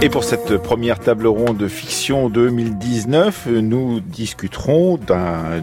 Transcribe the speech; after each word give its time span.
Et 0.00 0.10
pour 0.10 0.22
cette 0.22 0.58
première 0.58 1.00
table 1.00 1.26
ronde 1.26 1.56
de 1.56 1.66
fiction 1.66 2.28
2019, 2.28 3.48
nous 3.48 3.98
discuterons 3.98 4.96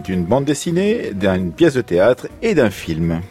d'une 0.04 0.24
bande 0.24 0.44
dessinée, 0.44 1.12
d'une 1.14 1.52
pièce 1.52 1.72
de 1.72 1.80
théâtre 1.80 2.28
et 2.42 2.54
d'un 2.54 2.68
film. 2.68 3.22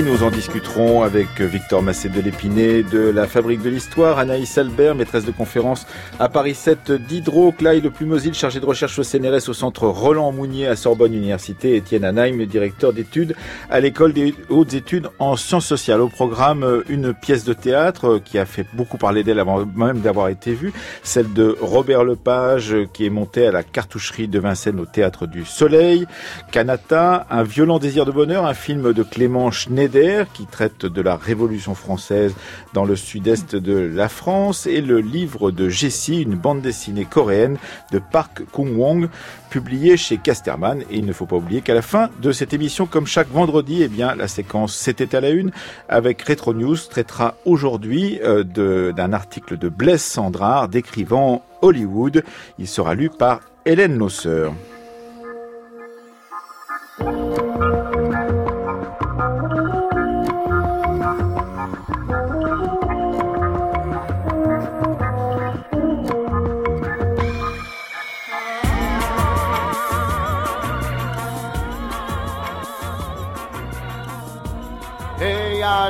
Et 0.00 0.02
nous 0.02 0.22
en 0.22 0.30
discuterons 0.30 1.02
avec 1.02 1.42
Victor 1.42 1.82
Massé 1.82 2.08
de 2.08 2.22
l'Épinay 2.22 2.82
de 2.82 3.10
la 3.10 3.26
Fabrique 3.26 3.60
de 3.60 3.68
l'Histoire, 3.68 4.18
Anaïs 4.18 4.56
Albert, 4.56 4.94
maîtresse 4.94 5.26
de 5.26 5.30
conférence 5.30 5.86
à 6.18 6.30
Paris 6.30 6.54
7 6.54 6.92
d'Hydro, 6.92 7.52
Clyde 7.52 7.90
Plumosil, 7.90 8.32
chargé 8.32 8.60
de 8.60 8.64
recherche 8.64 8.98
au 8.98 9.02
CNRS 9.02 9.50
au 9.50 9.52
centre 9.52 9.86
Roland 9.88 10.32
Mounier 10.32 10.68
à 10.68 10.76
Sorbonne 10.76 11.12
Université, 11.12 11.76
Étienne 11.76 12.04
Anaïm, 12.04 12.42
directeur 12.46 12.94
d'études 12.94 13.36
à 13.68 13.78
l'école 13.80 14.14
des 14.14 14.34
hautes 14.48 14.72
études 14.72 15.08
en 15.18 15.36
sciences 15.36 15.66
sociales. 15.66 16.00
Au 16.00 16.08
programme, 16.08 16.82
une 16.88 17.12
pièce 17.12 17.44
de 17.44 17.52
théâtre 17.52 18.22
qui 18.24 18.38
a 18.38 18.46
fait 18.46 18.64
beaucoup 18.72 18.96
parler 18.96 19.22
d'elle 19.22 19.38
avant 19.38 19.66
même 19.66 20.00
d'avoir 20.00 20.28
été 20.28 20.54
vue, 20.54 20.72
celle 21.02 21.30
de 21.34 21.54
Robert 21.60 22.04
Lepage 22.04 22.74
qui 22.94 23.04
est 23.04 23.10
montée 23.10 23.46
à 23.46 23.52
la 23.52 23.62
cartoucherie 23.62 24.28
de 24.28 24.38
Vincennes 24.38 24.80
au 24.80 24.86
Théâtre 24.86 25.26
du 25.26 25.44
Soleil, 25.44 26.06
Canata, 26.52 27.26
Un 27.28 27.42
violent 27.42 27.78
désir 27.78 28.06
de 28.06 28.12
bonheur, 28.12 28.46
un 28.46 28.54
film 28.54 28.94
de 28.94 29.02
Clément 29.02 29.50
Schneider 29.50 29.89
qui 30.32 30.46
traite 30.46 30.86
de 30.86 31.02
la 31.02 31.16
Révolution 31.16 31.74
française 31.74 32.34
dans 32.74 32.84
le 32.84 32.96
sud-est 32.96 33.56
de 33.56 33.74
la 33.74 34.08
France 34.08 34.66
et 34.66 34.80
le 34.80 35.00
livre 35.00 35.50
de 35.50 35.68
Jessie, 35.68 36.22
une 36.22 36.36
bande 36.36 36.62
dessinée 36.62 37.04
coréenne 37.04 37.58
de 37.90 37.98
Park 37.98 38.42
Kung-wong 38.52 39.08
publié 39.50 39.96
chez 39.96 40.18
Casterman. 40.18 40.82
Et 40.90 40.98
il 40.98 41.06
ne 41.06 41.12
faut 41.12 41.26
pas 41.26 41.36
oublier 41.36 41.60
qu'à 41.60 41.74
la 41.74 41.82
fin 41.82 42.08
de 42.22 42.30
cette 42.30 42.52
émission, 42.52 42.86
comme 42.86 43.06
chaque 43.06 43.30
vendredi, 43.30 43.82
eh 43.82 43.88
bien, 43.88 44.14
la 44.14 44.28
séquence 44.28 44.74
C'était 44.76 45.14
à 45.14 45.20
la 45.20 45.30
une 45.30 45.50
avec 45.88 46.22
Retro 46.22 46.54
News 46.54 46.76
traitera 46.76 47.34
aujourd'hui 47.44 48.20
euh, 48.22 48.44
d'un 48.44 49.12
article 49.12 49.58
de 49.58 49.68
Blaise 49.68 50.02
Sandrard 50.02 50.68
décrivant 50.68 51.42
Hollywood. 51.62 52.22
Il 52.58 52.68
sera 52.68 52.94
lu 52.94 53.10
par 53.10 53.40
Hélène 53.64 53.96
Nosser. 53.96 54.50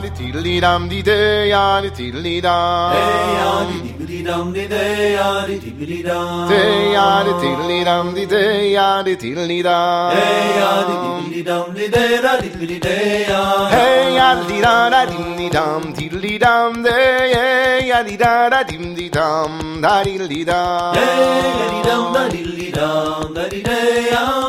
Di 0.00 0.10
tiddly 0.18 0.60
dum 0.60 0.88
di 0.88 1.02
day 1.02 1.48
ya 1.48 1.80
di 1.82 1.90
tiddly 1.98 2.40
dum 2.40 2.92
day 2.96 3.34
ya 3.40 3.50
di 3.68 3.78
tiddly 3.84 4.22
dum 4.28 4.52
di 4.56 4.64
day 4.72 5.12
ya 5.18 5.28
di 5.46 5.56
tiddly 5.60 6.02
dum 6.08 6.48
day 6.48 6.92
ya 6.96 7.06
di 7.26 7.32
tiddly 7.42 7.78
dum 7.88 8.06
di 8.16 8.24
day 8.32 8.72
ya 8.76 8.88
di 9.06 9.14
tiddly 9.22 9.58
dum 9.62 10.10
day 10.16 10.56
ya 10.60 10.70
di 10.88 10.94
tiddly 11.04 11.42
dum 11.48 11.66
di 11.76 11.86
day 11.94 12.12
da 12.24 12.32
tiddly 12.42 12.78
day 12.86 13.26
ya 13.28 13.42
hey 13.74 14.14
ya 14.18 14.28
di 14.48 14.58
da 14.66 14.74
da 14.94 15.00
dim 15.10 15.26
di 15.38 15.48
dum 15.56 15.82
tiddly 15.98 16.34
dum 16.44 16.82
day 16.82 17.86
ya 17.90 18.02
di 18.08 18.16
da 18.16 18.34
da 18.52 18.60
dim 18.64 18.84
di 18.98 19.08
dum 19.16 19.80
da 19.84 19.94
diddly 20.06 20.40
dum 20.50 20.94
hey 20.96 21.24
ya 21.60 21.66
di 21.72 21.80
dum 21.88 22.04
da 22.16 22.22
diddly 22.34 22.68
dum 22.78 23.34
da 23.36 23.44
di 23.52 23.60
day 23.68 24.39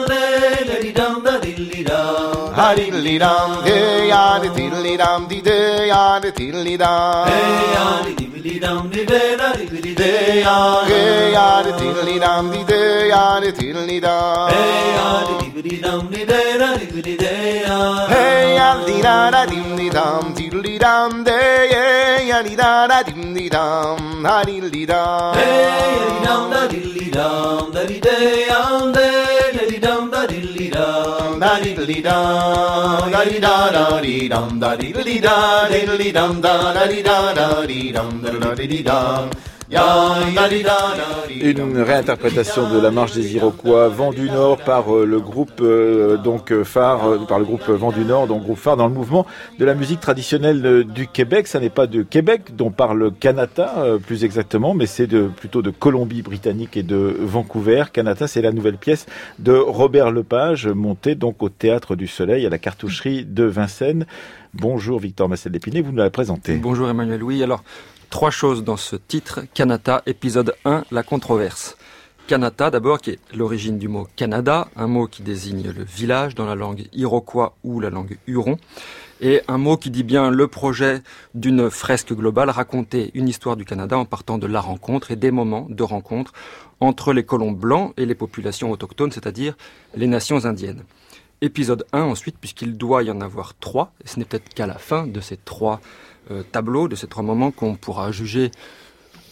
Diddly 2.61 3.17
dum, 3.17 3.63
hey 3.63 4.09
yaddy 4.11 4.49
diddly 4.55 4.95
dum, 4.95 5.27
dee 5.27 5.41
day 5.41 5.89
yaddy 5.89 6.31
diddly 6.31 6.77
dum. 6.77 7.27
Hey 7.27 7.73
yaddy 7.75 8.13
diddly 8.19 8.59
dum, 8.61 8.89
dee 8.91 9.05
day 9.05 9.35
diddly 9.35 9.95
day 9.95 10.43
yaddy. 10.45 10.87
Hey 10.91 11.33
yaddy 11.33 11.71
diddly 11.79 12.19
dum, 12.19 12.51
dee 12.51 12.63
day 12.63 13.09
yaddy 13.11 13.51
diddly 13.59 13.99
dum. 13.99 14.51
Hey 14.51 14.93
yaddy 14.97 15.35
diddly 15.53 15.81
dum, 15.81 16.07
dee 16.11 16.25
day 16.25 16.57
diddly 16.61 17.17
day 17.17 17.63
yaddy. 17.65 18.09
Hey 18.13 18.55
yaddy 18.59 19.01
da 19.01 19.15
da 19.31 19.45
diddly 19.51 19.89
dum, 19.91 20.33
diddly 20.35 20.77
dum, 20.79 21.23
day 21.23 22.29
yaddy 22.29 22.55
da 22.55 22.87
da 22.87 23.01
diddly 23.03 23.49
dum, 23.49 24.21
da 24.23 24.43
diddly 24.43 24.85
dum. 24.85 25.33
Hey 25.33 25.97
yaddy 25.97 26.23
dum 26.27 26.49
da 26.53 26.61
diddly 26.67 27.11
dum, 27.11 27.71
da 27.73 27.85
dee 27.85 27.99
day 27.99 28.45
yaddy, 28.51 29.57
da 29.57 29.65
dee 29.71 29.79
dum 29.79 30.11
da 30.11 30.21
diddly 30.27 30.40
dum 30.81 31.39
da 31.43 31.51
diddly 31.63 31.99
dum 32.07 33.11
da 33.13 33.21
di 33.29 33.37
da 33.45 33.55
da 33.75 33.85
di 34.05 34.15
dum 34.33 34.59
da 34.63 34.69
diddly 34.81 35.17
da 35.25 35.37
diddly 35.71 36.09
dum 36.17 36.41
da 36.45 36.55
da 36.77 36.83
di 36.91 37.01
da 37.07 37.17
da 37.39 37.47
di 37.71 37.81
dum 37.95 38.11
da 38.23 38.31
da 38.43 38.51
di 38.55 38.81
dum 38.89 39.29
Une 39.73 39.77
réinterprétation 41.77 42.69
de 42.69 42.77
la 42.77 42.91
marche 42.91 43.13
des 43.13 43.35
Iroquois 43.35 43.87
Vent 43.87 44.11
du 44.11 44.29
Nord 44.29 44.57
par 44.57 44.93
euh, 44.93 45.05
le 45.05 45.21
groupe 45.21 45.61
euh, 45.61 46.17
donc 46.17 46.51
euh, 46.51 46.65
phare 46.65 47.25
par 47.25 47.39
le 47.39 47.45
groupe 47.45 47.69
Vent 47.69 47.91
du 47.91 48.03
Nord 48.03 48.27
donc 48.27 48.43
groupe 48.43 48.57
phare 48.57 48.75
dans 48.75 48.89
le 48.89 48.93
mouvement 48.93 49.25
de 49.59 49.63
la 49.63 49.73
musique 49.73 50.01
traditionnelle 50.01 50.83
du 50.83 51.07
Québec. 51.07 51.47
Ça 51.47 51.61
n'est 51.61 51.69
pas 51.69 51.87
de 51.87 52.01
Québec 52.01 52.53
dont 52.57 52.69
parle 52.69 53.13
Canada 53.17 53.85
plus 54.05 54.25
exactement 54.25 54.73
mais 54.73 54.87
c'est 54.87 55.07
plutôt 55.07 55.61
de 55.61 55.69
Colombie-Britannique 55.69 56.75
et 56.75 56.83
de 56.83 57.15
Vancouver. 57.21 57.85
Canada 57.93 58.27
c'est 58.27 58.41
la 58.41 58.51
nouvelle 58.51 58.77
pièce 58.77 59.05
de 59.39 59.53
Robert 59.53 60.11
Lepage 60.11 60.67
montée 60.67 61.15
donc 61.15 61.41
au 61.43 61.49
théâtre 61.49 61.95
du 61.95 62.07
Soleil 62.07 62.45
à 62.45 62.49
la 62.49 62.57
cartoucherie 62.57 63.23
de 63.23 63.45
Vincennes. 63.45 64.05
Bonjour 64.53 64.99
Victor 64.99 65.29
Massel 65.29 65.53
d'Épinay 65.53 65.79
vous 65.79 65.93
nous 65.93 65.99
la 65.99 66.09
présentez. 66.09 66.55
Bonjour 66.55 66.89
Emmanuel. 66.89 67.23
Oui 67.23 67.41
alors 67.41 67.63
Trois 68.11 68.29
choses 68.29 68.65
dans 68.65 68.75
ce 68.75 68.97
titre, 68.97 69.39
Kanata, 69.53 70.03
épisode 70.05 70.53
1, 70.65 70.83
la 70.91 71.01
controverse. 71.01 71.77
Kanata 72.27 72.69
d'abord, 72.69 72.99
qui 72.99 73.11
est 73.11 73.19
l'origine 73.33 73.79
du 73.79 73.87
mot 73.87 74.05
Canada, 74.17 74.67
un 74.75 74.87
mot 74.87 75.07
qui 75.07 75.23
désigne 75.23 75.71
le 75.71 75.85
village 75.85 76.35
dans 76.35 76.45
la 76.45 76.55
langue 76.55 76.87
iroquois 76.91 77.55
ou 77.63 77.79
la 77.79 77.89
langue 77.89 78.17
huron, 78.27 78.57
et 79.21 79.41
un 79.47 79.57
mot 79.57 79.77
qui 79.77 79.91
dit 79.91 80.03
bien 80.03 80.29
le 80.29 80.47
projet 80.49 81.01
d'une 81.35 81.71
fresque 81.71 82.13
globale, 82.13 82.49
raconter 82.49 83.11
une 83.13 83.29
histoire 83.29 83.55
du 83.55 83.63
Canada 83.63 83.97
en 83.97 84.05
partant 84.05 84.37
de 84.37 84.45
la 84.45 84.59
rencontre 84.59 85.11
et 85.11 85.15
des 85.15 85.31
moments 85.31 85.65
de 85.69 85.81
rencontre 85.81 86.33
entre 86.81 87.13
les 87.13 87.23
colons 87.23 87.53
blancs 87.53 87.93
et 87.95 88.05
les 88.05 88.15
populations 88.15 88.71
autochtones, 88.71 89.13
c'est-à-dire 89.13 89.55
les 89.95 90.07
nations 90.07 90.43
indiennes. 90.43 90.83
Épisode 91.39 91.85
1 91.93 92.01
ensuite, 92.01 92.37
puisqu'il 92.37 92.77
doit 92.77 93.03
y 93.03 93.09
en 93.09 93.21
avoir 93.21 93.53
trois, 93.57 93.93
et 94.03 94.07
ce 94.07 94.19
n'est 94.19 94.25
peut-être 94.25 94.53
qu'à 94.53 94.67
la 94.67 94.77
fin 94.77 95.07
de 95.07 95.21
ces 95.21 95.37
trois 95.37 95.79
euh, 96.29 96.43
tableau, 96.43 96.87
de 96.87 96.95
ces 96.95 97.07
trois 97.07 97.23
moments, 97.23 97.51
qu'on 97.51 97.75
pourra 97.75 98.11
juger 98.11 98.51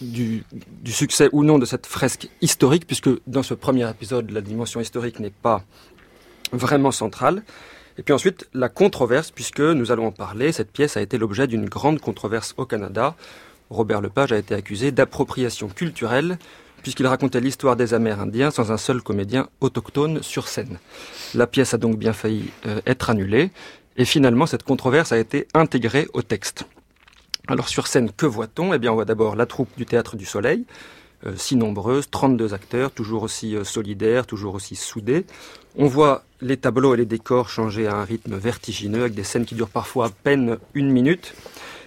du, 0.02 0.44
succès 0.86 1.30
ou 1.32 1.44
non 1.44 1.60
de 1.60 1.66
cette 1.66 1.86
fresque 1.86 2.30
historique, 2.42 2.88
puisque 2.88 3.10
dans 3.28 3.44
ce 3.44 3.54
premier 3.54 3.90
épisode, 3.90 4.32
la 4.32 4.42
dimension 4.42 4.80
historique 4.80 5.20
n'est 5.20 5.30
pas 5.30 5.64
vraiment 6.52 6.92
centrale. 6.92 7.44
Et 7.98 8.04
puis 8.04 8.14
ensuite, 8.14 8.48
la 8.54 8.70
controverse, 8.70 9.32
puisque 9.32 9.60
nous 9.60 9.92
allons 9.92 10.08
en 10.08 10.12
parler, 10.12 10.52
cette 10.52 10.72
pièce 10.72 10.96
a 10.96 11.02
été 11.02 11.18
l'objet 11.18 11.48
d'une 11.48 11.68
grande 11.68 12.00
controverse 12.00 12.54
au 12.58 12.66
Canada. 12.66 13.16
Robert 13.70 14.02
Lepage 14.02 14.32
a 14.32 14.38
été 14.38 14.56
accusé 14.56 14.92
d'appropriation 14.92 15.68
culturelle, 15.68 16.40
puisqu'il 16.82 17.08
racontait 17.08 17.42
l'histoire 17.42 17.76
des 17.76 17.94
Amérindiens 17.94 18.52
sans 18.52 18.72
un 18.72 18.78
seul 18.78 19.02
comédien 19.02 19.50
autochtone 19.60 20.24
sur 20.24 20.48
scène. 20.48 20.80
La 21.36 21.46
pièce 21.46 21.74
a 21.74 21.78
donc 21.78 21.98
bien 21.98 22.14
failli 22.14 22.52
euh, 22.66 22.80
être 22.86 23.10
annulée, 23.10 23.52
et 23.98 24.06
finalement 24.06 24.46
cette 24.46 24.64
controverse 24.64 25.12
a 25.12 25.20
été 25.20 25.48
intégrée 25.54 26.08
au 26.14 26.22
texte. 26.22 26.66
Alors 27.50 27.68
sur 27.68 27.88
scène, 27.88 28.12
que 28.12 28.28
voit-on? 28.28 28.76
Eh 28.76 28.78
bien, 28.78 28.92
on 28.92 28.96
voit 28.96 29.06
d'abord 29.06 29.36
la 29.36 29.48
troupe 29.48 29.70
du 29.76 29.88
Théâtre 29.88 30.16
du 30.16 30.26
Soleil, 30.26 30.66
euh, 31.26 31.34
si 31.36 31.56
nombreuse, 31.56 32.08
32 32.12 32.54
acteurs, 32.54 32.92
toujours 32.92 33.24
aussi 33.24 33.56
euh, 33.56 33.64
solidaires, 33.64 34.28
toujours 34.28 34.54
aussi 34.54 34.76
soudés. 34.76 35.26
On 35.76 35.88
voit 35.88 36.24
les 36.42 36.58
tableaux 36.58 36.94
et 36.94 36.98
les 36.98 37.08
décors 37.08 37.50
changer 37.50 37.88
à 37.88 37.96
un 37.96 38.04
rythme 38.04 38.38
vertigineux, 38.38 39.02
avec 39.02 39.16
des 39.16 39.24
scènes 39.24 39.46
qui 39.46 39.56
durent 39.56 39.70
parfois 39.70 40.06
à 40.06 40.10
peine 40.10 40.60
une 40.76 40.92
minute. 40.92 41.34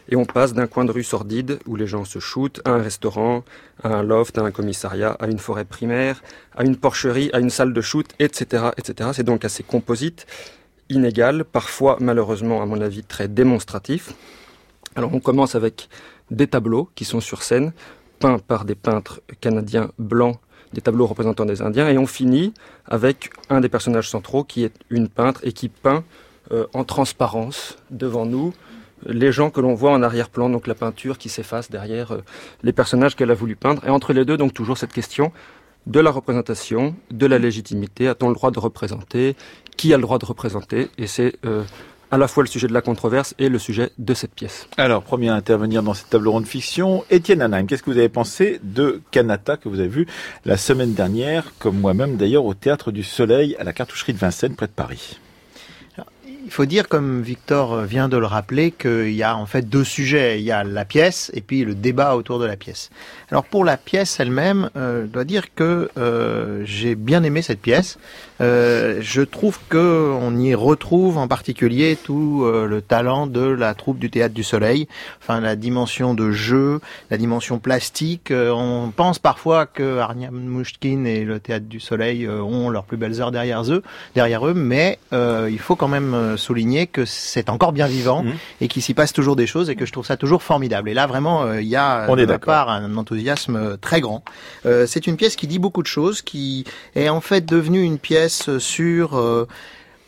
Et 0.08 0.16
on 0.16 0.24
passe 0.24 0.52
d'un 0.52 0.66
coin 0.66 0.84
de 0.84 0.90
rue 0.90 1.04
sordide, 1.04 1.60
où 1.66 1.76
les 1.76 1.86
gens 1.86 2.04
se 2.04 2.18
shootent, 2.18 2.60
à 2.64 2.70
un 2.70 2.82
restaurant, 2.82 3.44
à 3.84 3.90
un 3.90 4.02
loft, 4.02 4.38
à 4.38 4.42
un 4.42 4.50
commissariat, 4.50 5.12
à 5.20 5.28
une 5.28 5.38
forêt 5.38 5.64
primaire, 5.64 6.24
à 6.56 6.64
une 6.64 6.74
porcherie, 6.74 7.30
à 7.32 7.38
une 7.38 7.50
salle 7.50 7.72
de 7.72 7.80
shoot, 7.80 8.08
etc. 8.18 8.70
etc. 8.76 9.10
C'est 9.14 9.22
donc 9.22 9.44
assez 9.44 9.62
composite, 9.62 10.26
inégal, 10.88 11.44
parfois 11.44 11.98
malheureusement, 12.00 12.62
à 12.62 12.66
mon 12.66 12.80
avis, 12.80 13.04
très 13.04 13.28
démonstratif. 13.28 14.12
Alors 14.96 15.14
on 15.14 15.20
commence 15.20 15.54
avec 15.54 15.88
des 16.30 16.46
tableaux 16.46 16.88
qui 16.94 17.04
sont 17.04 17.20
sur 17.20 17.42
scène, 17.42 17.72
peints 18.18 18.38
par 18.38 18.64
des 18.64 18.74
peintres 18.74 19.20
canadiens 19.40 19.90
blancs, 19.98 20.38
des 20.72 20.80
tableaux 20.80 21.06
représentant 21.06 21.44
des 21.44 21.60
Indiens, 21.62 21.88
et 21.88 21.98
on 21.98 22.06
finit 22.06 22.54
avec 22.86 23.30
un 23.50 23.60
des 23.60 23.68
personnages 23.68 24.08
centraux 24.08 24.44
qui 24.44 24.64
est 24.64 24.74
une 24.90 25.08
peintre 25.08 25.40
et 25.44 25.52
qui 25.52 25.68
peint 25.68 26.04
euh, 26.50 26.66
en 26.72 26.84
transparence 26.84 27.76
devant 27.90 28.26
nous 28.26 28.52
les 29.06 29.32
gens 29.32 29.50
que 29.50 29.60
l'on 29.60 29.74
voit 29.74 29.92
en 29.92 30.02
arrière-plan, 30.02 30.48
donc 30.48 30.66
la 30.66 30.74
peinture 30.74 31.18
qui 31.18 31.28
s'efface 31.28 31.70
derrière 31.70 32.16
les 32.62 32.72
personnages 32.72 33.16
qu'elle 33.16 33.30
a 33.30 33.34
voulu 33.34 33.56
peindre. 33.56 33.84
Et 33.84 33.90
entre 33.90 34.12
les 34.12 34.24
deux, 34.24 34.36
donc 34.36 34.54
toujours 34.54 34.78
cette 34.78 34.92
question 34.92 35.32
de 35.86 35.98
la 35.98 36.10
représentation, 36.10 36.94
de 37.10 37.26
la 37.26 37.38
légitimité. 37.38 38.06
A-t-on 38.06 38.28
le 38.28 38.34
droit 38.34 38.52
de 38.52 38.60
représenter? 38.60 39.34
Qui 39.76 39.92
a 39.92 39.96
le 39.96 40.02
droit 40.02 40.18
de 40.18 40.24
représenter? 40.24 40.88
Et 40.98 41.08
c'est 41.08 41.34
à 42.12 42.18
la 42.18 42.28
fois 42.28 42.44
le 42.44 42.48
sujet 42.48 42.68
de 42.68 42.74
la 42.74 42.82
controverse 42.82 43.34
et 43.38 43.48
le 43.48 43.58
sujet 43.58 43.90
de 43.98 44.14
cette 44.14 44.34
pièce. 44.34 44.68
Alors, 44.76 45.02
premier 45.02 45.30
à 45.30 45.34
intervenir 45.34 45.82
dans 45.82 45.94
cette 45.94 46.10
table 46.10 46.28
ronde 46.28 46.46
fiction, 46.46 47.04
Étienne 47.10 47.40
Anheim, 47.40 47.66
qu'est-ce 47.66 47.82
que 47.82 47.90
vous 47.90 47.98
avez 47.98 48.10
pensé 48.10 48.60
de 48.62 49.00
Canata 49.10 49.56
que 49.56 49.68
vous 49.68 49.80
avez 49.80 49.88
vu 49.88 50.06
la 50.44 50.58
semaine 50.58 50.92
dernière, 50.92 51.54
comme 51.58 51.80
moi-même 51.80 52.16
d'ailleurs, 52.16 52.44
au 52.44 52.52
Théâtre 52.52 52.92
du 52.92 53.02
Soleil 53.02 53.56
à 53.58 53.64
la 53.64 53.72
cartoucherie 53.72 54.12
de 54.12 54.18
Vincennes 54.18 54.54
près 54.54 54.66
de 54.66 54.72
Paris? 54.72 55.18
Il 56.44 56.50
faut 56.50 56.66
dire, 56.66 56.88
comme 56.88 57.22
Victor 57.22 57.82
vient 57.82 58.08
de 58.08 58.16
le 58.16 58.26
rappeler, 58.26 58.72
qu'il 58.72 59.12
y 59.12 59.22
a 59.22 59.36
en 59.36 59.46
fait 59.46 59.62
deux 59.62 59.84
sujets. 59.84 60.40
Il 60.40 60.44
y 60.44 60.52
a 60.52 60.64
la 60.64 60.84
pièce 60.84 61.30
et 61.34 61.40
puis 61.40 61.64
le 61.64 61.74
débat 61.74 62.16
autour 62.16 62.38
de 62.38 62.44
la 62.44 62.56
pièce. 62.56 62.90
Alors 63.30 63.44
pour 63.44 63.64
la 63.64 63.78
pièce 63.78 64.20
elle-même, 64.20 64.68
euh, 64.76 65.04
je 65.04 65.06
dois 65.06 65.24
dire 65.24 65.54
que 65.54 65.88
euh, 65.96 66.62
j'ai 66.66 66.94
bien 66.94 67.22
aimé 67.22 67.40
cette 67.40 67.60
pièce. 67.60 67.98
Euh, 68.42 68.98
je 69.00 69.22
trouve 69.22 69.58
que 69.70 70.12
on 70.20 70.36
y 70.36 70.54
retrouve 70.54 71.16
en 71.16 71.28
particulier 71.28 71.96
tout 71.96 72.44
le 72.44 72.82
talent 72.82 73.26
de 73.26 73.40
la 73.40 73.74
troupe 73.74 73.98
du 73.98 74.10
Théâtre 74.10 74.34
du 74.34 74.42
Soleil. 74.42 74.88
Enfin, 75.22 75.40
la 75.40 75.56
dimension 75.56 76.12
de 76.12 76.30
jeu, 76.32 76.80
la 77.10 77.16
dimension 77.16 77.58
plastique. 77.58 78.32
on 78.32 78.92
pense 78.94 79.18
parfois 79.18 79.64
que 79.64 79.98
Arniam 79.98 80.34
Mouchkine 80.34 81.06
et 81.06 81.24
le 81.24 81.40
Théâtre 81.40 81.66
du 81.66 81.80
Soleil 81.80 82.28
ont 82.28 82.68
leurs 82.68 82.84
plus 82.84 82.98
belles 82.98 83.20
heures 83.20 83.32
derrière 83.32 83.62
eux, 83.72 83.82
derrière 84.14 84.46
eux, 84.46 84.54
mais 84.54 84.98
il 85.12 85.58
faut 85.58 85.76
quand 85.76 85.88
même 85.88 86.11
souligner 86.36 86.86
que 86.86 87.04
c'est 87.04 87.48
encore 87.48 87.72
bien 87.72 87.86
vivant 87.86 88.22
mmh. 88.22 88.32
et 88.60 88.68
qu'il 88.68 88.82
s'y 88.82 88.94
passe 88.94 89.12
toujours 89.12 89.36
des 89.36 89.46
choses 89.46 89.70
et 89.70 89.76
que 89.76 89.86
je 89.86 89.92
trouve 89.92 90.06
ça 90.06 90.16
toujours 90.16 90.42
formidable. 90.42 90.88
Et 90.88 90.94
là, 90.94 91.06
vraiment, 91.06 91.52
il 91.54 91.66
y 91.66 91.76
a 91.76 92.06
on 92.08 92.16
de 92.16 92.26
ma 92.26 92.38
part 92.38 92.68
un 92.68 92.96
enthousiasme 92.96 93.56
euh, 93.56 93.76
très 93.76 94.00
grand. 94.00 94.22
Euh, 94.66 94.86
c'est 94.86 95.06
une 95.06 95.16
pièce 95.16 95.36
qui 95.36 95.46
dit 95.46 95.58
beaucoup 95.58 95.82
de 95.82 95.86
choses, 95.86 96.22
qui 96.22 96.64
est 96.94 97.08
en 97.08 97.20
fait 97.20 97.44
devenue 97.44 97.82
une 97.82 97.98
pièce 97.98 98.58
sur 98.58 99.18
euh, 99.18 99.46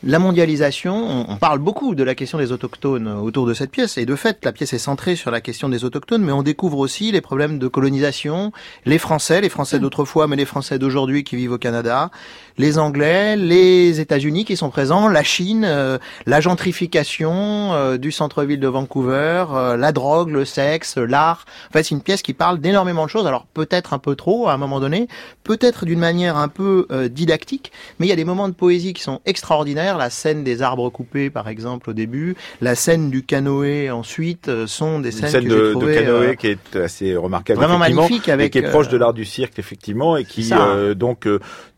la 0.07 0.19
mondialisation, 0.19 1.27
on, 1.31 1.37
parle 1.37 1.59
beaucoup 1.59 1.95
de 1.95 2.05
la 2.05 2.15
question 2.15 2.37
des 2.37 2.53
autochtones 2.53 3.09
autour 3.09 3.47
de 3.47 3.55
cette 3.55 3.71
pièce, 3.71 3.97
et 3.97 4.05
de 4.05 4.15
fait, 4.17 4.45
la 4.45 4.53
pièce 4.53 4.75
est 4.75 4.79
centrée 4.79 5.17
sur 5.17 5.31
la 5.31 5.41
question 5.41 5.71
des 5.71 5.85
autochtones, 5.85 6.23
mais 6.23 6.33
on 6.33 6.43
découvre 6.43 6.79
aussi 6.79 7.11
les 7.11 7.23
problèmes 7.23 7.59
de 7.59 7.69
colonisation, 7.69 8.53
les 8.85 8.99
Français, 8.99 9.41
les 9.41 9.49
Français 9.49 9.79
d'autrefois, 9.79 10.27
mais 10.27 10.37
les 10.37 10.45
Français 10.45 10.79
d'aujourd'hui 10.79 11.25
qui 11.25 11.37
vivent 11.37 11.53
au 11.53 11.59
Canada, 11.59 12.11
les 12.59 12.79
Anglais, 12.79 13.37
les 13.37 13.99
États-Unis 14.01 14.45
qui 14.45 14.57
sont 14.57 14.69
présents, 14.69 15.09
la 15.09 15.23
Chine, 15.23 15.65
euh, 15.65 15.99
la 16.27 16.41
gentrification 16.41 17.73
euh, 17.73 17.97
du 17.97 18.13
centre-ville 18.13 18.61
de 18.61 18.69
Vancouver, 18.69 19.47
euh, 19.53 19.77
la 19.77 19.93
drogue, 19.93 20.31
le 20.31 20.45
sexe, 20.45 20.99
l'art. 20.99 21.47
En 21.71 21.73
fait, 21.73 21.83
c'est 21.83 21.95
une 21.95 22.03
pièce 22.03 22.23
qui 22.23 22.35
parle 22.35 22.61
d'énormément 22.61 23.07
de 23.07 23.11
choses, 23.11 23.27
alors 23.27 23.47
peut-être 23.47 23.95
un 23.95 23.99
peu 23.99 24.17
trop 24.17 24.49
à 24.49 24.53
un 24.53 24.59
moment 24.59 24.81
donné, 24.81 25.09
peut-être 25.45 25.87
d'une 25.87 25.99
manière 25.99 26.37
un 26.37 26.49
peu 26.49 26.87
didactique, 27.11 27.73
mais 27.99 28.07
il 28.07 28.11
y 28.11 28.13
a 28.13 28.17
des 28.17 28.25
moments 28.25 28.49
de 28.49 28.55
poésie 28.55 28.93
qui 28.93 29.03
sont 29.03 29.21
extraordinaires 29.25 29.94
la 29.99 30.11
scène 30.11 30.45
des 30.45 30.63
arbres 30.63 30.91
coupés, 30.91 31.31
par 31.31 31.49
exemple, 31.49 31.91
au 31.91 31.93
début, 31.93 32.37
la 32.61 32.75
scène 32.75 33.11
du 33.11 33.23
canoë 33.23 33.91
ensuite, 33.91 34.49
euh, 34.49 34.67
sont 34.67 35.01
des 35.01 35.11
scènes 35.11 35.31
scène 35.31 35.49
de, 35.49 35.75
de, 35.75 35.95
canoë 35.95 36.29
euh, 36.29 36.35
qui 36.35 36.49
est 36.49 36.77
assez 36.77 37.17
remarquable, 37.17 37.59
vraiment 37.59 37.79
magnifique, 37.79 38.29
avec 38.29 38.47
et 38.57 38.61
qui 38.61 38.67
est 38.67 38.71
proche 38.71 38.89
de 38.89 38.97
euh, 38.97 39.01
l'art 39.01 39.15
du 39.15 39.25
cirque, 39.25 39.59
effectivement, 39.59 40.17
et 40.17 40.25
qui 40.25 40.51
donc 40.97 41.29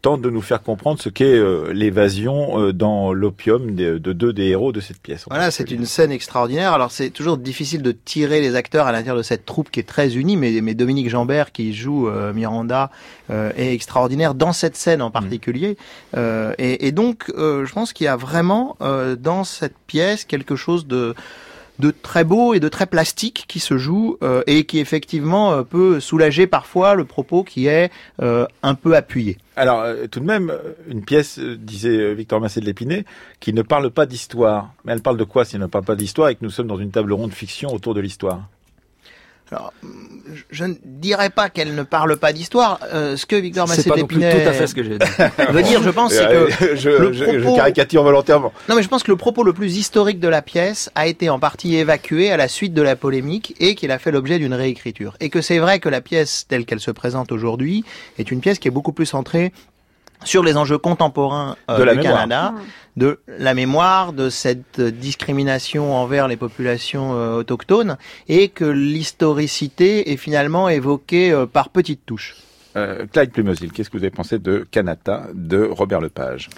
tente 0.02 0.20
de 0.20 0.30
nous 0.30 0.42
faire 0.42 0.62
comprendre 0.62 1.00
ce 1.00 1.08
qu'est 1.08 1.40
l'évasion 1.72 2.72
dans 2.72 3.12
l'opium 3.12 3.74
de, 3.74 3.98
deux 3.98 4.32
des 4.32 4.46
héros 4.46 4.72
de 4.72 4.80
cette 4.80 5.00
pièce. 5.00 5.24
Voilà, 5.28 5.50
c'est 5.50 5.70
une 5.70 5.84
scène 5.84 6.12
extraordinaire. 6.12 6.72
Alors 6.72 6.90
c'est 6.90 7.10
toujours 7.10 7.38
difficile 7.38 7.82
de 7.82 7.92
tirer 7.92 8.40
les 8.40 8.54
acteurs 8.54 8.86
à 8.86 8.92
l'intérieur 8.92 9.16
de 9.16 9.22
cette 9.22 9.44
troupe 9.44 9.70
qui 9.70 9.80
est 9.80 9.88
très 9.88 10.16
unie, 10.16 10.36
mais, 10.36 10.60
mais 10.62 10.74
Dominique 10.74 11.08
Jambert 11.08 11.52
qui 11.52 11.74
joue 11.74 12.08
Miranda 12.34 12.90
est 13.30 13.72
extraordinaire 13.72 14.34
dans 14.34 14.52
cette 14.52 14.76
scène 14.76 15.02
en 15.02 15.10
particulier. 15.10 15.76
Et, 16.16 16.86
et, 16.86 16.92
donc, 16.92 17.24
je 17.36 17.72
pense 17.72 17.92
qu'il 17.92 18.05
y 18.06 18.08
a 18.08 18.16
vraiment 18.16 18.76
euh, 18.80 19.16
dans 19.16 19.44
cette 19.44 19.76
pièce 19.86 20.24
quelque 20.24 20.56
chose 20.56 20.86
de 20.86 21.14
de 21.78 21.90
très 21.90 22.24
beau 22.24 22.54
et 22.54 22.60
de 22.60 22.70
très 22.70 22.86
plastique 22.86 23.44
qui 23.48 23.60
se 23.60 23.76
joue 23.76 24.16
euh, 24.22 24.42
et 24.46 24.64
qui 24.64 24.78
effectivement 24.78 25.52
euh, 25.52 25.62
peut 25.62 26.00
soulager 26.00 26.46
parfois 26.46 26.94
le 26.94 27.04
propos 27.04 27.44
qui 27.44 27.66
est 27.66 27.90
un 28.18 28.74
peu 28.74 28.96
appuyé. 28.96 29.36
Alors 29.56 29.84
tout 30.10 30.20
de 30.20 30.24
même, 30.24 30.52
une 30.88 31.04
pièce, 31.04 31.38
disait 31.38 32.14
Victor 32.14 32.40
Massé 32.40 32.60
de 32.60 32.64
l'Épinay, 32.64 33.04
qui 33.40 33.52
ne 33.52 33.60
parle 33.60 33.90
pas 33.90 34.06
d'histoire. 34.06 34.72
Mais 34.84 34.92
elle 34.92 35.02
parle 35.02 35.18
de 35.18 35.24
quoi 35.24 35.44
si 35.44 35.56
elle 35.56 35.62
ne 35.62 35.66
parle 35.66 35.84
pas 35.84 35.96
d'histoire 35.96 36.30
et 36.30 36.34
que 36.34 36.44
nous 36.44 36.50
sommes 36.50 36.66
dans 36.66 36.78
une 36.78 36.90
table 36.90 37.12
ronde 37.12 37.32
fiction 37.32 37.74
autour 37.74 37.92
de 37.92 38.00
l'histoire? 38.00 38.48
Alors, 39.52 39.72
je 40.50 40.64
ne 40.64 40.74
dirais 40.84 41.30
pas 41.30 41.50
qu'elle 41.50 41.74
ne 41.74 41.84
parle 41.84 42.16
pas 42.16 42.32
d'histoire. 42.32 42.80
Euh, 42.92 43.16
ce 43.16 43.26
que 43.26 43.36
Victor 43.36 43.68
Massé 43.68 43.88
d'Épinay 43.88 44.42
tout 44.42 44.48
à 44.48 44.52
fait 44.52 44.66
ce 44.66 44.74
que 44.74 44.82
j'ai 44.82 44.98
dit. 44.98 45.06
veut 45.50 45.62
dire, 45.62 45.82
je 45.82 45.90
pense, 45.90 46.12
c'est 46.12 46.26
que 46.26 46.76
je, 46.76 46.90
le 46.90 47.12
propos... 47.12 47.52
je, 47.52 47.56
caricature 47.56 48.02
volontairement. 48.02 48.52
Non, 48.68 48.74
mais 48.74 48.82
je 48.82 48.88
pense 48.88 49.04
que 49.04 49.10
le 49.12 49.16
propos 49.16 49.44
le 49.44 49.52
plus 49.52 49.76
historique 49.76 50.18
de 50.18 50.28
la 50.28 50.42
pièce 50.42 50.90
a 50.96 51.06
été 51.06 51.30
en 51.30 51.38
partie 51.38 51.76
évacué 51.76 52.32
à 52.32 52.36
la 52.36 52.48
suite 52.48 52.74
de 52.74 52.82
la 52.82 52.96
polémique 52.96 53.54
et 53.60 53.76
qu'il 53.76 53.92
a 53.92 53.98
fait 53.98 54.10
l'objet 54.10 54.38
d'une 54.38 54.54
réécriture. 54.54 55.16
Et 55.20 55.30
que 55.30 55.40
c'est 55.40 55.58
vrai 55.58 55.78
que 55.78 55.88
la 55.88 56.00
pièce 56.00 56.46
telle 56.48 56.64
qu'elle 56.64 56.80
se 56.80 56.90
présente 56.90 57.30
aujourd'hui 57.30 57.84
est 58.18 58.30
une 58.30 58.40
pièce 58.40 58.58
qui 58.58 58.66
est 58.66 58.72
beaucoup 58.72 58.92
plus 58.92 59.06
centrée 59.06 59.52
sur 60.24 60.42
les 60.42 60.56
enjeux 60.56 60.78
contemporains 60.78 61.56
euh, 61.70 61.84
de 61.84 61.94
du 61.94 62.00
Canada, 62.00 62.54
de 62.96 63.20
la 63.26 63.54
mémoire, 63.54 64.12
de 64.12 64.30
cette 64.30 64.80
discrimination 64.80 65.94
envers 65.94 66.28
les 66.28 66.36
populations 66.36 67.14
euh, 67.14 67.36
autochtones, 67.36 67.96
et 68.28 68.48
que 68.48 68.64
l'historicité 68.64 70.12
est 70.12 70.16
finalement 70.16 70.68
évoquée 70.68 71.32
euh, 71.32 71.46
par 71.46 71.70
petites 71.70 72.04
touches. 72.06 72.36
Clyde 73.12 73.32
Plumosil, 73.32 73.72
qu'est-ce 73.72 73.88
que 73.88 73.96
vous 73.96 74.04
avez 74.04 74.10
pensé 74.10 74.38
de 74.38 74.66
Canada 74.70 75.28
de 75.32 75.64
Robert 75.64 76.02
Lepage? 76.02 76.50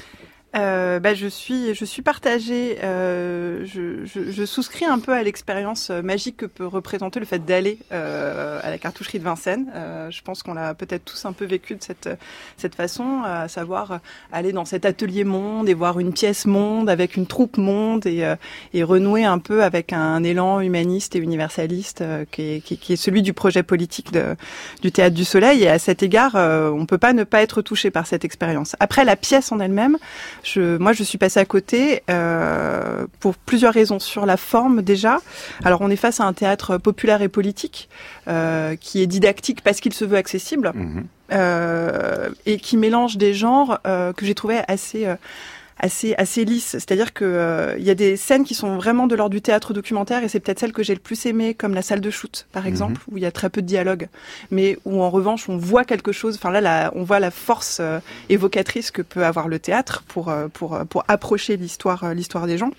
Euh, 0.56 0.98
bah, 0.98 1.12
je 1.12 1.26
suis 1.26 1.74
je 1.74 1.84
suis 1.84 2.00
partagée. 2.00 2.78
Euh, 2.82 3.66
je, 3.66 4.06
je, 4.06 4.30
je, 4.30 4.44
souscris 4.46 4.86
un 4.86 4.98
peu 4.98 5.12
à 5.12 5.22
l'expérience 5.22 5.90
euh, 5.90 6.00
magique 6.00 6.38
que 6.38 6.46
peut 6.46 6.66
représenter 6.66 7.20
le 7.20 7.26
fait 7.26 7.44
d'aller 7.44 7.78
euh, 7.92 8.58
à 8.62 8.70
la 8.70 8.78
cartoucherie 8.78 9.18
de 9.18 9.24
Vincennes. 9.24 9.70
Euh, 9.74 10.10
je 10.10 10.22
pense 10.22 10.42
qu'on 10.42 10.54
l'a 10.54 10.72
peut-être 10.72 11.04
tous 11.04 11.26
un 11.26 11.32
peu 11.32 11.44
vécu 11.44 11.74
de 11.74 11.82
cette 11.82 12.08
cette 12.56 12.74
façon, 12.74 13.22
à 13.26 13.48
savoir 13.48 14.00
aller 14.32 14.52
dans 14.52 14.64
cet 14.64 14.86
atelier 14.86 15.24
monde 15.24 15.68
et 15.68 15.74
voir 15.74 16.00
une 16.00 16.14
pièce 16.14 16.46
monde 16.46 16.88
avec 16.88 17.16
une 17.16 17.26
troupe 17.26 17.58
monde 17.58 18.06
et, 18.06 18.34
et 18.72 18.82
renouer 18.82 19.24
un 19.24 19.38
peu 19.38 19.62
avec 19.62 19.92
un 19.92 20.24
élan 20.24 20.60
humaniste 20.60 21.14
et 21.14 21.18
universaliste 21.18 22.02
qui 22.30 22.42
est, 22.42 22.60
qui, 22.60 22.92
est 22.92 22.96
celui 22.96 23.20
du 23.20 23.34
projet 23.34 23.62
politique 23.62 24.12
de, 24.12 24.34
du 24.80 24.92
théâtre 24.92 25.14
du 25.14 25.24
Soleil. 25.24 25.64
Et 25.64 25.68
à 25.68 25.78
cet 25.78 26.02
égard, 26.02 26.34
on 26.34 26.86
peut 26.86 26.98
pas 26.98 27.12
ne 27.12 27.24
pas 27.24 27.42
être 27.42 27.60
touché 27.60 27.90
par 27.90 28.06
cette 28.06 28.24
expérience. 28.24 28.76
Après 28.80 29.04
la 29.04 29.16
pièce 29.16 29.52
en 29.52 29.60
elle-même. 29.60 29.98
Je, 30.42 30.76
moi, 30.78 30.92
je 30.92 31.02
suis 31.02 31.18
passée 31.18 31.40
à 31.40 31.44
côté 31.44 32.02
euh, 32.10 33.06
pour 33.20 33.34
plusieurs 33.34 33.74
raisons. 33.74 33.98
Sur 33.98 34.26
la 34.26 34.36
forme, 34.36 34.82
déjà. 34.82 35.18
Alors, 35.64 35.80
on 35.80 35.90
est 35.90 35.96
face 35.96 36.20
à 36.20 36.24
un 36.24 36.32
théâtre 36.32 36.78
populaire 36.78 37.22
et 37.22 37.28
politique 37.28 37.88
euh, 38.28 38.76
qui 38.76 39.02
est 39.02 39.06
didactique 39.06 39.62
parce 39.62 39.80
qu'il 39.80 39.92
se 39.92 40.04
veut 40.04 40.16
accessible 40.16 40.72
euh, 41.32 42.30
et 42.46 42.58
qui 42.58 42.76
mélange 42.76 43.16
des 43.16 43.34
genres 43.34 43.80
euh, 43.86 44.12
que 44.12 44.24
j'ai 44.24 44.34
trouvé 44.34 44.60
assez 44.66 45.06
euh, 45.06 45.16
assez 45.78 46.14
assez 46.16 46.44
lisse. 46.44 46.70
C'est-à-dire 46.70 47.12
que 47.12 47.24
euh, 47.24 47.76
il 47.78 47.84
y 47.84 47.90
a 47.90 47.94
des 47.94 48.16
scènes 48.16 48.44
qui 48.44 48.54
sont 48.54 48.76
vraiment 48.76 49.06
de 49.06 49.14
l'ordre 49.14 49.34
du 49.34 49.42
théâtre 49.42 49.72
documentaire 49.72 50.24
et 50.24 50.28
c'est 50.28 50.40
peut-être 50.40 50.58
celle 50.58 50.72
que 50.72 50.82
j'ai 50.82 50.94
le 50.94 51.00
plus 51.00 51.26
aimée, 51.26 51.54
comme 51.54 51.74
la 51.74 51.82
salle 51.82 52.00
de 52.00 52.10
shoot 52.10 52.46
par 52.52 52.62
mhm. 52.62 52.68
exemple, 52.68 53.00
où 53.10 53.16
il 53.16 53.22
y 53.22 53.26
a 53.26 53.32
très 53.32 53.50
peu 53.50 53.62
de 53.62 53.66
dialogue, 53.66 54.08
mais 54.50 54.78
où 54.84 55.02
en 55.02 55.10
revanche 55.10 55.48
on 55.48 55.56
voit 55.56 55.84
quelque 55.84 56.12
chose. 56.12 56.36
Enfin 56.36 56.50
là, 56.50 56.90
on 56.94 57.02
voit 57.04 57.20
la 57.20 57.30
force 57.30 57.78
euh, 57.80 58.00
évocatrice 58.28 58.90
que 58.90 59.02
peut 59.02 59.24
avoir 59.24 59.48
le 59.48 59.58
théâtre 59.58 60.02
pour 60.08 60.28
euh, 60.28 60.48
pour 60.48 60.78
pour 60.88 61.04
approcher 61.08 61.56
l'histoire 61.56 62.14
l'histoire 62.14 62.46
des 62.46 62.58
gens. 62.58 62.70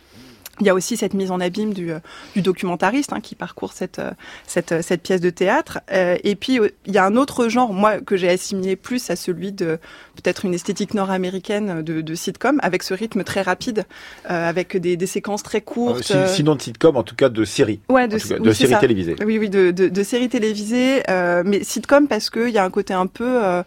Il 0.59 0.67
y 0.67 0.69
a 0.69 0.73
aussi 0.73 0.97
cette 0.97 1.13
mise 1.13 1.31
en 1.31 1.39
abîme 1.39 1.73
du, 1.73 1.91
euh, 1.91 1.99
du 2.35 2.41
documentariste 2.41 3.13
hein, 3.13 3.21
qui 3.21 3.35
parcourt 3.35 3.71
cette, 3.73 3.99
euh, 3.99 4.11
cette, 4.45 4.73
euh, 4.73 4.81
cette 4.81 5.01
pièce 5.01 5.21
de 5.21 5.29
théâtre. 5.29 5.79
et 5.89 6.35
puis, 6.35 6.59
il 6.85 6.93
y 6.93 6.97
a 6.97 7.05
un 7.05 7.15
autre 7.15 7.47
genre, 7.47 7.73
moi, 7.73 7.99
que 7.99 8.17
j'ai 8.17 8.29
assimilé 8.29 8.75
plus 8.75 9.09
à 9.09 9.15
celui 9.15 9.51
de 9.51 9.79
peut-être 10.15 10.45
une 10.45 10.53
esthétique 10.53 10.93
nord-américaine 10.93 11.81
de, 11.81 12.01
de, 12.01 12.15
sitcom, 12.15 12.59
avec 12.61 12.83
ce 12.83 12.93
rythme 12.93 13.23
très 13.23 13.41
rapide, 13.41 13.85
avec 14.25 14.75
des, 14.77 14.97
des, 14.97 15.05
séquences 15.05 15.43
très 15.43 15.61
courtes. 15.61 16.11
sinon 16.27 16.55
de 16.55 16.61
sitcom, 16.61 16.97
en 16.97 17.03
tout 17.03 17.15
cas 17.15 17.29
de 17.29 17.45
série. 17.45 17.79
Ouais, 17.89 18.07
de, 18.07 18.15
de 18.15 18.51
série 18.51 18.79
télévisée. 18.79 19.15
Oui, 19.25 19.37
oui, 19.37 19.49
de, 19.49 19.71
de, 19.71 19.87
de 19.87 20.03
séries 20.03 20.29
télévisées. 20.29 21.03
mais 21.45 21.63
sitcom 21.63 22.07
parce 22.07 22.29
qu'il 22.29 22.49
y 22.49 22.57
a 22.57 22.63
un 22.63 22.69
côté 22.69 22.93
un 22.93 23.07
peu 23.07 23.63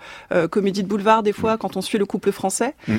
comédie 0.50 0.82
de 0.82 0.88
boulevard, 0.88 1.22
des 1.22 1.32
fois, 1.32 1.54
mm. 1.54 1.58
quand 1.58 1.76
on 1.76 1.80
suit 1.80 1.98
le 1.98 2.06
couple 2.06 2.32
français. 2.32 2.74
Mm. 2.88 2.96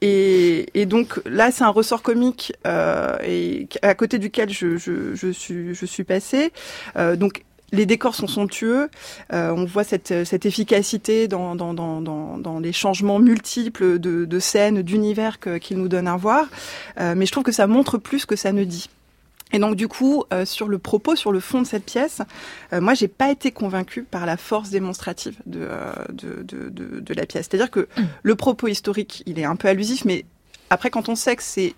Et, 0.00 0.66
et, 0.74 0.86
donc, 0.86 1.20
là, 1.26 1.50
c'est 1.50 1.64
un 1.64 1.68
ressort 1.68 2.02
comique. 2.02 2.52
Euh, 2.66 2.79
et 3.24 3.68
à 3.82 3.94
côté 3.94 4.18
duquel 4.18 4.50
je, 4.50 4.76
je, 4.76 5.14
je 5.14 5.28
suis, 5.30 5.74
je 5.74 5.86
suis 5.86 6.04
passée. 6.04 6.52
Euh, 6.96 7.16
donc 7.16 7.44
les 7.72 7.86
décors 7.86 8.16
sont 8.16 8.26
somptueux, 8.26 8.88
euh, 9.32 9.52
on 9.52 9.64
voit 9.64 9.84
cette, 9.84 10.24
cette 10.24 10.44
efficacité 10.44 11.28
dans, 11.28 11.54
dans, 11.54 11.72
dans, 11.72 12.00
dans, 12.00 12.58
les 12.58 12.72
changements 12.72 13.20
multiples 13.20 14.00
de, 14.00 14.24
de 14.24 14.38
scènes, 14.40 14.82
d'univers 14.82 15.38
qu'ils 15.60 15.78
nous 15.78 15.88
donnent 15.88 16.08
à 16.08 16.16
voir, 16.16 16.48
euh, 16.98 17.14
mais 17.16 17.26
je 17.26 17.32
trouve 17.32 17.44
que 17.44 17.52
ça 17.52 17.68
montre 17.68 17.96
plus 17.96 18.26
que 18.26 18.34
ça 18.34 18.50
ne 18.52 18.64
dit. 18.64 18.88
Et 19.52 19.58
donc 19.58 19.76
du 19.76 19.88
coup, 19.88 20.24
euh, 20.32 20.44
sur 20.44 20.68
le 20.68 20.78
propos, 20.78 21.16
sur 21.16 21.32
le 21.32 21.40
fond 21.40 21.62
de 21.62 21.66
cette 21.66 21.84
pièce, 21.84 22.22
euh, 22.72 22.80
moi 22.80 22.94
j'ai 22.94 23.08
pas 23.08 23.30
été 23.30 23.50
convaincue 23.50 24.02
par 24.04 24.26
la 24.26 24.36
force 24.36 24.70
démonstrative 24.70 25.36
de, 25.46 25.60
euh, 25.62 25.92
de, 26.12 26.42
de, 26.42 26.68
de, 26.68 27.00
de 27.00 27.14
la 27.14 27.26
pièce. 27.26 27.46
C'est-à-dire 27.50 27.70
que 27.70 27.88
Mm. 27.96 28.02
le 28.22 28.34
propos 28.34 28.68
historique, 28.68 29.22
il 29.26 29.38
est 29.38 29.44
un 29.44 29.56
peu 29.56 29.68
allusif, 29.68 30.04
mais 30.04 30.24
après 30.70 30.90
quand 30.90 31.08
on 31.08 31.16
sait 31.16 31.36
que 31.36 31.42
c'est 31.42 31.74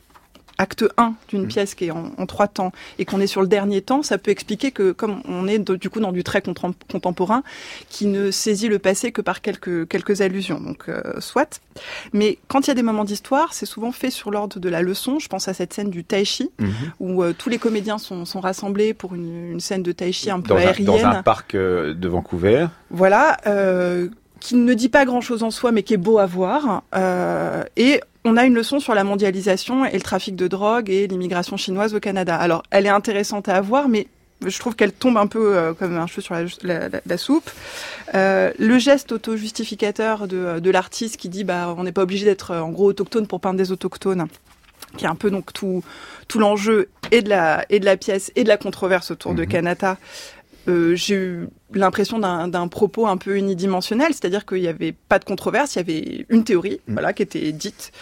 acte 0.59 0.85
1 0.97 1.15
d'une 1.29 1.45
Mm. 1.45 1.49
pièce 1.49 1.75
qui 1.75 1.87
est 1.87 1.91
en, 1.91 2.13
en 2.19 2.27
trois 2.27 2.47
temps 2.49 2.73
et 2.99 3.05
qu'on 3.05 3.21
est 3.21 3.27
sur 3.27 3.41
le 3.43 3.49
dernier 3.49 3.81
temps, 3.83 4.03
ça 4.03 4.19
peut 4.19 4.31
expliquer 4.31 4.71
que 4.71 4.93
comme 4.93 5.23
on 5.29 5.47
est 5.49 5.59
de- 5.59 5.77
du 5.77 5.91
coup 5.91 6.01
dans 6.01 6.13
du 6.13 6.23
très 6.25 6.41
contem- 6.41 6.75
contemporain, 6.91 7.43
qui 7.89 8.07
ne 8.07 8.31
saisit 8.31 8.69
le 8.69 8.79
passé 8.79 9.13
que 9.13 9.21
par 9.23 9.41
quelques, 9.41 9.89
quelques 9.89 10.21
allusions. 10.21 10.61
Donc 10.61 10.89
euh, 10.89 11.03
soit. 11.21 11.61
Mais 12.13 12.39
quand 12.49 12.67
il 12.67 12.69
y 12.69 12.71
a 12.71 12.75
des 12.75 12.83
moments 12.83 13.05
d'histoire, 13.05 13.55
c'est 13.55 13.67
souvent 13.67 13.93
fait 13.93 14.11
sur 14.11 14.31
l'ordre 14.31 14.61
de 14.61 14.69
la 14.69 14.83
leçon. 14.83 15.19
Je 15.19 15.29
pense 15.29 15.49
à 15.49 15.55
cette 15.55 15.73
scène 15.73 15.91
du 15.91 16.05
tai 16.05 16.25
chi 16.25 16.51
Mhm. 16.59 16.71
où 17.01 17.23
euh, 17.23 17.33
tous 17.37 17.49
les 17.49 17.59
comédiens 17.59 17.99
sont, 17.99 18.25
sont 18.25 18.41
rassemblés 18.41 18.95
pour 18.95 19.15
une, 19.15 19.53
une 19.53 19.61
scène 19.61 19.83
de 19.83 19.93
tai 19.93 20.13
chi 20.13 20.31
un 20.31 20.41
peu 20.41 20.49
Dans 20.51 20.57
un, 20.57 20.59
aérienne. 20.61 20.87
dans 20.87 21.05
un 21.05 21.23
parc 21.23 21.55
euh, 21.55 21.95
de 21.95 22.09
Vancouver. 22.09 22.67
Voilà, 22.91 23.39
qui 24.41 24.57
ne 24.57 24.75
dit 24.75 24.89
pas 24.89 25.05
grand-chose 25.05 25.43
en 25.45 25.51
soi, 25.51 25.71
mais 25.73 25.83
qui 25.83 25.95
est 25.95 25.99
beau 25.99 26.19
à 26.19 26.27
voir. 26.27 26.83
Euh, 26.95 27.63
et 27.77 28.01
on 28.25 28.37
a 28.37 28.45
une 28.45 28.55
leçon 28.55 28.79
sur 28.81 28.95
la 28.95 29.05
mondialisation 29.05 29.85
et 29.85 29.95
le 29.95 30.01
trafic 30.01 30.37
de 30.37 30.47
drogue 30.49 30.91
et 30.91 31.07
l'immigration 31.09 31.57
chinoise 31.57 31.95
au 31.95 32.01
Canada. 32.01 32.37
Alors, 32.37 32.63
elle 32.71 32.87
est 32.87 32.91
intéressante 32.91 33.49
à 33.49 33.57
avoir, 33.57 33.89
mais 33.89 34.07
je 34.47 34.59
trouve 34.59 34.75
qu'elle 34.75 34.93
tombe 34.93 35.17
un 35.19 35.27
peu 35.27 35.57
euh, 35.57 35.73
comme 35.73 35.97
un 35.97 36.07
cheveu 36.07 36.23
sur 36.23 36.35
la, 36.35 36.43
la- 36.63 36.89
la- 36.89 37.01
la 37.05 37.17
soupe. 37.19 37.51
Euh, 38.15 38.53
le 38.59 38.79
geste 38.79 39.13
auto-justificateur 39.13 40.27
de, 40.29 40.59
de 40.61 40.71
l'artiste 40.71 41.17
qui 41.17 41.29
dit 41.29 41.45
bah 41.45 41.75
on 41.79 41.85
n'est 41.85 41.93
pas 41.93 42.03
obligé 42.03 42.25
d'être 42.25 42.51
euh, 42.53 42.61
en 42.61 42.71
gros 42.71 42.87
autochtone 42.87 43.27
pour 43.27 43.41
peindre 43.41 43.57
des 43.59 43.71
autochtones 43.73 44.27
qui 44.97 45.05
est 45.05 45.09
un 45.09 45.15
peu 45.15 45.31
donc 45.31 45.53
tout 45.53 45.83
tout 46.29 46.39
l'enjeu 46.39 46.89
et 47.13 47.23
de 47.23 47.29
la 47.31 47.65
et 47.71 47.79
de 47.81 47.85
la 47.85 47.97
pièce 47.97 48.31
et 48.37 48.43
de 48.45 48.49
la 48.49 48.57
controverse 48.57 49.11
autour 49.11 49.35
de 49.35 49.43
Mhm. 49.43 49.49
Kanata. 49.49 49.97
Euh, 50.69 50.95
j'ai 50.95 51.17
eu 51.17 51.49
l'impression 51.75 52.19
d'un 52.19 52.69
propos 52.69 53.07
un 53.07 53.17
peu 53.17 53.37
unidimensionnel, 53.37 54.09
c'est-à-dire 54.13 54.47
qu'il 54.47 54.61
n'y 54.61 54.69
avait 54.69 54.93
pas 54.93 55.19
de 55.19 55.25
controverse, 55.25 55.75
il 55.75 55.79
y 55.79 55.81
avait 55.81 56.27
une 56.29 56.45
théorie, 56.45 56.81
Mhm. 56.87 56.95
voilà, 56.95 57.13
qui 57.13 57.23
était 57.23 57.51
dite 57.51 57.93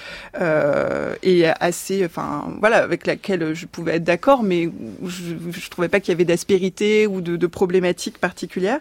euh, 0.40 1.14
et 1.22 1.46
assez, 1.46 2.04
enfin, 2.04 2.52
voilà, 2.60 2.78
avec 2.82 3.06
laquelle 3.06 3.54
je 3.54 3.66
pouvais 3.66 3.96
être 3.96 4.04
d'accord, 4.04 4.42
mais 4.42 4.68
je, 5.06 5.34
je 5.52 5.70
trouvais 5.70 5.88
pas 5.88 6.00
qu'il 6.00 6.12
y 6.12 6.14
avait 6.14 6.24
d'aspérité 6.24 7.06
ou 7.06 7.20
de, 7.20 7.36
de 7.36 7.46
problématiques 7.46 8.18
particulières. 8.18 8.80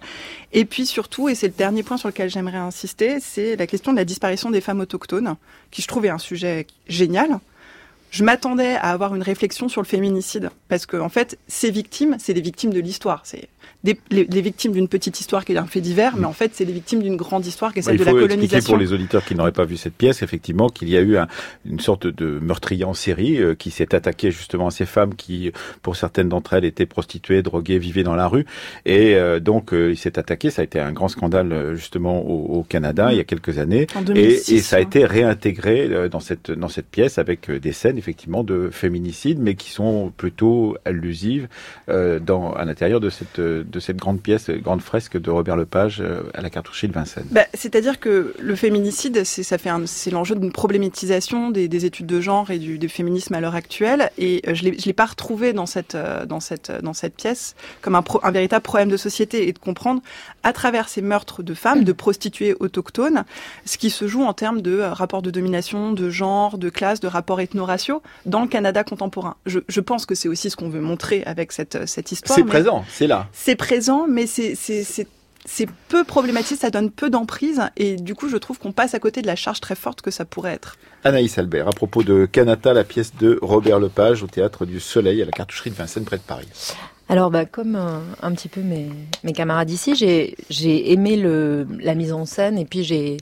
Et 0.51 0.65
puis 0.65 0.86
surtout, 0.86 1.29
et 1.29 1.36
c'est 1.36 1.48
le 1.48 1.53
dernier 1.53 1.83
point 1.83 1.98
sur 1.98 2.09
lequel 2.09 2.29
j'aimerais 2.29 2.57
insister, 2.57 3.19
c'est 3.21 3.55
la 3.55 3.67
question 3.67 3.91
de 3.93 3.98
la 3.98 4.05
disparition 4.05 4.50
des 4.50 4.62
femmes 4.62 4.79
autochtones, 4.81 5.36
qui 5.71 5.81
je 5.81 5.88
trouvais 5.88 6.09
un 6.09 6.17
sujet 6.17 6.65
génial. 6.88 7.39
Je 8.12 8.24
m'attendais 8.24 8.74
à 8.75 8.89
avoir 8.89 9.13
une 9.13 9.21
réflexion 9.21 9.69
sur 9.69 9.81
le 9.83 9.88
féminicide, 9.88 10.50
parce 10.67 10.88
que 10.88 10.98
en 10.98 11.09
fait, 11.09 11.38
ces 11.48 11.69
victimes, 11.69 12.15
c'est 12.19 12.33
des 12.33 12.41
victimes 12.41 12.74
de 12.74 12.79
l'histoire. 12.79 13.21
C'est 13.24 13.48
des, 13.83 13.99
les, 14.11 14.25
les 14.25 14.41
victimes 14.41 14.71
d'une 14.73 14.87
petite 14.87 15.19
histoire 15.19 15.45
qui 15.45 15.53
est 15.53 15.57
un 15.57 15.65
fait 15.65 15.81
divers, 15.81 16.17
mais 16.17 16.25
en 16.25 16.33
fait, 16.33 16.51
c'est 16.53 16.65
les 16.65 16.73
victimes 16.73 17.01
d'une 17.01 17.15
grande 17.15 17.45
histoire 17.45 17.73
qui 17.73 17.79
est 17.79 17.81
Bah, 17.81 17.85
celle 17.91 17.95
il 17.95 17.99
de 17.99 18.03
la 18.05 18.11
faut 18.11 18.17
expliquer 18.17 18.35
colonisation. 18.35 18.73
pour 18.73 18.77
les 18.79 18.93
auditeurs 18.93 19.23
qui 19.25 19.35
n'auraient 19.35 19.51
pas 19.51 19.65
vu 19.65 19.77
cette 19.77 19.93
pièce, 19.93 20.21
effectivement, 20.21 20.69
qu'il 20.69 20.89
y 20.89 20.97
a 20.97 21.01
eu 21.01 21.17
un- 21.17 21.27
une 21.65 21.79
sorte 21.79 22.07
de 22.07 22.39
meurtrier 22.41 22.83
en 22.85 22.93
série 22.93 23.37
euh, 23.41 23.55
qui 23.55 23.71
s'est 23.71 23.95
attaqué 23.95 24.31
justement 24.31 24.67
à 24.67 24.71
ces 24.71 24.85
femmes 24.85 25.15
qui, 25.15 25.51
pour 25.81 25.95
certaines 25.95 26.29
d'entre 26.29 26.53
elles, 26.53 26.65
étaient 26.65 26.85
prostituées, 26.85 27.41
droguées, 27.41 27.79
vivaient 27.79 28.03
dans 28.03 28.15
la 28.15 28.27
rue. 28.27 28.45
Et 28.85 29.15
euh, 29.15 29.39
donc, 29.39 29.73
euh, 29.73 29.91
il 29.91 29.97
s'est 29.97 30.19
attaqué. 30.19 30.49
Ça 30.49 30.61
a 30.61 30.65
été 30.65 30.79
un 30.79 30.91
grand 30.91 31.07
scandale 31.07 31.75
justement 31.75 32.21
au, 32.25 32.59
au 32.59 32.63
Canada 32.63 33.09
il 33.11 33.17
y 33.17 33.21
a 33.21 33.23
quelques 33.23 33.57
années. 33.59 33.87
En 33.95 34.01
Et, 34.01 34.05
2006, 34.05 34.51
et 34.53 34.59
ça 34.59 34.75
a 34.75 34.79
hein. 34.79 34.83
été 34.83 35.05
réintégré 35.05 36.09
dans 36.09 36.19
cette 36.19 36.51
dans 36.51 36.69
cette 36.69 36.87
pièce 36.87 37.17
avec 37.17 37.49
des 37.51 37.71
scènes 37.71 37.97
effectivement 37.97 38.43
de 38.43 38.69
féminicide, 38.71 39.39
mais 39.39 39.55
qui 39.55 39.69
sont 39.71 40.11
plutôt 40.15 40.77
allusives 40.85 41.47
dans 41.87 42.53
à 42.53 42.65
l'intérieur 42.65 42.99
de 42.99 43.09
cette 43.09 43.39
de 43.49 43.79
cette 43.79 43.97
grande 43.97 44.21
pièce, 44.21 44.49
grande 44.49 44.81
fresque 44.81 45.17
de 45.17 45.29
Robert 45.31 45.55
Lepage 45.55 46.01
euh, 46.01 46.23
à 46.33 46.41
la 46.41 46.49
cartoucherie 46.49 46.87
de 46.87 46.93
Vincennes. 46.93 47.27
Bah, 47.31 47.45
C'est-à-dire 47.53 47.99
que 47.99 48.33
le 48.39 48.55
féminicide, 48.55 49.23
c'est 49.23 49.43
ça 49.43 49.57
fait 49.57 49.69
c'est 49.85 50.11
l'enjeu 50.11 50.35
d'une 50.35 50.51
problématisation 50.51 51.51
des, 51.51 51.67
des 51.67 51.85
études 51.85 52.07
de 52.07 52.21
genre 52.21 52.51
et 52.51 52.59
du, 52.59 52.77
du 52.79 52.89
féminisme 52.89 53.33
à 53.35 53.41
l'heure 53.41 53.55
actuelle. 53.55 54.11
Et 54.17 54.41
euh, 54.47 54.53
je 54.53 54.63
l'ai 54.63 54.79
je 54.79 54.85
l'ai 54.85 54.93
pas 54.93 55.05
retrouvé 55.05 55.53
dans 55.53 55.65
cette 55.65 55.95
euh, 55.95 56.25
dans 56.25 56.39
cette 56.39 56.71
dans 56.83 56.93
cette 56.93 57.15
pièce 57.15 57.55
comme 57.81 57.95
un, 57.95 58.01
pro- 58.01 58.19
un 58.23 58.31
véritable 58.31 58.63
problème 58.63 58.89
de 58.89 58.97
société 58.97 59.47
et 59.47 59.53
de 59.53 59.59
comprendre 59.59 60.01
à 60.43 60.53
travers 60.53 60.89
ces 60.89 61.01
meurtres 61.01 61.43
de 61.43 61.53
femmes, 61.53 61.83
de 61.83 61.91
prostituées 61.91 62.55
autochtones, 62.59 63.23
ce 63.65 63.77
qui 63.77 63.89
se 63.89 64.07
joue 64.07 64.23
en 64.23 64.33
termes 64.33 64.61
de 64.61 64.79
rapports 64.79 65.21
de 65.21 65.31
domination, 65.31 65.91
de 65.91 66.09
genre, 66.09 66.57
de 66.57 66.69
classe, 66.69 66.99
de 66.99 67.07
rapports 67.07 67.39
ethno-raciaux 67.41 68.01
dans 68.25 68.41
le 68.41 68.47
Canada 68.47 68.83
contemporain. 68.83 69.35
Je, 69.45 69.59
je 69.67 69.81
pense 69.81 70.05
que 70.05 70.15
c'est 70.15 70.27
aussi 70.27 70.49
ce 70.49 70.55
qu'on 70.55 70.69
veut 70.69 70.81
montrer 70.81 71.23
avec 71.25 71.51
cette 71.51 71.87
cette 71.87 72.11
histoire. 72.11 72.37
C'est 72.37 72.43
présent, 72.45 72.83
c'est 72.89 73.07
là. 73.07 73.27
C'est 73.41 73.55
présent, 73.55 74.05
mais 74.08 74.27
c'est 74.27 74.55
c'est 75.46 75.69
peu 75.88 76.03
problématique, 76.03 76.60
ça 76.60 76.69
donne 76.69 76.91
peu 76.91 77.10
d'emprise 77.10 77.62
et 77.77 77.96
du 77.96 78.13
coup 78.13 78.29
je 78.29 78.38
trouve 78.38 78.60
qu'on 78.60 78.74
passe 78.74 78.93
à 78.93 79.00
côté 79.00 79.22
de 79.22 79.27
la 79.27 79.36
charge 79.36 79.62
très 79.62 79.74
forte 79.74 80.01
que 80.01 80.12
ça 80.12 80.25
pourrait 80.25 80.53
être. 80.53 80.75
Anaïs 81.03 81.38
Albert, 81.38 81.67
à 81.67 81.72
propos 81.72 82.03
de 82.03 82.25
Canata, 82.25 82.74
la 82.74 82.84
pièce 82.84 83.15
de 83.15 83.39
Robert 83.41 83.79
Lepage 83.79 84.22
au 84.22 84.27
théâtre 84.27 84.65
du 84.65 84.79
Soleil 84.79 85.22
à 85.22 85.25
la 85.25 85.31
cartoucherie 85.31 85.72
de 85.72 85.75
Vincennes 85.75 86.03
près 86.03 86.17
de 86.17 86.22
Paris. 86.22 86.48
Alors, 87.11 87.31
bah, 87.31 87.45
comme 87.45 87.75
un, 87.75 88.03
un 88.21 88.31
petit 88.33 88.49
peu 88.49 88.61
mes, 88.61 88.87
mes 89.23 89.33
camarades 89.33 89.71
ici, 89.71 89.95
j'ai, 89.95 90.91
aimé 90.91 91.17
le, 91.17 91.67
la 91.81 91.95
mise 91.95 92.13
en 92.13 92.25
scène 92.25 92.59
et 92.59 92.65
puis 92.65 92.83
j'ai, 92.83 93.17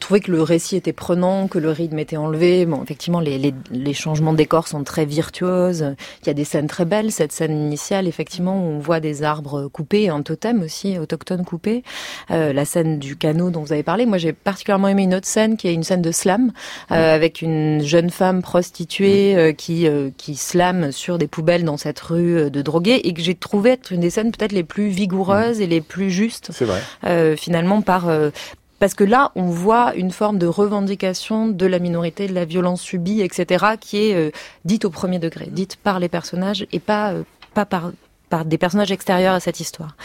trouvé 0.00 0.18
que 0.18 0.32
le 0.32 0.42
récit 0.42 0.74
était 0.74 0.92
prenant, 0.92 1.46
que 1.46 1.60
le 1.60 1.70
rythme 1.70 2.00
était 2.00 2.16
enlevé. 2.16 2.66
Bon, 2.66 2.82
effectivement, 2.82 3.20
les, 3.20 3.38
les, 3.38 3.54
les 3.70 3.94
changements 3.94 4.32
de 4.32 4.38
décor 4.38 4.66
sont 4.66 4.82
très 4.82 5.04
virtuoses. 5.04 5.94
Il 6.22 6.26
y 6.26 6.30
a 6.30 6.34
des 6.34 6.42
scènes 6.42 6.66
très 6.66 6.84
belles. 6.84 7.12
Cette 7.12 7.30
scène 7.30 7.52
initiale, 7.52 8.08
effectivement, 8.08 8.56
où 8.56 8.66
on 8.66 8.78
voit 8.80 8.98
des 8.98 9.22
arbres 9.22 9.68
coupés, 9.68 10.08
un 10.08 10.22
totem 10.22 10.62
aussi 10.62 10.98
autochtone 10.98 11.44
coupé. 11.44 11.84
Euh, 12.32 12.52
la 12.52 12.64
scène 12.64 12.98
du 12.98 13.14
canot 13.14 13.50
dont 13.50 13.62
vous 13.62 13.72
avez 13.72 13.84
parlé. 13.84 14.06
Moi, 14.06 14.18
j'ai 14.18 14.32
particulièrement 14.32 14.88
aimé 14.88 15.04
une 15.04 15.14
autre 15.14 15.28
scène 15.28 15.56
qui 15.56 15.68
est 15.68 15.74
une 15.74 15.84
scène 15.84 16.02
de 16.02 16.10
slam 16.10 16.50
euh, 16.90 17.14
avec 17.14 17.42
une 17.42 17.80
jeune 17.84 18.10
femme 18.10 18.42
prostituée 18.42 19.36
euh, 19.36 19.52
qui 19.52 19.86
euh, 19.86 20.10
qui 20.16 20.34
slame 20.34 20.90
sur 20.90 21.16
des 21.16 21.28
poubelles 21.28 21.64
dans 21.64 21.76
cette 21.76 22.00
rue 22.00 22.36
euh, 22.36 22.50
de 22.50 22.60
drogués 22.62 23.00
et 23.04 23.12
que 23.12 23.19
j'ai 23.20 23.34
trouvé 23.34 23.70
être 23.70 23.92
une 23.92 24.00
des 24.00 24.10
scènes 24.10 24.32
peut-être 24.32 24.52
les 24.52 24.64
plus 24.64 24.88
vigoureuses 24.88 25.60
et 25.60 25.66
les 25.66 25.80
plus 25.80 26.10
justes 26.10 26.50
C'est 26.52 26.64
vrai. 26.64 26.80
euh, 27.06 27.36
finalement 27.36 27.82
par 27.82 28.08
euh, 28.08 28.30
parce 28.78 28.94
que 28.94 29.04
là, 29.04 29.30
on 29.36 29.42
voit 29.44 29.94
une 29.94 30.10
forme 30.10 30.38
de 30.38 30.46
revendication 30.46 31.48
de 31.48 31.66
la 31.66 31.78
minorité, 31.78 32.26
de 32.26 32.32
la 32.32 32.46
violence 32.46 32.80
subie, 32.80 33.20
etc., 33.20 33.66
qui 33.78 34.08
est 34.08 34.14
euh, 34.14 34.30
dite 34.64 34.86
au 34.86 34.90
premier 34.90 35.18
degré, 35.18 35.48
dite 35.50 35.76
par 35.76 36.00
les 36.00 36.08
personnages 36.08 36.66
et 36.72 36.80
pas 36.80 37.12
euh, 37.12 37.22
pas 37.52 37.66
par 37.66 37.92
par 38.30 38.44
des 38.44 38.56
personnages 38.56 38.92
extérieurs 38.92 39.34
à 39.34 39.40
cette 39.40 39.60
histoire. 39.60 39.96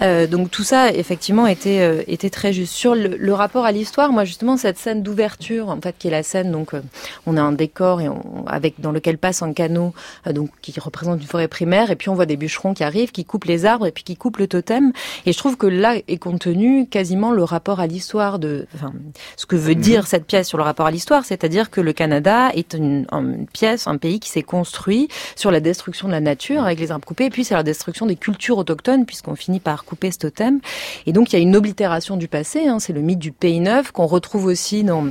Euh, 0.00 0.26
donc 0.26 0.50
tout 0.50 0.62
ça, 0.64 0.90
effectivement, 0.90 1.46
était 1.46 1.80
euh, 1.80 2.02
était 2.06 2.30
très 2.30 2.52
juste. 2.52 2.72
Sur 2.72 2.94
le, 2.94 3.16
le 3.18 3.34
rapport 3.34 3.66
à 3.66 3.72
l'histoire, 3.72 4.10
moi 4.10 4.24
justement 4.24 4.56
cette 4.56 4.78
scène 4.78 5.02
d'ouverture, 5.02 5.68
en 5.68 5.80
fait, 5.80 5.96
qui 5.98 6.08
est 6.08 6.10
la 6.10 6.22
scène 6.22 6.50
donc 6.50 6.72
euh, 6.74 6.80
on 7.26 7.36
a 7.36 7.42
un 7.42 7.52
décor 7.52 8.00
et 8.00 8.08
on, 8.08 8.44
avec 8.46 8.80
dans 8.80 8.92
lequel 8.92 9.18
passe 9.18 9.42
un 9.42 9.52
canot, 9.52 9.92
euh, 10.26 10.32
donc 10.32 10.50
qui 10.62 10.78
représente 10.78 11.20
une 11.20 11.26
forêt 11.26 11.48
primaire, 11.48 11.90
et 11.90 11.96
puis 11.96 12.08
on 12.08 12.14
voit 12.14 12.26
des 12.26 12.36
bûcherons 12.36 12.74
qui 12.74 12.84
arrivent, 12.84 13.12
qui 13.12 13.24
coupent 13.24 13.44
les 13.44 13.66
arbres 13.66 13.86
et 13.86 13.92
puis 13.92 14.04
qui 14.04 14.16
coupent 14.16 14.38
le 14.38 14.46
totem. 14.46 14.92
Et 15.26 15.32
je 15.32 15.38
trouve 15.38 15.56
que 15.56 15.66
là 15.66 15.96
est 16.06 16.18
contenu 16.18 16.86
quasiment 16.86 17.32
le 17.32 17.42
rapport 17.42 17.80
à 17.80 17.86
l'histoire 17.86 18.38
de, 18.38 18.66
enfin, 18.74 18.92
ce 19.36 19.46
que 19.46 19.56
veut 19.56 19.74
dire 19.74 20.06
cette 20.06 20.26
pièce 20.26 20.46
sur 20.46 20.58
le 20.58 20.64
rapport 20.64 20.86
à 20.86 20.90
l'histoire, 20.92 21.24
c'est-à-dire 21.24 21.70
que 21.70 21.80
le 21.80 21.92
Canada 21.92 22.50
est 22.54 22.74
une, 22.74 23.06
une 23.10 23.46
pièce, 23.52 23.88
un 23.88 23.96
pays 23.96 24.20
qui 24.20 24.30
s'est 24.30 24.42
construit 24.42 25.08
sur 25.34 25.50
la 25.50 25.60
destruction 25.60 26.06
de 26.06 26.12
la 26.12 26.20
nature 26.20 26.64
avec 26.64 26.78
les 26.78 26.92
arbres 26.92 27.06
coupés, 27.06 27.26
et 27.26 27.30
puis 27.30 27.44
c'est 27.44 27.54
destruction 27.64 28.06
des 28.06 28.16
cultures 28.16 28.58
autochtones 28.58 29.06
puisqu'on 29.06 29.34
finit 29.34 29.60
par 29.60 29.84
couper 29.84 30.10
ce 30.10 30.18
totem. 30.18 30.60
Et 31.06 31.12
donc 31.12 31.32
il 31.32 31.36
y 31.36 31.38
a 31.38 31.42
une 31.42 31.56
oblitération 31.56 32.16
du 32.16 32.28
passé, 32.28 32.66
hein, 32.68 32.78
c'est 32.78 32.92
le 32.92 33.00
mythe 33.00 33.18
du 33.18 33.32
pays 33.32 33.60
neuf 33.60 33.90
qu'on 33.90 34.06
retrouve 34.06 34.46
aussi 34.46 34.84
dans 34.84 35.08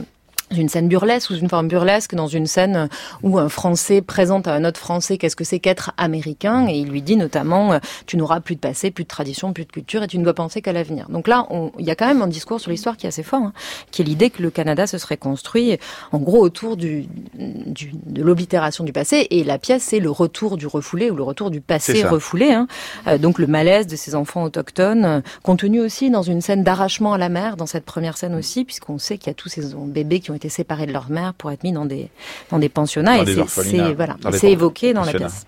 une 0.53 0.69
scène 0.69 0.88
burlesque 0.88 1.29
ou 1.31 1.36
une 1.36 1.50
forme 1.50 1.67
burlesque 1.67 2.15
dans 2.15 2.27
une 2.27 2.48
scène 2.48 2.89
où 3.22 3.38
un 3.39 3.50
Français 3.50 4.01
présente 4.01 4.48
à 4.48 4.53
un 4.53 4.63
autre 4.65 4.79
Français 4.79 5.17
qu'est-ce 5.17 5.36
que 5.36 5.43
c'est 5.43 5.60
qu'être 5.60 5.91
américain 5.98 6.67
et 6.67 6.77
il 6.77 6.88
lui 6.89 7.01
dit 7.01 7.15
notamment 7.17 7.74
euh, 7.74 7.79
tu 8.05 8.17
n'auras 8.17 8.39
plus 8.39 8.55
de 8.55 8.60
passé, 8.60 8.91
plus 8.91 9.03
de 9.03 9.10
tradition, 9.10 9.53
plus 9.53 9.65
de 9.65 9.72
culture 9.72 10.03
et 10.03 10.07
tu 10.07 10.17
ne 10.17 10.24
dois 10.24 10.33
penser 10.33 10.62
qu'à 10.62 10.74
l'avenir. 10.74 11.07
Donc 11.10 11.27
là, 11.27 11.48
il 11.79 11.86
y 11.86 11.91
a 11.91 11.95
quand 11.95 12.07
même 12.07 12.22
un 12.22 12.27
discours 12.27 12.60
sur 12.60 12.72
l'histoire 12.72 12.98
qui 12.98 13.05
est 13.05 13.10
assez 13.10 13.24
fort, 13.24 13.41
hein, 13.41 13.53
qui 13.91 14.01
est 14.01 14.05
l'idée 14.05 14.29
que 14.29 14.41
le 14.41 14.50
Canada 14.50 14.88
se 14.88 14.98
serait 14.98 15.17
construit 15.17 15.77
en 16.12 16.19
gros 16.19 16.39
autour 16.41 16.77
du, 16.77 17.05
du- 17.36 17.91
de 18.05 18.22
l'oblitération 18.24 18.83
du 18.83 18.93
passé 18.93 19.27
et 19.29 19.43
la 19.43 19.57
pièce 19.57 19.83
c'est 19.83 20.00
le 20.00 20.10
retour 20.12 20.57
du 20.57 20.67
refoulé 20.67 21.10
ou 21.12 21.15
le 21.15 21.24
retour 21.24 21.50
du 21.51 21.62
passé 21.62 21.93
refoulé. 22.10 22.51
Hein. 22.53 22.67
Euh, 23.07 23.17
donc 23.17 23.39
le 23.39 23.48
malaise 23.48 23.88
de 23.88 23.95
ces 23.95 24.15
enfants 24.15 24.43
autochtones, 24.43 25.05
euh, 25.05 25.22
contenu 25.43 25.79
aussi 25.81 26.10
dans 26.10 26.22
une 26.24 26.41
scène 26.41 26.63
d'arrachement 26.63 27.13
à 27.13 27.17
la 27.17 27.29
mer, 27.29 27.57
dans 27.57 27.65
cette 27.65 27.86
première 27.86 28.17
scène 28.17 28.36
aussi, 28.36 28.65
puisqu'on 28.65 28.98
sait 28.98 29.17
qu'il 29.17 29.27
y 29.27 29.31
a 29.31 29.33
tous 29.33 29.50
ces 29.50 29.62
bébés 29.75 30.19
qui 30.19 30.31
ont 30.31 30.36
été 30.36 30.43
séparés 30.50 30.86
de 30.86 30.94
leur 30.94 31.10
mère 31.10 31.34
pour 31.34 31.52
être 31.52 31.64
mis 31.64 31.72
dans 31.72 31.86
des 31.86 32.10
dans 32.52 32.60
des 32.60 32.70
pensionnats 32.70 33.18
Dans 33.18 33.24
et 33.24 33.26
c'est- 33.48 33.94
voilà, 33.94 34.16
évoqué 34.52 34.94
dans 34.94 35.04
la 35.04 35.12
pièce. 35.20 35.46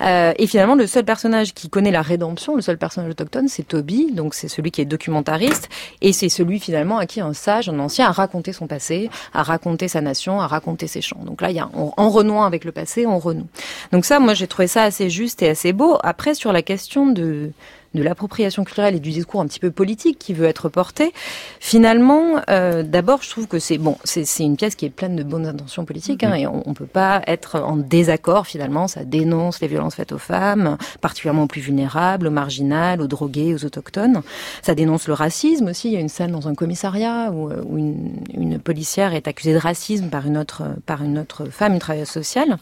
Euh, 0.00 0.32
et 0.38 0.46
finalement, 0.48 0.74
le 0.74 0.86
seul 0.88 1.04
personnage 1.04 1.54
qui 1.54 1.68
connaît 1.68 1.92
la 1.92 2.02
rédemption, 2.02 2.56
le 2.56 2.62
seul 2.62 2.76
personnage 2.78 3.10
autochtone, 3.12 3.46
c'est 3.48 3.62
Toby. 3.62 4.10
Donc 4.12 4.34
c'est 4.34 4.48
celui 4.48 4.72
qui 4.72 4.80
est 4.80 4.84
documentariste 4.86 5.68
et 6.00 6.12
c'est 6.12 6.28
celui 6.28 6.58
finalement 6.58 6.98
à 6.98 7.06
qui 7.06 7.20
un 7.20 7.32
sage, 7.32 7.68
un 7.68 7.78
ancien, 7.78 8.08
a 8.08 8.12
raconté 8.12 8.52
son 8.52 8.66
passé, 8.66 9.08
a 9.32 9.44
raconté 9.44 9.86
sa 9.86 10.00
nation, 10.00 10.40
a 10.40 10.48
raconté 10.48 10.88
ses 10.88 11.00
chants. 11.00 11.22
Donc 11.24 11.40
là, 11.40 11.50
il 11.50 11.56
y 11.56 11.60
a 11.60 11.68
en 11.72 12.10
renouant 12.10 12.42
avec 12.44 12.64
le 12.64 12.72
passé, 12.72 13.06
on 13.06 13.18
renoue. 13.20 13.46
Donc 13.92 14.04
ça, 14.04 14.18
moi, 14.18 14.34
j'ai 14.34 14.48
trouvé 14.48 14.66
ça 14.66 14.82
assez 14.82 15.10
juste 15.10 15.42
et 15.42 15.48
assez 15.50 15.72
beau. 15.72 15.96
Après, 16.02 16.34
sur 16.34 16.52
la 16.52 16.62
question 16.62 17.06
de 17.06 17.50
de 17.94 18.02
l'appropriation 18.02 18.64
culturelle 18.64 18.94
et 18.94 19.00
du 19.00 19.10
discours 19.10 19.40
un 19.40 19.46
petit 19.46 19.60
peu 19.60 19.70
politique 19.70 20.18
qui 20.18 20.34
veut 20.34 20.46
être 20.46 20.68
porté. 20.68 21.12
Finalement, 21.60 22.42
euh, 22.50 22.82
d'abord, 22.82 23.22
je 23.22 23.30
trouve 23.30 23.46
que 23.46 23.58
c'est 23.58 23.78
bon, 23.78 23.96
c'est 24.04 24.24
une 24.40 24.56
pièce 24.56 24.74
qui 24.74 24.86
est 24.86 24.90
pleine 24.90 25.16
de 25.16 25.22
bonnes 25.22 25.46
intentions 25.46 25.84
politiques, 25.84 26.24
hein, 26.24 26.34
et 26.34 26.46
on, 26.46 26.62
ne 26.66 26.74
peut 26.74 26.86
pas 26.86 27.22
être 27.26 27.60
en 27.60 27.76
désaccord. 27.76 28.46
Finalement, 28.46 28.88
ça 28.88 29.04
dénonce 29.04 29.60
les 29.60 29.68
violences 29.68 29.94
faites 29.94 30.12
aux 30.12 30.18
femmes, 30.18 30.76
particulièrement 31.00 31.44
aux 31.44 31.48
plus 31.48 31.60
vulnérables, 31.60 32.26
aux 32.26 32.32
marginales, 32.32 33.00
aux 33.00 33.06
drogués, 33.06 33.54
aux 33.54 33.64
autochtones. 33.64 34.22
Ça 34.62 34.74
dénonce 34.74 35.06
le 35.06 35.14
racisme 35.14 35.68
aussi. 35.68 35.88
Il 35.88 35.94
y 35.94 35.96
a 35.96 36.00
une 36.00 36.08
scène 36.08 36.32
dans 36.32 36.48
un 36.48 36.54
commissariat 36.54 37.30
où, 37.32 37.50
où 37.50 37.78
une, 37.78 38.16
une, 38.34 38.58
policière 38.58 39.14
est 39.14 39.28
accusée 39.28 39.52
de 39.52 39.58
racisme 39.58 40.08
par 40.08 40.26
une 40.26 40.38
autre 40.38 40.62
par 40.86 41.02
une 41.02 41.18
autre 41.18 41.46
femme, 41.46 41.74
une 41.74 41.78
travailleuse 41.78 42.08
sociale. 42.08 42.56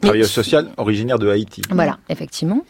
Travailleuse 0.00 0.30
sociale 0.30 0.68
originaire 0.76 1.18
de 1.18 1.28
Haïti. 1.28 1.62
Voilà, 1.70 1.98
effectivement. 2.08 2.64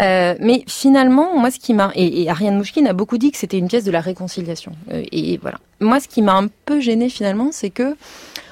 Euh, 0.00 0.34
mais 0.40 0.64
finalement, 0.66 1.36
moi, 1.36 1.50
ce 1.50 1.58
qui 1.58 1.74
m'a 1.74 1.90
et, 1.94 2.28
Ariane 2.28 2.56
Mouchkine 2.56 2.86
a 2.86 2.92
beaucoup 2.92 3.18
dit 3.18 3.30
que 3.32 3.38
c'était 3.38 3.58
une 3.58 3.68
pièce 3.68 3.84
de 3.84 3.90
la 3.90 4.00
réconciliation. 4.00 4.72
Euh, 4.92 5.02
et 5.10 5.38
voilà. 5.38 5.58
Moi, 5.80 6.00
ce 6.00 6.08
qui 6.08 6.22
m'a 6.22 6.34
un 6.34 6.48
peu 6.66 6.80
gêné 6.80 7.08
finalement, 7.08 7.50
c'est 7.52 7.70
que 7.70 7.96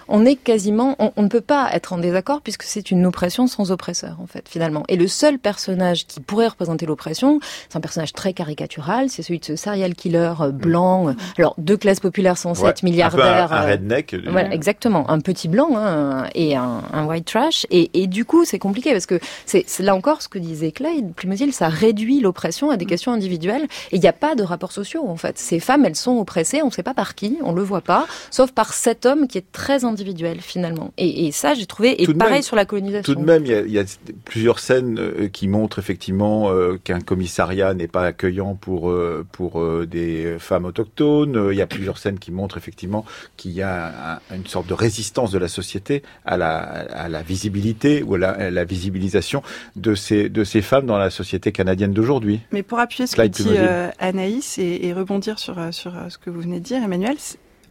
on 0.09 0.25
est 0.25 0.37
quasiment, 0.37 0.97
on, 0.99 1.23
ne 1.23 1.29
peut 1.29 1.41
pas 1.41 1.71
être 1.73 1.93
en 1.93 1.99
désaccord 1.99 2.41
puisque 2.41 2.63
c'est 2.63 2.91
une 2.91 3.07
oppression 3.07 3.47
sans 3.47 3.71
oppresseur 3.71 4.19
en 4.21 4.27
fait 4.27 4.49
finalement. 4.49 4.85
Et 4.89 4.97
le 4.97 5.09
seul 5.09 5.39
personnage 5.39 6.07
qui 6.07 6.21
pourrait 6.21 6.49
représenter 6.49 6.87
l'oppression, 6.87 7.41
c'est 7.69 7.77
un 7.77 7.81
personnage 7.81 8.13
très 8.13 8.33
caricatural, 8.33 9.09
c'est 9.09 9.23
celui 9.23 9.39
de 9.39 9.45
ce 9.45 9.57
serial 9.57 9.95
killer 9.95 10.33
euh, 10.41 10.51
blanc, 10.51 11.07
mm. 11.07 11.17
alors 11.39 11.55
deux 11.59 11.77
classes 11.77 12.01
populaires 12.01 12.39
107 12.39 12.83
milliardaires, 12.83 13.53
un, 13.53 13.57
un, 13.57 13.67
redneck, 13.67 14.15
euh, 14.15 14.23
voilà 14.29 14.53
exactement, 14.53 15.11
un 15.11 15.21
petit 15.21 15.49
blanc 15.49 15.71
hein, 15.77 16.27
et 16.35 16.57
un, 16.57 16.83
un, 16.93 17.07
white 17.07 17.27
trash. 17.27 17.67
Et, 17.71 17.91
et 18.03 18.07
du 18.07 18.25
coup 18.25 18.45
c'est 18.45 18.59
compliqué 18.59 18.93
parce 18.93 19.07
que 19.07 19.19
c'est 19.47 19.67
là 19.81 19.95
encore 19.95 20.23
ce 20.23 20.29
que 20.29 20.39
disait 20.39 20.73
Clay, 20.73 21.03
Plumozil, 21.15 21.53
ça 21.53 21.69
réduit 21.69 22.21
l'oppression 22.21 22.71
à 22.71 22.77
des 22.77 22.85
mm. 22.85 22.89
questions 22.89 23.13
individuelles 23.13 23.65
et 23.93 23.97
il 23.97 24.01
n'y 24.01 24.09
a 24.09 24.13
pas 24.13 24.35
de 24.35 24.43
rapports 24.43 24.73
sociaux 24.73 25.07
en 25.09 25.17
fait. 25.17 25.39
Ces 25.39 25.61
femmes 25.61 25.85
elles 25.85 25.97
sont 25.97 26.19
oppressées, 26.19 26.63
on 26.63 26.67
ne 26.67 26.71
sait 26.71 26.83
pas 26.83 26.95
par 26.95 27.15
qui, 27.15 27.39
on 27.43 27.53
le 27.53 27.63
voit 27.63 27.81
pas, 27.81 28.07
sauf 28.31 28.53
par 28.53 28.73
cet 28.73 29.07
homme 29.07 29.27
qui 29.27 29.39
est 29.39 29.53
très 29.53 29.85
individuel 29.97 30.41
finalement. 30.41 30.93
Et, 30.99 31.33
ça, 31.33 31.55
j'ai 31.55 31.67
trouvé, 31.67 32.03
et 32.03 32.15
pareil 32.15 32.43
sur 32.43 32.57
la 32.57 32.65
colonisation. 32.67 33.15
Tout 33.15 33.19
de 33.19 33.25
même, 33.25 33.47
il 33.47 33.71
y 33.71 33.79
a, 33.79 33.85
plusieurs 34.25 34.59
scènes 34.59 34.99
euh, 34.99 35.29
qui 35.29 35.49
montrent 35.49 35.79
effectivement 35.79 36.51
euh, 36.51 36.79
qu'un 36.83 37.01
commissariat 37.01 37.73
n'est 37.75 37.89
pas 37.89 38.05
accueillant 38.05 38.55
pour 38.55 38.91
euh, 38.91 39.25
pour 39.33 39.63
des 39.87 40.37
femmes 40.39 40.67
autochtones. 40.67 41.49
Il 41.51 41.57
y 41.57 41.63
a 41.63 41.67
plusieurs 41.67 41.99
scènes 41.99 42.19
qui 42.19 42.31
montrent 42.31 42.59
effectivement 42.59 43.05
qu'il 43.37 43.53
y 43.53 43.63
a 43.63 44.21
une 44.35 44.47
sorte 44.47 44.67
de 44.67 44.75
résistance 44.75 45.31
de 45.33 45.39
la 45.39 45.49
société 45.49 46.03
à 46.25 46.37
la, 46.37 46.59
à 46.59 47.09
la 47.09 47.23
visibilité 47.23 48.03
ou 48.03 48.15
à 48.15 48.19
la, 48.19 48.65
visibilisation 48.65 49.43
de 49.77 49.95
ces 49.95 50.29
de 50.29 50.45
ces 50.45 50.63
femmes 50.63 50.87
dans 50.87 50.99
la 50.99 51.11
société 51.11 51.53
canadienne 51.53 51.93
d'aujourd'hui. 51.93 52.41
Mais 52.53 52.63
pour 52.63 52.79
appuyer 52.79 53.07
ce 53.07 53.17
que 53.17 53.23
dit 53.23 53.57
Anaïs 53.99 54.59
et, 54.59 54.87
et, 54.87 54.93
rebondir 54.93 55.39
sur 55.39 55.57
sur 55.73 55.93
ce 56.09 56.19
que 56.19 56.31
vous 56.31 56.41
venez 56.41 56.61
de 56.61 56.65
dire, 56.65 56.83
Emmanuel, 56.83 57.17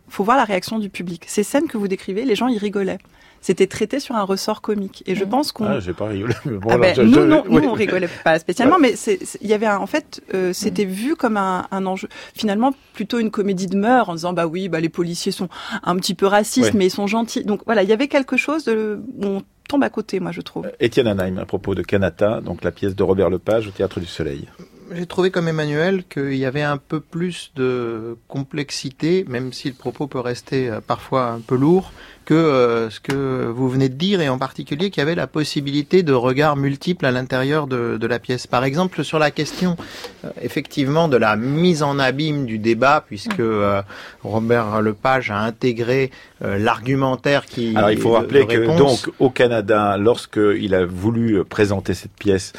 faut 0.08 0.24
voir 0.24 0.38
la 0.38 0.44
réaction 0.44 0.80
du 0.80 0.90
public. 0.90 1.24
Ces 1.28 1.44
scènes 1.44 1.68
que 1.68 1.78
vous 1.78 1.88
décrivez, 1.88 2.26
les 2.26 2.36
gens 2.36 2.48
y 2.48 2.58
rigolaient. 2.58 3.00
C'était 3.42 3.68
traité 3.68 4.00
sur 4.00 4.16
un 4.16 4.24
ressort 4.24 4.62
comique. 4.62 5.04
Et 5.06 5.14
je 5.14 5.24
mmh. 5.24 5.30
pense 5.30 5.52
qu'on. 5.52 5.66
Ah, 5.66 5.80
j'ai 5.80 5.94
pas 5.94 6.08
rigolé. 6.08 6.34
Ah 6.68 6.80
ben, 6.80 6.98
nous, 6.98 7.26
non, 7.26 7.44
nous, 7.48 7.60
on 7.60 7.74
rigolait 7.74 8.10
pas 8.24 8.40
spécialement, 8.40 8.78
mais 8.80 8.96
il 9.42 9.48
y 9.48 9.54
avait 9.54 9.68
en 9.68 9.86
fait, 9.86 10.24
euh, 10.34 10.52
c'était 10.52 10.86
vu 10.86 11.16
comme 11.16 11.38
un, 11.38 11.68
un, 11.70 11.86
enjeu. 11.86 12.08
Finalement, 12.34 12.74
plutôt 12.94 13.20
une 13.20 13.30
comédie 13.30 13.68
de 13.68 13.78
mœurs 13.78 14.10
en 14.10 14.16
disant 14.16 14.34
bah 14.34 14.48
oui, 14.48 14.68
bah 14.68 14.80
les 14.80 14.90
policiers 14.90 15.32
sont 15.32 15.48
un 15.84 15.96
petit 15.98 16.16
peu 16.16 16.26
racistes, 16.26 16.74
mais 16.74 16.88
ils 16.88 16.92
sont 16.92 17.06
gentils. 17.06 17.44
Donc 17.44 17.62
voilà, 17.66 17.84
il 17.84 17.90
y 17.90 17.94
avait 17.94 18.08
quelque 18.08 18.36
chose 18.36 18.66
de 18.66 19.00
où 19.18 19.26
on 19.26 19.44
tombe 19.70 19.84
à 19.84 19.90
côté, 19.92 20.20
moi, 20.20 20.32
je 20.32 20.42
trouve. 20.42 20.72
Étienne 20.80 21.08
Anaheim, 21.08 21.38
à 21.38 21.46
propos 21.46 21.76
de 21.76 21.84
Kanata, 21.84 22.42
donc 22.42 22.64
la 22.64 22.72
pièce 22.72 22.96
de 22.96 23.04
Robert 23.04 23.30
Lepage 23.30 23.68
au 23.68 23.72
Théâtre 23.72 24.00
du 24.00 24.08
Soleil 24.08 24.48
j'ai 24.92 25.06
trouvé 25.06 25.32
comme 25.32 25.48
Emmanuel 25.48 26.04
qu'il 26.06 26.36
y 26.36 26.46
avait 26.46 26.62
un 26.62 26.78
peu 26.78 27.00
plus 27.00 27.52
de 27.56 28.18
complexité, 28.28 29.26
même 29.28 29.54
si 29.54 29.70
le 29.70 29.74
propos 29.74 30.08
peut 30.08 30.20
rester 30.20 30.70
euh, 30.70 30.82
parfois 30.82 31.32
un 31.32 31.40
peu 31.40 31.56
lourd, 31.56 31.92
que 32.26 32.34
euh, 32.34 32.90
ce 32.90 33.00
que 33.00 33.46
vous 33.46 33.70
venez 33.70 33.88
de 33.88 33.94
dire, 33.94 34.20
et 34.20 34.30
en 34.30 34.38
particulier 34.38 34.90
qu'il 34.90 35.02
y 35.02 35.04
avait 35.04 35.16
la 35.16 35.28
possibilité 35.28 36.04
de 36.04 36.12
regards 36.12 36.56
multiples 36.56 37.06
à 37.06 37.12
l'intérieur 37.12 37.68
de, 37.68 37.98
de, 37.98 38.08
la 38.08 38.20
pièce. 38.20 38.48
Par 38.48 38.64
exemple, 38.64 39.04
sur 39.04 39.20
la 39.20 39.32
question 39.32 39.78
euh, 40.26 40.30
effectivement 40.42 41.08
de 41.08 41.18
la 41.18 41.36
mise 41.36 41.84
en 41.84 42.00
abîme 42.00 42.46
du 42.46 42.58
débat, 42.58 43.04
puisque 43.06 43.40
euh, 43.40 43.82
Robert 44.24 44.82
Lepage 44.82 45.32
a 45.32 45.40
intégré 45.40 46.12
l'argumentaire 46.42 47.46
qui. 47.46 47.76
Alors 47.76 47.92
il 47.92 47.98
faut 47.98 48.12
rappeler 48.12 48.46
que 48.46 48.78
donc 48.78 49.10
au 49.20 49.30
Canada, 49.30 49.98
lorsqu'il 49.98 50.76
a 50.76 50.86
voulu 50.86 51.44
présenter 51.46 51.94
cette 51.94 52.12
pièce, 52.12 52.52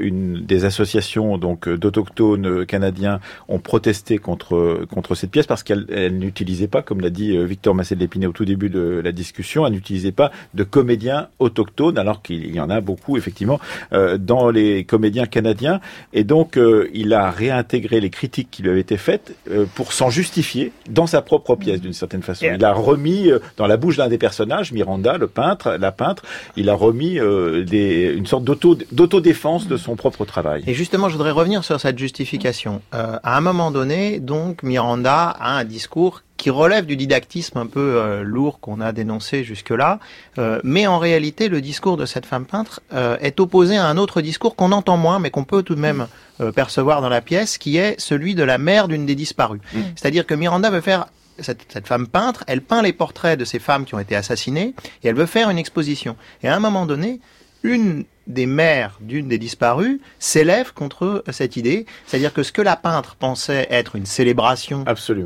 une 0.00 0.44
des 0.44 0.64
associations 0.64 1.38
donc 1.38 1.68
d'autochtones 1.68 2.66
canadiens 2.66 3.20
ont 3.48 3.60
protesté 3.60 4.18
contre 4.18 4.84
contre 4.90 5.14
cette 5.14 5.30
pièce 5.30 5.46
parce 5.46 5.62
qu'elle 5.62 5.86
n'utilisait 6.18 6.66
pas, 6.66 6.82
comme 6.82 7.00
l'a 7.00 7.10
dit 7.10 7.36
Victor 7.46 7.76
Massé 7.76 7.94
de 7.94 8.00
l'Épinay 8.00 8.26
au 8.26 8.32
tout 8.32 8.44
début 8.44 8.70
de 8.70 9.01
la 9.02 9.12
discussion, 9.12 9.66
elle 9.66 9.72
n'utilisait 9.72 10.12
pas 10.12 10.30
de 10.54 10.64
comédiens 10.64 11.28
autochtones, 11.38 11.98
alors 11.98 12.22
qu'il 12.22 12.54
y 12.54 12.60
en 12.60 12.70
a 12.70 12.80
beaucoup 12.80 13.16
effectivement 13.16 13.60
euh, 13.92 14.18
dans 14.18 14.50
les 14.50 14.84
comédiens 14.84 15.26
canadiens. 15.26 15.80
Et 16.12 16.24
donc 16.24 16.56
euh, 16.56 16.88
il 16.94 17.12
a 17.12 17.30
réintégré 17.30 18.00
les 18.00 18.10
critiques 18.10 18.48
qui 18.50 18.62
lui 18.62 18.70
avaient 18.70 18.80
été 18.80 18.96
faites 18.96 19.34
euh, 19.50 19.66
pour 19.74 19.92
s'en 19.92 20.10
justifier 20.10 20.72
dans 20.88 21.06
sa 21.06 21.22
propre 21.22 21.56
pièce 21.56 21.80
d'une 21.80 21.92
certaine 21.92 22.22
façon. 22.22 22.46
Il 22.54 22.64
a 22.64 22.72
remis 22.72 23.30
dans 23.56 23.66
la 23.66 23.76
bouche 23.76 23.96
d'un 23.96 24.08
des 24.08 24.18
personnages, 24.18 24.72
Miranda, 24.72 25.18
le 25.18 25.26
peintre, 25.26 25.76
la 25.78 25.92
peintre, 25.92 26.22
il 26.56 26.68
a 26.68 26.74
remis 26.74 27.18
des, 27.66 28.14
une 28.16 28.26
sorte 28.26 28.44
d'autodéfense 28.44 29.68
de 29.68 29.76
son 29.76 29.96
propre 29.96 30.24
travail. 30.24 30.64
Et 30.66 30.74
justement, 30.74 31.08
je 31.08 31.16
voudrais 31.16 31.30
revenir 31.30 31.64
sur 31.64 31.80
cette 31.80 31.98
justification. 31.98 32.82
à 32.92 33.36
un 33.36 33.40
moment 33.40 33.70
donné, 33.70 34.20
donc 34.20 34.62
Miranda 34.62 35.28
a 35.28 35.58
un 35.58 35.64
discours 35.64 36.22
qui 36.42 36.50
relève 36.50 36.86
du 36.86 36.96
didactisme 36.96 37.56
un 37.56 37.68
peu 37.68 37.94
euh, 37.98 38.24
lourd 38.24 38.58
qu'on 38.58 38.80
a 38.80 38.90
dénoncé 38.90 39.44
jusque-là, 39.44 40.00
euh, 40.38 40.58
mais 40.64 40.88
en 40.88 40.98
réalité, 40.98 41.48
le 41.48 41.60
discours 41.60 41.96
de 41.96 42.04
cette 42.04 42.26
femme 42.26 42.46
peintre 42.46 42.80
euh, 42.92 43.16
est 43.20 43.38
opposé 43.38 43.76
à 43.76 43.86
un 43.86 43.96
autre 43.96 44.20
discours 44.20 44.56
qu'on 44.56 44.72
entend 44.72 44.96
moins, 44.96 45.20
mais 45.20 45.30
qu'on 45.30 45.44
peut 45.44 45.62
tout 45.62 45.76
de 45.76 45.80
même 45.80 46.08
percevoir 46.56 47.00
dans 47.00 47.08
la 47.08 47.20
pièce, 47.20 47.58
qui 47.58 47.76
est 47.76 47.94
celui 48.00 48.34
de 48.34 48.42
la 48.42 48.58
mère 48.58 48.88
d'une 48.88 49.06
des 49.06 49.14
disparues. 49.14 49.60
Mm. 49.72 49.80
C'est-à-dire 49.94 50.26
que 50.26 50.34
Miranda 50.34 50.70
veut 50.70 50.80
faire 50.80 51.06
cette, 51.38 51.60
cette, 51.68 51.86
femme 51.86 52.08
peintre, 52.08 52.42
elle 52.48 52.62
peint 52.62 52.82
les 52.82 52.92
portraits 52.92 53.38
de 53.38 53.44
ces 53.44 53.60
femmes 53.60 53.84
qui 53.84 53.94
ont 53.94 54.00
été 54.00 54.16
assassinées 54.16 54.74
et 55.04 55.08
elle 55.08 55.14
veut 55.14 55.26
faire 55.26 55.48
une 55.48 55.58
exposition. 55.58 56.16
Et 56.42 56.48
à 56.48 56.56
un 56.56 56.58
moment 56.58 56.86
donné, 56.86 57.20
une 57.62 58.04
des 58.26 58.46
mères 58.46 58.98
d'une 59.00 59.28
des 59.28 59.38
disparues 59.38 60.00
s'élève 60.18 60.72
contre 60.72 61.24
cette 61.30 61.56
idée, 61.56 61.86
c'est-à-dire 62.06 62.32
que 62.32 62.42
ce 62.42 62.52
que 62.52 62.62
la 62.62 62.76
peintre 62.76 63.16
pensait 63.16 63.66
être 63.70 63.96
une 63.96 64.06
célébration 64.06 64.84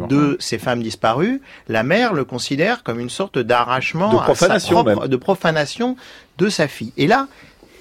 de 0.08 0.36
ces 0.40 0.58
femmes 0.58 0.82
disparues, 0.82 1.40
la 1.68 1.82
mère 1.82 2.12
le 2.12 2.24
considère 2.24 2.82
comme 2.82 3.00
une 3.00 3.10
sorte 3.10 3.38
d'arrachement, 3.38 4.12
de 4.12 4.18
profanation, 4.18 4.82
de 4.82 5.16
profanation 5.16 5.96
de 6.38 6.48
sa 6.48 6.68
fille. 6.68 6.92
Et 6.96 7.06
là, 7.06 7.28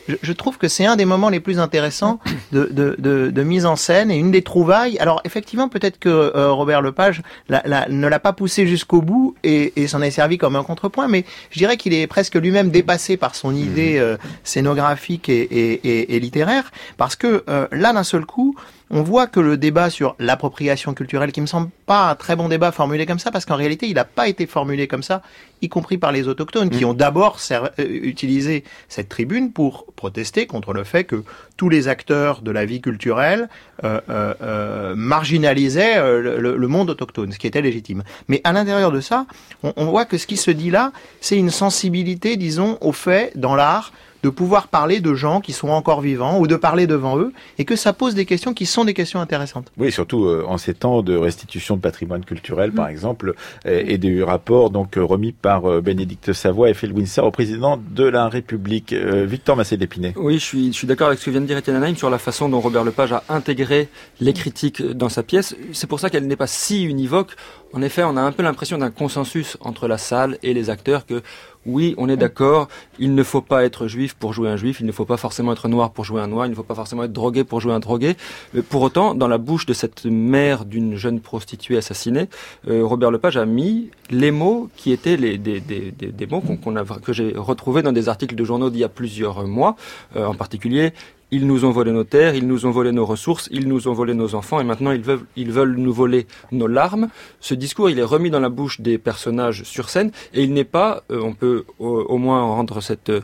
je, 0.08 0.32
trouve 0.34 0.58
que 0.58 0.68
c'est 0.68 0.86
un 0.86 0.96
des 0.96 1.06
moments 1.06 1.30
les 1.30 1.40
plus 1.40 1.60
intéressants 1.60 2.20
de, 2.52 2.70
de, 2.72 2.96
de, 3.00 3.32
de, 3.32 3.44
mise 3.44 3.66
en 3.66 3.76
scène 3.76 4.12
et 4.12 4.18
une 4.18 4.32
des 4.32 4.42
trouvailles. 4.42 4.98
Alors 5.00 5.22
effectivement, 5.26 5.70
peut-être 5.70 6.00
que 6.00 6.10
euh, 6.10 6.52
Robert 6.52 6.82
Lepage 6.82 7.22
la, 7.50 7.88
ne 7.90 8.08
l'a 8.08 8.20
pas 8.20 8.34
poussé 8.34 8.68
jusqu'au 8.68 9.02
bout 9.02 9.36
et, 9.44 9.74
et 9.82 9.88
s'en 9.88 10.02
est 10.02 10.12
servi 10.12 10.38
comme 10.38 10.56
un 10.56 10.64
contrepoint, 10.64 11.08
mais 11.08 11.26
je 11.52 11.58
dirais 11.58 11.78
qu'il 11.78 11.94
est 11.94 12.08
presque 12.08 12.36
lui-même 12.36 12.70
dépassé 12.70 13.18
par 13.18 13.36
son 13.36 13.56
idée 13.56 13.98
euh, 13.98 14.18
scénographique 14.44 15.30
et, 15.30 15.42
et, 15.42 16.16
et, 16.16 16.20
littéraire, 16.20 16.72
parce 16.98 17.16
que 17.16 17.44
euh, 17.50 17.68
là, 17.72 17.94
d'un 17.94 18.04
seul 18.04 18.26
coup, 18.26 18.56
on 18.92 19.02
voit 19.02 19.28
que 19.28 19.40
le 19.40 19.58
débat 19.58 19.90
sur 19.90 20.16
l'appropriation 20.20 20.94
culturelle, 20.94 21.32
qui 21.32 21.42
me 21.42 21.48
semble 21.48 21.70
pas 21.86 22.10
un 22.10 22.16
très 22.16 22.36
bon 22.36 22.50
débat 22.50 22.72
formulé 22.72 23.06
comme 23.06 23.20
ça, 23.20 23.32
parce 23.32 23.46
qu'en 23.46 23.56
réalité, 23.56 23.88
il 23.88 23.96
n'a 23.96 24.06
pas 24.06 24.28
été 24.28 24.46
formulé 24.46 24.88
comme 24.88 25.04
ça, 25.04 25.22
y 25.62 25.70
compris 25.70 25.98
par 25.98 26.12
les 26.12 26.28
autochtones, 26.28 26.70
qui 26.70 26.86
mm. 26.86 26.90
ont 26.90 26.94
d'abord 26.94 27.40
euh, 27.52 27.68
utilisé 27.88 28.64
cette 28.88 29.10
tribune 29.10 29.52
pour 29.52 29.86
protester 29.96 30.46
contre 30.46 30.74
le 30.74 30.84
fait 30.84 31.04
que 31.04 31.24
tous 31.58 31.70
les 31.70 31.88
acteurs 31.88 32.42
de 32.42 32.52
la 32.52 32.66
vie 32.66 32.82
culturelle 32.82 33.50
euh, 33.84 34.02
euh, 34.10 34.94
marginalisaient 34.96 36.22
le, 36.22 36.68
monde 36.68 36.90
autochtone, 36.90 37.32
ce 37.32 37.40
qui 37.40 37.48
était 37.48 37.62
légitime. 37.62 38.04
Mais 38.28 38.42
à 38.44 38.54
l'intérieur 38.54 38.92
de 38.92 39.02
ça, 39.02 39.26
on, 39.64 39.74
on 39.78 39.86
voit 39.86 40.06
que 40.06 40.18
ce 40.18 40.28
qui 40.28 40.38
se 40.38 40.52
dit 40.52 40.70
là, 40.70 40.92
c'est 41.22 41.38
une 41.38 41.50
sensibilité, 41.50 42.38
disons, 42.38 42.78
au 42.82 42.92
fait, 42.92 43.32
dans 43.36 43.56
l'art, 43.56 43.92
de 44.26 44.30
pouvoir 44.30 44.68
parler 44.80 44.98
de 45.02 45.14
gens 45.14 45.40
qui 45.46 45.54
sont 45.54 45.70
encore 45.70 46.02
vivants 46.02 46.40
ou 46.40 46.48
de 46.48 46.56
parler 46.56 46.88
devant 46.88 47.16
eux 47.24 47.32
et 47.60 47.66
que 47.70 47.76
ça 47.76 47.94
pose 47.94 48.14
des 48.16 48.26
questions 48.26 48.54
qui 48.60 48.66
sont 48.66 48.84
des 48.90 48.96
questions 49.00 49.22
intéressantes. 49.22 49.68
Oui, 49.78 49.92
surtout 49.92 50.26
euh, 50.26 50.44
en 50.48 50.58
ces 50.58 50.74
temps 50.74 51.04
de 51.04 51.16
restitution 51.16 51.76
de 51.78 51.82
patrimoine 51.82 52.26
culturel, 52.26 52.72
par 52.72 52.88
exemple, 52.88 53.36
et, 53.66 53.94
et 53.94 53.98
des 53.98 54.24
rapports 54.24 54.70
donc 54.72 54.96
remis 54.96 55.32
par 55.32 55.60
Bénédicte 55.82 56.34
Savoie 56.34 56.70
et 56.72 56.74
Phil 56.74 56.92
Windsor 56.92 57.26
au 57.26 57.32
président 57.32 57.80
de 58.02 58.04
la 58.04 58.28
République. 58.28 58.94
Victor 58.94 59.56
Massé 59.56 59.78
d'Épinay. 59.78 60.14
Oui, 60.16 60.36
je 60.36 60.44
suis, 60.44 60.68
je 60.68 60.78
suis 60.78 60.88
d'accord 60.88 61.08
avec 61.08 61.20
ce 61.20 61.26
que 61.26 61.32
vient 61.32 61.42
de 61.42 61.46
dire 61.46 61.58
Étienne 61.58 61.76
Anaïm 61.76 61.96
sur 61.96 62.10
la 62.10 62.18
façon 62.18 62.50
dont 62.50 62.60
Robert 62.60 62.84
Lepage 62.84 63.12
a 63.14 63.24
intégré 63.30 63.90
les 64.20 64.34
critiques 64.34 64.82
dans 64.82 65.10
sa 65.10 65.24
pièce. 65.24 65.56
C'est 65.72 65.88
pour 65.88 66.00
ça 66.00 66.10
qu'elle 66.10 66.28
n'est 66.28 66.36
pas 66.36 66.48
si 66.48 66.84
univoque. 66.84 67.32
En 67.74 67.82
effet, 67.82 68.04
on 68.04 68.18
a 68.18 68.22
un 68.22 68.32
peu 68.32 68.44
l'impression 68.44 68.78
d'un 68.78 68.92
consensus 68.92 69.58
entre 69.60 69.88
la 69.88 69.98
salle 69.98 70.38
et 70.44 70.54
les 70.54 70.70
acteurs 70.70 71.06
que 71.06 71.22
oui, 71.66 71.96
on 71.98 72.10
est 72.10 72.18
d'accord, 72.18 72.68
il 73.00 73.16
ne 73.16 73.24
faut 73.24 73.42
pas 73.42 73.66
être 73.66 73.88
juif 73.88 74.14
pour 74.14 74.34
jouer 74.34 74.50
un 74.50 74.58
juif, 74.58 74.80
il 74.80 74.86
ne 74.86 74.92
faut 74.92 75.06
pas 75.06 75.18
forcément 75.18 75.52
être 75.52 75.68
noir 75.68 75.92
pour 75.92 76.06
jouer 76.06 76.22
un 76.22 76.28
noir, 76.28 76.46
il 76.46 76.50
ne 76.50 76.56
faut 76.56 76.64
pas 76.64 76.76
forcément 76.76 77.04
être 77.04 77.14
drogué 77.14 77.44
pour 77.44 77.60
jouer 77.60 77.74
un 77.74 77.80
drogué. 77.80 78.16
Pour 78.70 78.82
autant, 78.82 79.16
dans 79.16 79.28
la 79.28 79.38
bouche 79.38 79.66
de 79.66 79.74
cette 79.74 80.06
mère 80.06 80.66
d'une 80.66 80.96
jeune 80.96 81.20
prostituée 81.20 81.78
assassinée, 81.78 82.30
euh, 82.68 82.86
Robert 82.86 83.12
Lepage 83.12 83.38
a 83.38 83.46
mis 83.46 83.90
les 84.12 84.32
mots 84.32 84.70
qui 84.76 84.92
étaient 84.92 85.18
des, 85.18 86.28
mots 86.30 86.44
que 87.04 87.14
j'ai 87.14 87.34
retrouvés 87.36 87.82
dans 87.82 87.92
des 87.92 88.10
articles 88.10 88.36
de 88.36 88.44
journaux 88.44 88.70
d'il 88.70 88.82
y 88.82 88.84
a 88.84 88.90
plusieurs 88.90 89.46
mois, 89.48 89.76
euh, 90.16 90.26
en 90.26 90.36
particulier 90.36 90.94
ils 91.36 91.48
nous 91.48 91.66
ont 91.66 91.72
volé 91.72 91.92
nos 91.92 92.06
terres, 92.06 92.34
ils 92.34 92.48
nous 92.48 92.66
ont 92.66 92.72
volé 92.72 92.94
nos 92.94 93.06
ressources, 93.06 93.50
ils 93.52 93.68
nous 93.68 93.90
ont 93.90 93.94
volé 93.94 94.14
nos 94.14 94.36
enfants 94.36 94.62
et 94.62 94.64
maintenant 94.64 94.92
ils 94.92 95.02
veulent, 95.02 95.26
ils 95.36 95.52
veulent 95.52 95.76
nous 95.76 95.92
voler 95.92 96.28
nos 96.54 96.68
larmes. 96.68 97.10
Ce 97.42 97.54
discours, 97.54 97.90
il 97.90 98.00
est 98.00 98.04
remis 98.04 98.30
dans 98.30 98.40
la 98.40 98.48
bouche 98.48 98.80
des 98.80 98.98
personnages 98.98 99.64
sur 99.64 99.90
scène 99.90 100.12
et 100.34 100.44
il 100.44 100.54
n'est 100.54 100.64
pas, 100.64 101.04
euh, 101.12 101.20
on 101.22 101.34
peut 101.34 101.66
au, 101.78 102.18
moins 102.18 102.42
rendre 102.42 102.80
euh, 103.10 103.20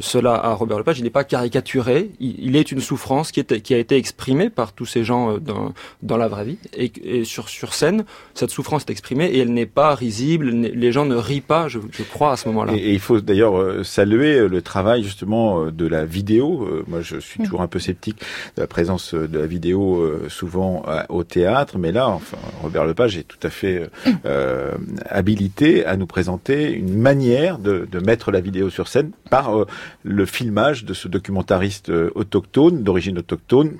cela 0.00 0.34
à 0.34 0.54
Robert 0.54 0.78
Lepage, 0.78 0.98
il 0.98 1.04
n'est 1.04 1.10
pas 1.10 1.24
caricaturé, 1.24 2.10
il, 2.20 2.56
est 2.56 2.72
une 2.72 2.80
souffrance 2.80 3.32
qui, 3.32 3.40
a 3.40 3.78
été 3.78 3.96
exprimée 3.96 4.48
par 4.48 4.72
tous 4.72 4.86
ces 4.86 5.04
gens 5.04 5.32
euh, 5.32 5.38
dans, 5.38 5.74
dans 6.02 6.16
la 6.16 6.28
vraie 6.28 6.46
vie 6.46 6.58
et, 6.74 7.24
sur, 7.24 7.50
sur 7.50 7.74
scène, 7.74 8.04
cette 8.32 8.50
souffrance 8.50 8.84
est 8.88 8.90
exprimée 8.90 9.26
et 9.26 9.40
elle 9.40 9.52
n'est 9.52 9.66
pas 9.66 9.94
risible, 9.94 10.48
les 10.48 10.92
gens 10.92 11.04
ne 11.04 11.16
rient 11.16 11.42
pas, 11.42 11.68
je, 11.68 11.80
je 11.90 12.02
crois, 12.02 12.32
à 12.32 12.36
ce 12.38 12.48
moment-là. 12.48 12.72
Et, 12.72 12.78
et, 12.78 12.92
il 12.94 13.00
faut 13.00 13.20
d'ailleurs 13.20 13.84
saluer 13.84 14.48
le 14.48 14.62
travail 14.62 15.02
justement 15.02 15.66
de 15.66 15.86
la 15.86 16.06
vidéo. 16.06 16.66
Moi, 16.88 17.02
je 17.02 17.18
suis 17.18 17.41
suis 17.42 17.48
toujours 17.48 17.62
un 17.62 17.68
peu 17.68 17.78
sceptique 17.78 18.20
de 18.56 18.62
la 18.62 18.66
présence 18.66 19.14
de 19.14 19.38
la 19.38 19.46
vidéo 19.46 20.00
euh, 20.00 20.26
souvent 20.28 20.84
euh, 20.88 21.02
au 21.08 21.24
théâtre, 21.24 21.78
mais 21.78 21.92
là, 21.92 22.08
enfin, 22.08 22.38
Robert 22.62 22.84
Lepage 22.84 23.16
est 23.16 23.24
tout 23.24 23.38
à 23.42 23.50
fait 23.50 23.90
euh, 24.24 24.72
habilité 25.08 25.84
à 25.84 25.96
nous 25.96 26.06
présenter 26.06 26.72
une 26.72 26.96
manière 26.96 27.58
de, 27.58 27.86
de, 27.90 27.98
mettre 27.98 28.32
la 28.32 28.40
vidéo 28.40 28.70
sur 28.70 28.88
scène 28.88 29.12
par 29.30 29.64
le 30.02 30.26
filmage 30.26 30.84
de 30.84 30.94
ce 30.94 31.06
documentariste 31.08 31.90
autochtone, 32.14 32.82
d'origine 32.82 33.18
autochtone, 33.18 33.76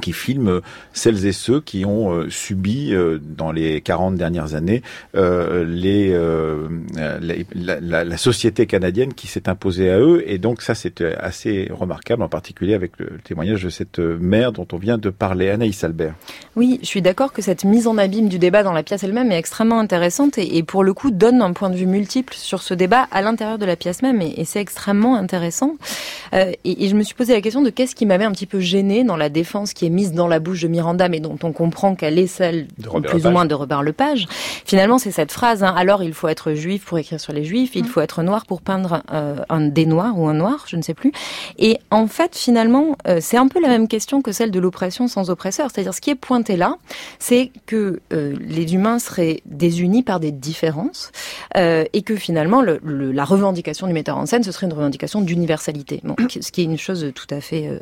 qui 0.00 0.12
filme 0.12 0.60
celles 0.92 1.26
et 1.26 1.32
ceux 1.32 1.60
qui 1.60 1.84
ont 1.84 2.12
euh, 2.12 2.30
subi 2.30 2.92
euh, 2.92 3.18
dans 3.20 3.52
les 3.52 3.80
40 3.80 4.16
dernières 4.16 4.54
années 4.54 4.82
euh, 5.14 5.64
la, 7.54 8.16
société 8.16 8.66
canadienne 8.66 9.14
qui 9.14 9.26
s'est 9.26 9.48
imposée 9.48 9.90
à 9.90 9.98
eux. 9.98 10.22
Et 10.26 10.38
donc 10.38 10.62
ça 10.62 10.74
c'est 10.74 11.02
assez 11.02 11.68
remarquable 11.70 12.22
en 12.22 12.28
particulier 12.28 12.74
avec 12.74 12.92
le, 12.98 13.18
témoignage 13.24 13.62
de 13.62 13.70
cette 13.70 13.98
mère 13.98 14.52
dont 14.52 14.66
on 14.72 14.78
vient 14.78 14.98
de 14.98 15.10
parler. 15.10 15.50
Anaïs 15.50 15.82
Albert. 15.84 16.14
Oui, 16.56 16.78
je 16.82 16.86
suis 16.86 17.02
d'accord 17.02 17.32
que 17.32 17.42
cette 17.42 17.64
mise 17.64 17.86
en 17.86 17.98
abîme 17.98 18.28
du 18.28 18.38
débat 18.38 18.62
dans 18.62 18.72
la 18.72 18.82
pièce 18.82 19.04
elle-même 19.04 19.32
est 19.32 19.38
extrêmement 19.38 19.78
intéressante 19.78 20.38
et, 20.38 20.62
pour 20.62 20.84
le 20.84 20.92
coup 20.92 21.10
donne 21.10 21.40
un 21.42 21.52
point 21.52 21.70
de 21.70 21.76
vue 21.76 21.86
multiple 21.86 22.34
sur 22.34 22.62
ce 22.62 22.74
débat 22.74 23.08
à 23.10 23.22
l'intérieur 23.22 23.58
de 23.58 23.66
la 23.66 23.76
pièce 23.76 24.02
même 24.02 24.20
et, 24.20 24.44
c'est 24.44 24.60
extrêmement 24.60 25.16
intéressant. 25.16 25.76
Et, 26.32 26.84
et, 26.84 26.88
je 26.88 26.96
me 26.96 27.02
suis 27.02 27.14
posé 27.14 27.32
la 27.32 27.40
question 27.40 27.62
de 27.62 27.70
qu'est-ce 27.70 27.94
qui 27.94 28.06
m'avait 28.06 28.24
un 28.24 28.32
petit 28.32 28.46
peu 28.46 28.60
gêné 28.60 29.04
dans 29.04 29.16
la 29.16 29.28
défense 29.28 29.72
qui 29.72 29.86
est 29.86 29.89
mise 29.90 30.12
dans 30.12 30.28
la 30.28 30.38
bouche 30.38 30.62
de 30.62 30.68
Miranda, 30.68 31.08
mais 31.08 31.20
dont 31.20 31.38
on 31.42 31.52
comprend 31.52 31.94
qu'elle 31.94 32.18
est 32.18 32.26
celle 32.26 32.66
plus 33.04 33.26
ou 33.26 33.30
moins 33.30 33.44
de 33.44 33.54
Robert 33.54 33.82
Lepage. 33.82 34.26
Finalement, 34.64 34.98
c'est 34.98 35.10
cette 35.10 35.32
phrase. 35.32 35.62
Hein, 35.62 35.74
alors, 35.76 36.02
il 36.02 36.14
faut 36.14 36.28
être 36.28 36.54
juif 36.54 36.84
pour 36.84 36.98
écrire 36.98 37.20
sur 37.20 37.32
les 37.32 37.44
juifs, 37.44 37.72
il 37.74 37.84
mm. 37.84 37.86
faut 37.86 38.00
être 38.00 38.22
noir 38.22 38.46
pour 38.46 38.62
peindre 38.62 39.02
euh, 39.12 39.36
un 39.48 39.60
des 39.60 39.86
noirs 39.86 40.18
ou 40.18 40.28
un 40.28 40.34
noir, 40.34 40.64
je 40.66 40.76
ne 40.76 40.82
sais 40.82 40.94
plus. 40.94 41.12
Et 41.58 41.78
en 41.90 42.06
fait, 42.06 42.36
finalement, 42.36 42.96
euh, 43.06 43.18
c'est 43.20 43.36
un 43.36 43.48
peu 43.48 43.60
la 43.60 43.68
même 43.68 43.88
question 43.88 44.22
que 44.22 44.32
celle 44.32 44.50
de 44.50 44.60
l'oppression 44.60 45.08
sans 45.08 45.30
oppresseur. 45.30 45.68
C'est-à-dire, 45.72 45.94
ce 45.94 46.00
qui 46.00 46.10
est 46.10 46.14
pointé 46.14 46.56
là, 46.56 46.76
c'est 47.18 47.50
que 47.66 48.00
euh, 48.12 48.34
les 48.40 48.74
humains 48.74 48.98
seraient 48.98 49.40
désunis 49.46 50.02
par 50.02 50.20
des 50.20 50.32
différences 50.32 51.12
et 51.56 52.02
que 52.02 52.16
finalement, 52.16 52.62
le, 52.62 52.80
la 52.82 53.24
revendication 53.24 53.86
du 53.86 53.92
metteur 53.92 54.16
en 54.16 54.26
scène, 54.26 54.42
ce 54.42 54.52
serait 54.52 54.66
une 54.66 54.72
revendication 54.72 55.20
d'universalité. 55.20 56.00
Bon, 56.04 56.14
ce 56.28 56.50
qui 56.52 56.60
est 56.60 56.64
une 56.64 56.78
chose 56.78 57.10
tout 57.14 57.26
à 57.30 57.40
fait 57.40 57.80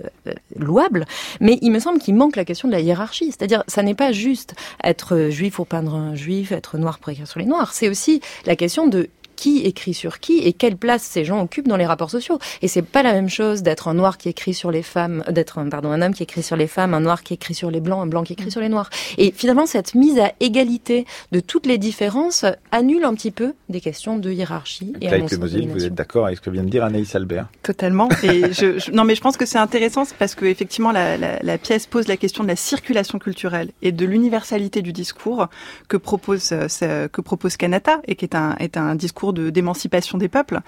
louable, 0.57 1.05
mais 1.40 1.59
il 1.62 1.71
me 1.71 1.79
semble 1.79 1.98
qu'il 1.99 2.15
manque 2.15 2.37
la 2.37 2.45
question 2.45 2.69
de 2.69 2.73
la 2.73 2.81
hiérarchie. 2.81 3.27
C'est-à-dire, 3.27 3.65
ça 3.69 3.83
n'est 3.83 3.95
pas 3.95 4.13
juste 4.13 4.55
être 4.83 5.29
juif 5.31 5.55
pour 5.57 5.67
peindre 5.67 5.95
un 5.95 6.15
juif, 6.15 6.53
être 6.53 6.79
noir 6.79 6.99
pour 6.99 7.11
écrire 7.11 7.29
sur 7.29 7.41
les 7.41 7.47
noirs. 7.47 7.73
C'est 7.73 7.89
aussi 7.89 8.21
la 8.47 8.57
question 8.57 8.87
de 8.87 9.09
qui 9.38 9.59
écrit 9.59 9.94
sur 9.94 10.18
qui 10.18 10.38
et 10.38 10.53
quelle 10.53 10.77
place 10.77 11.05
ces 11.05 11.24
gens 11.24 11.40
occupent 11.40 11.68
dans 11.68 11.77
les 11.77 11.87
rapports 11.87 12.11
sociaux. 12.11 12.40
Et 12.61 12.66
c'est 12.66 12.83
pas 12.83 13.05
la 13.05 13.12
même 13.12 13.29
chose 13.29 13.62
d'être 13.62 13.87
un 13.87 13.94
noir 13.94 14.18
qui 14.18 14.29
écrit 14.29 14.53
sur 14.53 14.72
les 14.72 14.83
femmes, 14.83 15.22
d'être 15.31 15.59
un, 15.59 15.68
pardon, 15.68 15.92
un 15.92 16.03
homme 16.03 16.12
qui 16.12 16.24
écrit 16.24 16.42
sur 16.42 16.57
les 16.57 16.66
femmes, 16.66 16.92
un 16.92 16.98
noir 16.98 17.22
qui 17.22 17.35
écrit 17.35 17.55
sur 17.55 17.70
les 17.70 17.81
blancs, 17.81 18.03
un 18.03 18.09
blanc 18.09 18.24
qui 18.24 18.33
écrit 18.33 18.51
sur 18.51 18.61
les 18.61 18.68
noirs. 18.68 18.90
Et 19.16 19.31
finalement, 19.31 19.66
cette 19.66 19.94
mise 19.94 20.18
à 20.18 20.33
égalité 20.40 21.07
de 21.31 21.38
toutes 21.38 21.66
les 21.66 21.79
différences 21.79 22.44
annule 22.72 23.05
un 23.05 23.14
petit 23.14 23.31
peu 23.31 23.55
des 23.68 23.81
questions 23.81 24.18
de 24.18 24.29
hiérarchie. 24.33 24.92
Et 25.01 25.09
vous 25.20 25.85
êtes 25.85 25.94
d'accord 25.94 26.27
avec 26.27 26.38
ce 26.38 26.42
que 26.42 26.51
vient 26.51 26.64
de 26.64 26.70
dire 26.70 26.83
Anaïs 26.83 27.14
Albert? 27.14 27.46
Totalement. 27.62 28.09
Et 28.24 28.53
je, 28.53 28.90
non, 28.90 29.05
mais 29.05 29.14
je 29.14 29.20
pense 29.20 29.37
que 29.37 29.46
c'est 29.46 29.59
intéressant 29.59 30.03
parce 30.18 30.35
que 30.35 30.46
effectivement, 30.46 30.90
la, 30.90 31.16
la, 31.16 31.38
la, 31.40 31.59
pièce 31.59 31.87
pose 31.87 32.09
la 32.09 32.16
question 32.16 32.42
de 32.42 32.48
la 32.48 32.57
circulation 32.57 33.20
culturelle 33.20 33.70
et 33.83 33.92
de 33.92 34.05
l'universalité 34.05 34.83
du 34.83 34.92
discours 34.92 35.46
que 35.87 35.96
propose 35.96 36.51
euh, 36.53 37.07
que 37.09 37.20
propose 37.20 37.57
Kanata 37.57 38.01
et 38.09 38.16
qui 38.16 38.24
est 38.24 38.35
un 38.35 38.57
est 38.59 38.77
un 38.77 38.96
discours 38.96 39.28
d'émancipation 39.33 40.19
des 40.19 40.29
peuples, 40.29 40.61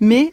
mais 0.00 0.32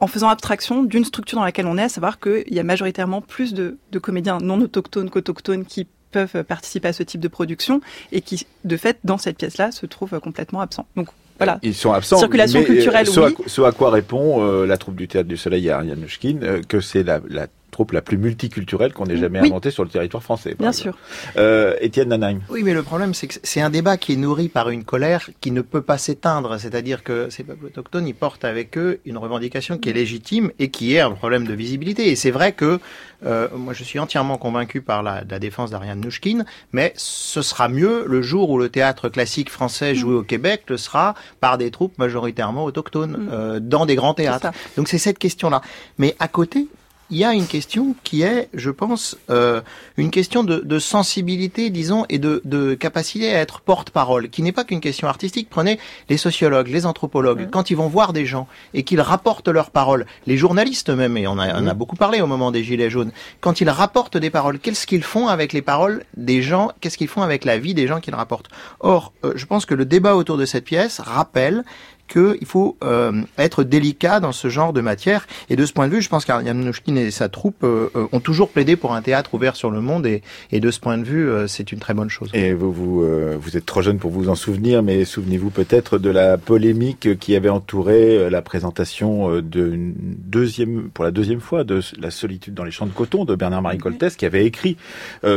en 0.00 0.06
faisant 0.06 0.28
abstraction 0.28 0.82
d'une 0.82 1.04
structure 1.04 1.38
dans 1.38 1.44
laquelle 1.44 1.66
on 1.66 1.76
est, 1.76 1.82
à 1.82 1.88
savoir 1.88 2.18
qu'il 2.18 2.52
y 2.52 2.58
a 2.58 2.62
majoritairement 2.62 3.20
plus 3.20 3.52
de, 3.52 3.76
comédiens 4.00 4.38
non 4.38 4.60
autochtones 4.60 5.10
qu'autochtones 5.10 5.64
qui 5.64 5.86
peuvent 6.10 6.42
participer 6.42 6.88
à 6.88 6.92
ce 6.92 7.02
type 7.02 7.20
de 7.20 7.28
production 7.28 7.80
et 8.10 8.20
qui, 8.20 8.46
de 8.64 8.76
fait, 8.76 8.98
dans 9.04 9.18
cette 9.18 9.36
pièce-là, 9.36 9.70
se 9.70 9.86
trouvent 9.86 10.18
complètement 10.18 10.60
absents. 10.60 10.86
Donc 10.96 11.08
voilà. 11.38 11.58
Ils 11.62 11.74
sont 11.74 11.92
absents. 11.92 12.18
Circulation 12.18 12.64
culturelle, 12.64 13.06
ce 13.06 13.20
oui. 13.20 13.34
À, 13.46 13.48
ce 13.48 13.62
à 13.62 13.72
quoi 13.72 13.90
répond 13.90 14.44
euh, 14.44 14.66
la 14.66 14.76
troupe 14.76 14.96
du 14.96 15.06
Théâtre 15.06 15.28
du 15.28 15.36
Soleil 15.36 15.70
à 15.70 15.76
Ariane 15.76 16.04
euh, 16.42 16.62
que 16.68 16.80
c'est 16.80 17.02
la, 17.02 17.20
la 17.28 17.46
troupe 17.70 17.92
la 17.92 18.02
plus 18.02 18.18
multiculturelle 18.18 18.92
qu'on 18.92 19.06
ait 19.06 19.16
jamais 19.16 19.38
inventée 19.38 19.70
sur 19.70 19.84
le 19.84 19.90
territoire 19.90 20.22
français. 20.22 20.54
Bien 20.58 20.72
sûr. 20.72 20.96
Euh, 21.36 21.74
Étienne 21.80 22.08
Nanheim. 22.08 22.40
Oui, 22.48 22.62
mais 22.62 22.74
le 22.74 22.82
problème, 22.82 23.14
c'est 23.14 23.26
que 23.26 23.34
c'est 23.42 23.60
un 23.60 23.70
débat 23.70 23.96
qui 23.96 24.12
est 24.12 24.16
nourri 24.16 24.48
par 24.48 24.70
une 24.70 24.84
colère 24.84 25.30
qui 25.40 25.50
ne 25.50 25.60
peut 25.60 25.82
pas 25.82 25.98
s'éteindre. 25.98 26.58
C'est-à-dire 26.58 27.02
que 27.02 27.30
ces 27.30 27.44
peuples 27.44 27.66
autochtones, 27.66 28.06
ils 28.06 28.14
portent 28.14 28.44
avec 28.44 28.76
eux 28.76 29.00
une 29.04 29.18
revendication 29.18 29.78
qui 29.78 29.90
est 29.90 29.92
légitime 29.92 30.50
et 30.58 30.70
qui 30.70 30.94
est 30.94 31.00
un 31.00 31.12
problème 31.12 31.46
de 31.46 31.54
visibilité. 31.54 32.10
Et 32.10 32.16
c'est 32.16 32.30
vrai 32.30 32.52
que 32.52 32.80
euh, 33.26 33.48
moi, 33.54 33.74
je 33.74 33.84
suis 33.84 33.98
entièrement 33.98 34.38
convaincu 34.38 34.80
par 34.80 35.02
la, 35.02 35.22
la 35.28 35.38
défense 35.38 35.70
d'Ariane 35.70 36.00
Nouchkine, 36.00 36.44
mais 36.72 36.92
ce 36.96 37.42
sera 37.42 37.68
mieux 37.68 38.04
le 38.06 38.22
jour 38.22 38.50
où 38.50 38.58
le 38.58 38.68
théâtre 38.68 39.08
classique 39.08 39.50
français 39.50 39.94
joué 39.94 40.14
au 40.14 40.22
Québec 40.22 40.64
le 40.68 40.76
sera 40.76 41.14
par 41.40 41.58
des 41.58 41.70
troupes 41.70 41.98
majoritairement 41.98 42.64
autochtones 42.64 43.12
mm. 43.12 43.28
euh, 43.32 43.60
dans 43.60 43.86
des 43.86 43.94
grands 43.94 44.14
théâtres. 44.14 44.50
Donc 44.76 44.88
c'est 44.88 44.98
cette 44.98 45.18
question-là. 45.18 45.60
Mais 45.98 46.16
à 46.18 46.28
côté, 46.28 46.68
il 47.10 47.18
y 47.18 47.24
a 47.24 47.34
une 47.34 47.46
question 47.46 47.94
qui 48.04 48.22
est, 48.22 48.48
je 48.54 48.70
pense, 48.70 49.16
euh, 49.30 49.60
une 49.96 50.10
question 50.10 50.44
de, 50.44 50.60
de, 50.60 50.78
sensibilité, 50.78 51.70
disons, 51.70 52.06
et 52.08 52.18
de, 52.18 52.40
de 52.44 52.74
capacité 52.74 53.34
à 53.34 53.40
être 53.40 53.60
porte-parole, 53.60 54.28
qui 54.28 54.42
n'est 54.42 54.52
pas 54.52 54.64
qu'une 54.64 54.80
question 54.80 55.08
artistique. 55.08 55.48
Prenez 55.50 55.78
les 56.08 56.16
sociologues, 56.16 56.68
les 56.68 56.86
anthropologues, 56.86 57.48
quand 57.50 57.70
ils 57.70 57.76
vont 57.76 57.88
voir 57.88 58.12
des 58.12 58.26
gens 58.26 58.46
et 58.74 58.82
qu'ils 58.82 59.00
rapportent 59.00 59.48
leurs 59.48 59.70
paroles, 59.70 60.06
les 60.26 60.36
journalistes 60.36 60.90
même, 60.90 61.16
et 61.16 61.26
on, 61.26 61.38
a, 61.38 61.60
on 61.60 61.66
a 61.66 61.74
beaucoup 61.74 61.96
parlé 61.96 62.20
au 62.20 62.26
moment 62.26 62.50
des 62.50 62.62
Gilets 62.64 62.90
jaunes, 62.90 63.12
quand 63.40 63.60
ils 63.60 63.70
rapportent 63.70 64.16
des 64.16 64.30
paroles, 64.30 64.58
qu'est-ce 64.58 64.86
qu'ils 64.86 65.02
font 65.02 65.28
avec 65.28 65.52
les 65.52 65.62
paroles 65.62 66.04
des 66.16 66.42
gens, 66.42 66.70
qu'est-ce 66.80 66.96
qu'ils 66.96 67.08
font 67.08 67.22
avec 67.22 67.44
la 67.44 67.58
vie 67.58 67.74
des 67.74 67.86
gens 67.86 68.00
qu'ils 68.00 68.14
rapportent? 68.14 68.48
Or, 68.80 69.12
euh, 69.24 69.32
je 69.34 69.46
pense 69.46 69.66
que 69.66 69.74
le 69.74 69.84
débat 69.84 70.14
autour 70.14 70.36
de 70.36 70.44
cette 70.44 70.64
pièce 70.64 71.00
rappelle 71.00 71.64
qu'il 72.10 72.46
faut 72.46 72.76
euh, 72.82 73.22
être 73.38 73.62
délicat 73.62 74.20
dans 74.20 74.32
ce 74.32 74.48
genre 74.48 74.72
de 74.72 74.80
matière. 74.80 75.26
Et 75.48 75.56
de 75.56 75.64
ce 75.64 75.72
point 75.72 75.88
de 75.88 75.94
vue, 75.94 76.02
je 76.02 76.08
pense 76.08 76.24
qu'Aryanovchkin 76.24 76.96
et 76.96 77.10
sa 77.10 77.28
troupe 77.28 77.62
euh, 77.62 77.88
euh, 77.94 78.06
ont 78.12 78.20
toujours 78.20 78.50
plaidé 78.50 78.76
pour 78.76 78.94
un 78.94 79.00
théâtre 79.00 79.32
ouvert 79.34 79.56
sur 79.56 79.70
le 79.70 79.80
monde. 79.80 80.06
Et, 80.06 80.22
et 80.50 80.60
de 80.60 80.70
ce 80.70 80.80
point 80.80 80.98
de 80.98 81.04
vue, 81.04 81.30
c'est 81.46 81.72
une 81.72 81.78
très 81.78 81.94
bonne 81.94 82.10
chose. 82.10 82.30
Et 82.34 82.52
vous, 82.52 82.72
vous, 82.72 83.06
vous 83.38 83.56
êtes 83.56 83.66
trop 83.66 83.82
jeune 83.82 83.98
pour 83.98 84.10
vous 84.10 84.28
en 84.28 84.34
souvenir, 84.34 84.82
mais 84.82 85.04
souvenez-vous 85.04 85.50
peut-être 85.50 85.98
de 85.98 86.10
la 86.10 86.36
polémique 86.36 87.18
qui 87.18 87.36
avait 87.36 87.48
entouré 87.48 88.28
la 88.28 88.42
présentation 88.42 89.40
de 89.40 89.72
deuxième, 89.76 90.90
pour 90.92 91.04
la 91.04 91.10
deuxième 91.10 91.40
fois 91.40 91.62
de 91.62 91.80
La 91.98 92.10
solitude 92.10 92.54
dans 92.54 92.64
les 92.64 92.70
champs 92.70 92.86
de 92.86 92.92
coton 92.92 93.24
de 93.24 93.34
Bernard-Marie 93.34 93.78
Coltès, 93.78 94.16
qui 94.16 94.26
avait 94.26 94.44
écrit 94.44 94.76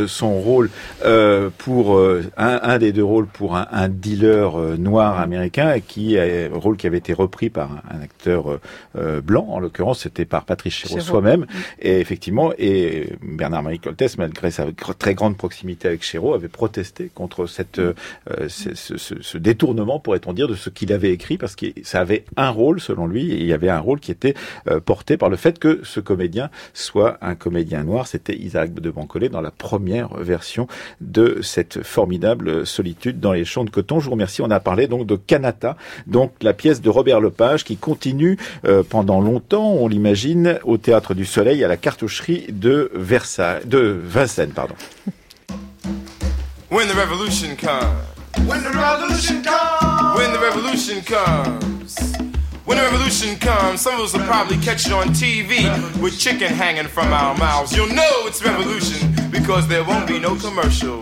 son 0.07 0.39
rôle 0.39 0.69
pour 1.57 1.99
un, 1.99 2.59
un, 2.63 2.77
des 2.79 2.91
deux 2.91 3.03
rôles 3.03 3.27
pour 3.27 3.55
un, 3.55 3.67
un 3.71 3.89
dealer 3.89 4.77
noir 4.77 5.19
américain 5.19 5.73
et 5.73 5.81
qui 5.81 6.17
rôle 6.63 6.77
qui 6.77 6.87
avait 6.87 6.97
été 6.97 7.13
repris 7.13 7.49
par 7.49 7.69
un, 7.91 8.01
acteur 8.01 8.59
blanc, 9.23 9.45
en 9.49 9.59
l'occurrence 9.59 9.99
c'était 10.01 10.25
par 10.25 10.45
Patrice 10.45 10.73
Chéreau 10.73 10.95
soi-même, 11.01 11.45
et 11.79 11.99
effectivement, 11.99 12.51
et 12.57 13.09
Bernard-Marie 13.21 13.79
Coltès, 13.79 14.17
malgré 14.17 14.51
sa 14.51 14.65
très 14.97 15.13
grande 15.15 15.37
proximité 15.37 15.87
avec 15.87 16.03
Chéreau, 16.03 16.33
avait 16.33 16.47
protesté 16.47 17.11
contre 17.13 17.45
cette, 17.45 17.79
euh, 17.79 17.93
ce, 18.47 18.73
ce- 18.75 18.97
ce- 18.97 19.21
ce 19.21 19.37
détournement, 19.37 19.99
pourrait-on 19.99 20.33
dire, 20.33 20.47
de 20.47 20.55
ce 20.55 20.69
qu'il 20.69 20.91
avait 20.93 21.11
écrit, 21.11 21.37
parce 21.37 21.55
que 21.55 21.67
ça 21.83 21.99
avait 22.01 22.25
un 22.37 22.49
rôle, 22.49 22.79
selon 22.79 23.07
lui, 23.07 23.31
et 23.31 23.37
il 23.39 23.45
y 23.45 23.53
avait 23.53 23.69
un 23.69 23.79
rôle 23.79 23.99
qui 23.99 24.11
était 24.11 24.33
euh, 24.67 24.79
porté 24.79 25.17
par 25.17 25.29
le 25.29 25.35
fait 25.37 25.59
que 25.59 25.81
ce 25.83 25.99
comédien 25.99 26.49
soit 26.73 27.17
un 27.21 27.35
comédien 27.35 27.83
noir. 27.83 28.07
C'était 28.07 28.35
Isaac 28.35 28.73
de 28.73 28.89
Bancolé 28.91 29.29
dans 29.29 29.41
la 29.41 29.51
première 29.51 30.13
version 30.17 30.67
de 31.01 31.39
cette 31.41 31.83
formidable 31.83 32.65
solitude 32.65 33.19
dans 33.19 33.33
les 33.33 33.45
champs 33.45 33.63
de 33.65 33.69
coton. 33.69 33.99
Je 33.99 34.05
vous 34.05 34.11
remercie. 34.11 34.41
On 34.41 34.49
a 34.51 34.59
parlé 34.59 34.87
donc 34.87 35.05
de 35.05 35.15
Kanata, 35.15 35.75
donc 36.07 36.31
la 36.41 36.52
pièce 36.53 36.81
de 36.81 36.89
Robert 36.89 37.19
Lepage 37.19 37.63
qui 37.63 37.77
continue 37.77 38.37
euh, 38.65 38.83
pendant 38.87 39.21
longtemps, 39.21 39.71
on 39.71 39.87
l'imagine, 39.87 40.59
au 40.63 40.77
Théâtre 40.77 41.13
du 41.13 41.25
Soleil 41.25 41.63
à 41.63 41.67
la 41.67 41.77
cartoucherie 41.77 42.45
de 42.49 42.91
Versailles, 42.93 43.61
de 43.65 43.99
Vincennes, 44.03 44.53
pardon. 44.53 44.75
When 46.71 46.87
the 46.87 46.95
revolution 46.95 47.55
comes. 47.55 48.47
When 48.47 48.61
the 48.61 48.73
revolution 48.73 49.41
comes, 49.43 50.17
When 50.17 50.33
the 50.33 50.39
revolution 50.39 51.01
comes. 51.01 52.13
When 52.65 52.77
the 52.77 52.83
revolution 52.83 53.37
comes, 53.37 53.81
some 53.81 53.95
of 53.95 53.99
us 54.01 54.13
will 54.13 54.25
probably 54.25 54.57
catch 54.57 54.87
it 54.87 54.93
on 54.93 55.09
TV 55.09 55.69
with 56.01 56.17
chicken 56.17 56.53
hanging 56.53 56.87
from 56.87 57.11
our 57.11 57.37
mouths. 57.37 57.75
You'll 57.75 57.93
know 57.93 58.25
it's 58.25 58.43
revolution 58.43 59.13
because 59.29 59.67
there 59.67 59.83
won't 59.83 60.07
be 60.07 60.17
no 60.17 60.35
commercial. 60.35 61.01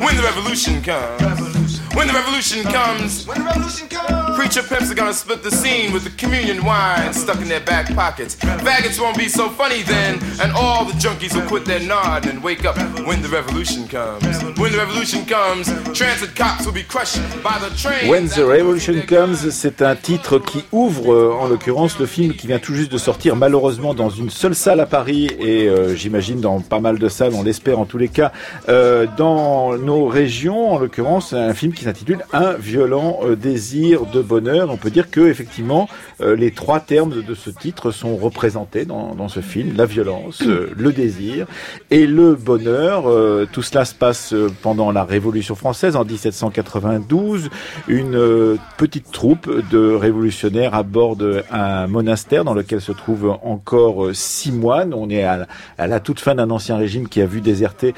When 0.00 0.16
the 0.16 0.22
revolution 0.22 0.82
comes. 0.82 1.78
When 1.94 2.08
the 2.08 2.14
revolution 2.14 2.64
comes. 2.64 3.26
when 3.26 3.38
the 3.38 3.44
revolution 3.44 3.88
comes, 3.88 4.23
Preacher 4.36 4.62
pimps 4.62 4.90
are 4.90 4.94
gonna 4.94 5.12
split 5.12 5.42
the 5.42 5.50
scene 5.50 5.92
with 5.92 6.04
the 6.04 6.10
communion 6.10 6.64
wine 6.64 7.12
stuck 7.12 7.40
in 7.40 7.48
their 7.48 7.60
back 7.60 7.94
pockets. 7.94 8.36
Faggots 8.36 9.00
won't 9.00 9.16
be 9.16 9.28
so 9.28 9.48
funny 9.48 9.82
then, 9.82 10.18
and 10.40 10.52
all 10.52 10.84
the 10.84 10.92
junkies 10.94 11.34
will 11.34 11.46
quit 11.48 11.64
their 11.64 11.80
nod 11.80 12.26
and 12.26 12.42
wake 12.42 12.64
up 12.64 12.76
when 13.06 13.22
the 13.22 13.28
revolution 13.28 13.86
comes. 13.88 14.42
When 14.58 14.72
the 14.72 14.78
revolution 14.78 15.24
comes, 15.26 15.68
transit 15.92 16.34
cops 16.34 16.66
will 16.66 16.72
be 16.72 16.82
crushed 16.82 17.20
by 17.42 17.58
the 17.58 17.70
train. 17.76 18.08
When 18.08 18.26
the 18.28 18.44
Revolution 18.44 19.02
Comes, 19.06 19.50
c'est 19.50 19.82
un 19.82 19.96
titre 19.96 20.38
qui 20.38 20.64
ouvre, 20.72 21.34
en 21.40 21.48
l'occurrence, 21.48 21.98
le 21.98 22.06
film 22.06 22.32
qui 22.34 22.46
vient 22.46 22.58
tout 22.58 22.74
juste 22.74 22.92
de 22.92 22.98
sortir, 22.98 23.36
malheureusement 23.36 23.94
dans 23.94 24.10
une 24.10 24.30
seule 24.30 24.54
salle 24.54 24.80
à 24.80 24.86
Paris 24.86 25.28
et 25.38 25.68
euh, 25.68 25.94
j'imagine 25.94 26.40
dans 26.40 26.60
pas 26.60 26.80
mal 26.80 26.98
de 26.98 27.08
salles, 27.08 27.34
on 27.34 27.42
l'espère 27.42 27.78
en 27.78 27.84
tous 27.84 27.98
les 27.98 28.08
cas, 28.08 28.32
euh, 28.68 29.06
dans 29.16 29.76
nos 29.76 30.06
régions. 30.06 30.72
En 30.72 30.78
l'occurrence, 30.78 31.32
un 31.32 31.54
film 31.54 31.72
qui 31.72 31.84
s'intitule 31.84 32.24
Un 32.32 32.52
violent 32.54 33.20
euh, 33.22 33.36
désir 33.36 34.06
de 34.06 34.22
bonheur. 34.24 34.70
On 34.70 34.76
peut 34.76 34.90
dire 34.90 35.10
que 35.10 35.20
effectivement, 35.20 35.88
euh, 36.20 36.34
les 36.34 36.50
trois 36.50 36.80
termes 36.80 37.22
de, 37.22 37.34
ce 37.34 37.50
titre 37.50 37.90
sont 37.92 38.16
représentés 38.16 38.84
dans, 38.84 39.28
ce 39.28 39.40
film 39.40 39.74
la 39.76 39.86
violence, 39.86 40.42
euh, 40.46 40.70
le 40.76 40.92
désir 40.92 41.46
et 41.90 42.06
le 42.06 42.34
bonheur. 42.34 43.04
Euh, 43.08 43.46
tout 43.50 43.62
cela 43.62 43.84
se 43.84 43.94
passe 43.94 44.34
pendant 44.62 44.90
la 44.92 45.04
Révolution 45.04 45.54
française 45.54 45.96
en 45.96 46.04
1792. 46.04 47.50
Une 47.88 48.58
petite 48.76 49.10
troupe 49.12 49.50
de 49.70 49.88
révolutionnaires 49.94 50.74
aborde 50.74 51.44
un 51.50 51.86
monastère 51.86 52.44
dans 52.44 52.54
lequel 52.54 52.80
se 52.80 52.92
trouvent 52.92 53.36
encore 53.42 54.08
six 54.14 54.52
moines. 54.52 54.94
On 54.94 55.10
est 55.10 55.24
à, 55.24 55.46
la- 55.78 56.00
toute 56.00 56.20
fin 56.20 56.34
d'un 56.34 56.50
ancien 56.50 56.76
régime 56.76 57.08
qui 57.08 57.20
a 57.20 57.26
vu 57.26 57.40
déserter 57.40 57.94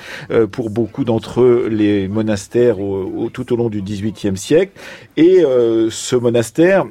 pour 0.53 0.71
beaucoup 0.71 1.05
d'entre 1.05 1.41
eux 1.43 1.69
les 1.71 2.09
monastères 2.09 2.81
au- 2.81 3.31
tout 3.33 3.53
au 3.53 3.57
long 3.57 3.69
du 3.69 3.83
XVIIIe 3.83 4.37
siècle. 4.37 4.73
Et 5.17 5.43
ce 5.91 6.16
monastère 6.21 6.85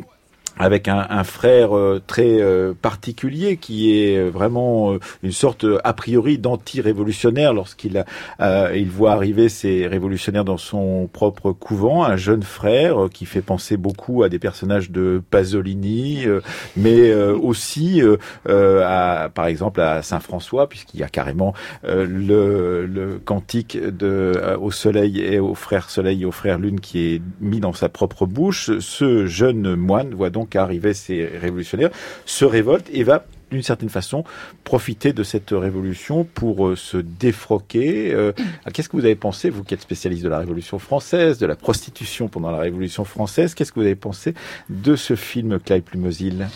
avec 0.58 0.88
un, 0.88 1.06
un 1.10 1.24
frère 1.24 1.76
euh, 1.76 2.02
très 2.06 2.42
euh, 2.42 2.74
particulier 2.80 3.58
qui 3.58 3.98
est 4.00 4.18
euh, 4.18 4.30
vraiment 4.30 4.94
euh, 4.94 5.00
une 5.24 5.32
sorte 5.32 5.66
euh, 5.66 5.80
a 5.84 5.94
priori 5.94 6.38
d'anti-révolutionnaire 6.38 7.54
lorsqu'il 7.54 8.04
euh, 8.40 8.72
il 8.76 8.90
voit 8.90 9.12
arriver 9.12 9.50
ces 9.50 9.88
révolutionnaires 9.88 10.46
dans 10.46 10.58
son 10.58 11.10
propre 11.12 11.52
couvent, 11.52 12.04
un 12.04 12.16
jeune 12.16 12.44
frère 12.44 13.08
qui 13.12 13.26
fait 13.26 13.42
penser 13.42 13.78
beaucoup 13.78 14.24
à 14.24 14.30
des 14.30 14.40
personnages 14.40 14.92
de 14.92 15.22
Pasolini, 15.30 16.26
mais 16.78 17.14
aussi 17.14 18.02
à, 18.48 19.30
par 19.34 19.46
exemple 19.48 19.82
à 19.82 20.02
Saint 20.02 20.20
François 20.20 20.68
puisqu'il 20.68 21.00
y 21.00 21.04
a 21.04 21.08
carrément 21.08 21.54
le, 21.84 22.86
le 22.86 23.20
cantique 23.24 23.78
de 23.78 24.34
au 24.60 24.72
soleil 24.72 25.22
et 25.22 25.40
au 25.40 25.56
frère 25.56 25.90
soleil 25.90 26.24
et 26.24 26.26
au 26.26 26.32
frère 26.32 26.60
lune 26.60 26.80
qui 26.80 27.00
est 27.00 27.22
mis 27.40 27.60
dans 27.60 27.74
sa 27.74 27.90
propre 27.90 28.26
bouche. 28.26 28.72
Ce 28.80 29.26
jeune 29.26 29.76
moine 29.76 30.14
voit 30.14 30.30
donc 30.30 30.45
arriver 30.54 30.94
ces 30.94 31.26
révolutionnaires, 31.26 31.90
se 32.26 32.46
révolte 32.46 32.88
et 32.94 33.04
va 33.04 33.26
d'une 33.52 33.62
certaine 33.64 33.90
façon 33.90 34.24
profiter 34.64 35.14
de 35.14 35.24
cette 35.24 35.52
révolution 35.52 36.24
pour 36.24 36.68
euh, 36.68 36.76
se 36.76 36.98
défroquer. 36.98 38.12
Euh, 38.14 38.32
Qu'est-ce 38.74 38.90
que 38.90 38.98
vous 38.98 39.06
avez 39.06 39.16
pensé, 39.16 39.50
vous 39.50 39.64
qui 39.64 39.74
êtes 39.76 39.82
spécialiste 39.82 40.24
de 40.24 40.30
la 40.30 40.40
Révolution 40.40 40.80
française, 40.80 41.38
de 41.38 41.46
la 41.46 41.56
prostitution 41.56 42.28
pendant 42.28 42.50
la 42.52 42.58
Révolution 42.58 43.06
française, 43.06 43.54
qu'est-ce 43.54 43.72
que 43.72 43.80
vous 43.80 43.86
avez 43.86 43.96
pensé 43.96 44.34
de 44.70 44.96
ce 44.96 45.16
film 45.16 45.60
Clive 45.60 45.84
Plumosil? 45.84 46.48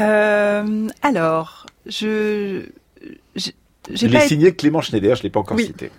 Euh, 0.00 0.88
alors, 1.02 1.66
je. 1.86 2.62
j'ai- 3.36 3.52
J'ai 3.92 4.06
Il 4.06 4.14
est 4.14 4.18
été- 4.20 4.28
signé 4.28 4.54
Clément 4.54 4.80
Schneider, 4.80 5.14
je 5.14 5.22
l'ai 5.24 5.28
pas 5.28 5.40
encore 5.40 5.58
Oui. 5.58 5.66
cité. 5.66 5.90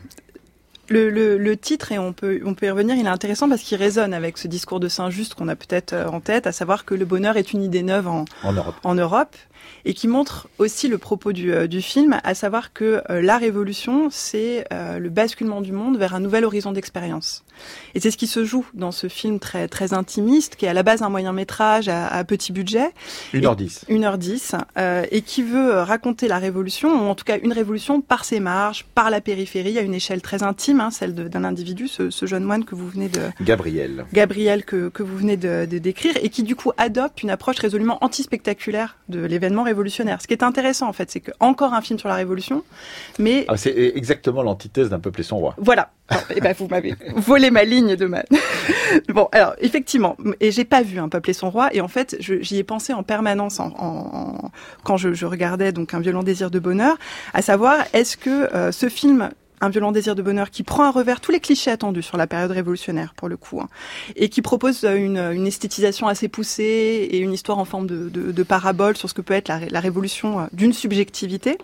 Le, 0.89 1.09
le, 1.09 1.37
le 1.37 1.57
titre, 1.57 1.91
et 1.91 1.99
on 1.99 2.13
peut, 2.13 2.41
on 2.45 2.53
peut 2.53 2.67
y 2.67 2.69
revenir, 2.69 2.95
il 2.95 3.05
est 3.05 3.09
intéressant 3.09 3.49
parce 3.49 3.61
qu'il 3.61 3.77
résonne 3.77 4.13
avec 4.13 4.37
ce 4.37 4.47
discours 4.47 4.79
de 4.79 4.87
Saint-Just 4.87 5.33
qu'on 5.33 5.47
a 5.47 5.55
peut-être 5.55 5.93
euh, 5.93 6.07
en 6.07 6.19
tête, 6.19 6.47
à 6.47 6.51
savoir 6.51 6.85
que 6.85 6.93
le 6.95 7.05
bonheur 7.05 7.37
est 7.37 7.53
une 7.53 7.63
idée 7.63 7.83
neuve 7.83 8.07
en, 8.07 8.25
En 8.43 8.53
Europe. 8.53 8.75
en 8.83 8.95
Europe 8.95 9.35
et 9.85 9.93
qui 9.93 10.07
montre 10.07 10.47
aussi 10.57 10.87
le 10.87 10.97
propos 10.97 11.31
du, 11.31 11.53
euh, 11.53 11.67
du 11.67 11.81
film, 11.81 12.19
à 12.23 12.33
savoir 12.33 12.73
que 12.73 13.01
euh, 13.09 13.21
la 13.21 13.37
révolution, 13.37 14.09
c'est 14.11 14.65
euh, 14.73 14.99
le 14.99 15.09
basculement 15.09 15.61
du 15.61 15.71
monde 15.71 15.97
vers 15.97 16.15
un 16.15 16.19
nouvel 16.19 16.45
horizon 16.45 16.71
d'expérience. 16.71 17.43
Et 17.93 17.99
c'est 17.99 18.11
ce 18.11 18.17
qui 18.17 18.27
se 18.27 18.43
joue 18.43 18.65
dans 18.73 18.91
ce 18.91 19.07
film 19.07 19.39
très, 19.39 19.67
très 19.67 19.93
intimiste, 19.93 20.55
qui 20.55 20.65
est 20.65 20.69
à 20.69 20.73
la 20.73 20.83
base 20.83 21.01
un 21.01 21.09
moyen 21.09 21.31
métrage 21.31 21.87
à, 21.87 22.07
à 22.07 22.23
petit 22.23 22.51
budget, 22.51 22.89
1h10. 23.33 23.85
1h10, 23.89 24.59
euh, 24.77 25.05
et 25.11 25.21
qui 25.21 25.43
veut 25.43 25.79
raconter 25.79 26.27
la 26.27 26.37
révolution, 26.37 26.89
ou 26.89 27.09
en 27.09 27.15
tout 27.15 27.23
cas 27.23 27.37
une 27.41 27.53
révolution 27.53 28.01
par 28.01 28.25
ses 28.25 28.39
marges, 28.39 28.85
par 28.95 29.09
la 29.09 29.21
périphérie, 29.21 29.77
à 29.77 29.81
une 29.81 29.93
échelle 29.93 30.21
très 30.21 30.43
intime, 30.43 30.81
hein, 30.81 30.91
celle 30.91 31.13
d'un 31.13 31.43
individu, 31.43 31.87
ce, 31.87 32.09
ce 32.09 32.25
jeune 32.25 32.43
moine 32.43 32.65
que 32.65 32.75
vous 32.75 32.89
venez 32.89 33.07
de, 33.07 33.21
Gabriel. 33.41 34.05
Gabriel 34.13 34.65
que, 34.65 34.89
que 34.89 35.03
vous 35.03 35.17
venez 35.17 35.37
de, 35.37 35.65
de 35.69 35.77
décrire 35.77 36.15
et 36.21 36.29
qui 36.29 36.43
du 36.43 36.55
coup 36.55 36.71
adopte 36.77 37.23
une 37.23 37.29
approche 37.29 37.59
résolument 37.59 37.97
anti-spectaculaire 38.03 38.97
de 39.09 39.19
l'événement 39.19 39.54
révolutionnaire. 39.63 40.21
Ce 40.21 40.27
qui 40.27 40.33
est 40.33 40.43
intéressant 40.43 40.87
en 40.87 40.93
fait, 40.93 41.09
c'est 41.11 41.19
que 41.19 41.31
encore 41.39 41.73
un 41.73 41.81
film 41.81 41.99
sur 41.99 42.09
la 42.09 42.15
révolution, 42.15 42.63
mais 43.19 43.45
Ah, 43.47 43.57
c'est 43.57 43.75
exactement 43.95 44.43
l'antithèse 44.43 44.89
d'un 44.89 44.99
peuple 44.99 45.21
et 45.21 45.23
son 45.23 45.37
roi. 45.37 45.55
voilà. 45.57 45.91
Eh 46.35 46.39
ben, 46.39 46.53
vous 46.57 46.67
m'avez 46.67 46.93
volé 47.15 47.49
ma 47.49 47.63
ligne 47.63 47.95
de 47.95 48.05
ma. 48.05 48.23
bon, 49.09 49.27
alors 49.31 49.55
effectivement, 49.59 50.15
et 50.39 50.51
j'ai 50.51 50.65
pas 50.65 50.81
vu 50.83 50.99
un 50.99 51.09
peuple 51.09 51.31
et 51.31 51.33
son 51.33 51.49
roi, 51.49 51.69
et 51.73 51.81
en 51.81 51.87
fait, 51.87 52.15
j'y 52.19 52.57
ai 52.57 52.63
pensé 52.63 52.93
en 52.93 53.01
permanence 53.03 53.59
en, 53.59 53.67
en- 53.77 54.41
en- 54.45 54.51
quand 54.83 54.97
je, 54.97 55.13
je 55.13 55.25
regardais 55.25 55.71
donc 55.71 55.93
un 55.95 55.99
violent 55.99 56.21
désir 56.23 56.51
de 56.51 56.59
bonheur, 56.59 56.95
à 57.33 57.41
savoir 57.41 57.77
est-ce 57.93 58.17
que 58.17 58.53
euh, 58.55 58.71
ce 58.71 58.87
film 58.89 59.29
un 59.61 59.69
violent 59.69 59.91
désir 59.91 60.15
de 60.15 60.21
bonheur 60.21 60.51
qui 60.51 60.63
prend 60.63 60.83
à 60.83 60.91
revers 60.91 61.21
tous 61.21 61.31
les 61.31 61.39
clichés 61.39 61.71
attendus 61.71 62.03
sur 62.03 62.17
la 62.17 62.27
période 62.27 62.51
révolutionnaire 62.51 63.13
pour 63.15 63.29
le 63.29 63.37
coup 63.37 63.61
hein, 63.61 63.67
et 64.15 64.29
qui 64.29 64.41
propose 64.41 64.83
euh, 64.83 64.95
une, 64.95 65.17
une 65.17 65.47
esthétisation 65.47 66.07
assez 66.07 66.27
poussée 66.27 67.07
et 67.11 67.17
une 67.19 67.33
histoire 67.33 67.57
en 67.57 67.65
forme 67.65 67.87
de, 67.87 68.43
parabole 68.43 68.95
sur 68.95 69.09
ce 69.09 69.13
que 69.13 69.21
peut 69.21 69.33
être 69.33 69.47
la, 69.47 69.57
ré- 69.57 69.69
la 69.69 69.79
révolution 69.79 70.39
euh, 70.39 70.43
d'une 70.53 70.73
subjectivité. 70.73 71.57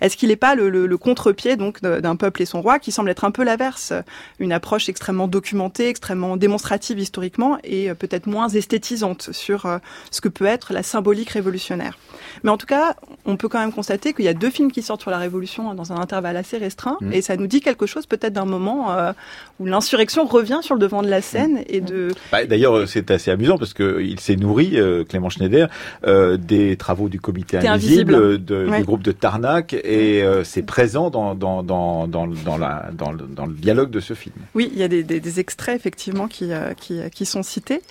Est-ce 0.00 0.16
qu'il 0.16 0.28
n'est 0.28 0.36
pas 0.36 0.54
le, 0.54 0.96
contre-pied 0.98 1.56
donc 1.56 1.80
d'un 1.80 2.16
peuple 2.16 2.42
et 2.42 2.46
son 2.46 2.60
roi 2.60 2.78
qui 2.78 2.92
semble 2.92 3.10
être 3.10 3.24
un 3.24 3.30
peu 3.30 3.44
l'inverse, 3.44 3.92
une 4.38 4.52
approche 4.52 4.88
extrêmement 4.88 5.28
documentée, 5.28 5.88
extrêmement 5.88 6.36
démonstrative 6.36 6.98
historiquement 6.98 7.58
et 7.64 7.90
euh, 7.90 7.94
peut-être 7.94 8.26
moins 8.26 8.48
esthétisante 8.48 9.32
sur 9.32 9.66
euh, 9.66 9.78
ce 10.10 10.20
que 10.20 10.28
peut 10.28 10.46
être 10.46 10.72
la 10.72 10.82
symbolique 10.82 11.30
révolutionnaire? 11.30 11.98
Mais 12.44 12.50
en 12.50 12.56
tout 12.56 12.66
cas, 12.66 12.94
on 13.26 13.36
peut 13.36 13.48
quand 13.48 13.58
même 13.60 13.72
constater 13.72 14.12
qu'il 14.12 14.24
y 14.24 14.28
a 14.28 14.34
deux 14.34 14.50
films 14.50 14.70
qui 14.72 14.82
sortent 14.82 15.02
sur 15.02 15.10
la 15.10 15.18
Révolution 15.18 15.74
dans 15.74 15.92
un 15.92 15.96
intervalle 15.96 16.36
assez 16.36 16.58
restreint, 16.58 16.96
Mm. 17.00 17.12
et 17.12 17.22
ça 17.22 17.36
nous 17.36 17.46
dit 17.46 17.60
quelque 17.60 17.86
chose 17.86 18.06
peut-être 18.06 18.32
d'un 18.32 18.44
moment 18.44 18.92
euh, 18.92 19.12
où 19.60 19.66
l'insurrection 19.66 20.26
revient 20.26 20.60
sur 20.62 20.74
le 20.74 20.80
devant 20.80 21.02
de 21.02 21.08
la 21.08 21.20
scène 21.22 21.62
et 21.68 21.80
de 21.80 22.08
Bah, 22.32 22.44
D'ailleurs, 22.44 22.88
c'est 22.88 23.10
assez 23.10 23.30
amusant 23.30 23.58
parce 23.58 23.74
que 23.74 24.00
il 24.00 24.18
s'est 24.20 24.36
nourri, 24.36 24.72
euh, 24.74 25.04
Clément 25.04 25.28
Schneider, 25.30 25.68
euh, 26.06 26.36
des 26.36 26.76
travaux 26.76 27.08
du 27.08 27.20
comité 27.20 27.56
invisible, 27.58 28.14
invisible. 28.14 28.14
euh, 28.14 28.38
de- 28.38 28.68
Ouais. 28.68 28.78
du 28.78 28.84
groupe 28.84 29.02
de 29.02 29.12
Tarnac, 29.12 29.72
et 29.74 30.22
euh, 30.22 30.44
c'est 30.44 30.62
présent 30.62 31.10
dans, 31.10 31.34
dans, 31.34 31.62
dans, 31.62 32.06
dans, 32.06 32.26
dans 32.26 32.58
la, 32.58 32.86
dans, 32.92 33.12
le- 33.12 33.26
dans 33.26 33.46
le 33.46 33.52
dialogue 33.54 33.90
de 33.90 34.00
ce 34.00 34.14
film. 34.14 34.34
Oui, 34.54 34.70
il 34.72 34.78
y 34.78 34.82
a 34.82 34.88
des, 34.88 35.02
des- 35.02 35.20
des 35.20 35.40
extraits 35.40 35.76
effectivement 35.76 36.28
qui, 36.28 36.52
euh, 36.52 36.72
qui, 36.74 37.00
qui 37.10 37.26
sont 37.26 37.42
cités. 37.42 37.82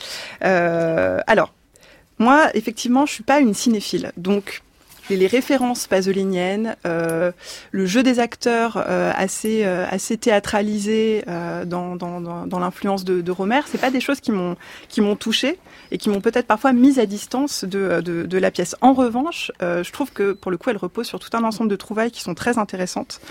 Euh, 0.44 1.20
alors, 1.28 1.54
moi, 2.20 2.50
effectivement, 2.56 3.06
je 3.06 3.14
suis 3.14 3.24
pas 3.24 3.40
une 3.40 3.54
cinéphile, 3.54 4.12
donc 4.18 4.62
les, 5.10 5.28
références 5.28 5.88
pasoliniennes, 5.88 6.76
euh, 6.86 7.32
le 7.72 7.86
jeu 7.86 8.04
des 8.04 8.20
acteurs 8.20 8.84
euh, 8.88 9.12
assez 9.16 9.64
euh, 9.66 9.86
assez 9.90 10.18
théâtralisé 10.18 11.24
dans, 11.66 11.96
dans, 11.96 12.60
l'influence 12.60 13.04
de, 13.04 13.22
de 13.22 13.32
Romer, 13.32 13.62
c'est 13.66 13.80
pas 13.80 13.92
des 13.92 14.00
choses 14.00 14.20
qui 14.20 14.32
m'ont 14.32 14.56
qui 14.90 15.02
m'ont 15.02 15.16
touché 15.16 15.60
et 15.92 15.98
qui 15.98 16.10
m'ont 16.10 16.22
peut-être 16.22 16.48
parfois 16.48 16.74
mise 16.74 17.00
à 17.00 17.06
distance 17.06 17.64
de, 17.64 18.02
de, 18.02 18.24
de 18.24 18.38
la 18.38 18.52
pièce. 18.52 18.76
En 18.82 18.94
revanche, 18.94 19.52
je 19.62 19.92
trouve 19.92 20.12
que 20.12 20.34
pour 20.34 20.52
le 20.52 20.58
coup, 20.58 20.70
elle 20.70 20.78
repose 20.78 21.08
sur 21.08 21.20
tout 21.20 21.36
un 21.36 21.44
ensemble 21.44 21.70
de 21.70 21.76
trouvailles 21.76 22.12
qui 22.12 22.22
sont 22.22 22.34
très 22.34 22.58
intéressantes, 22.58 23.22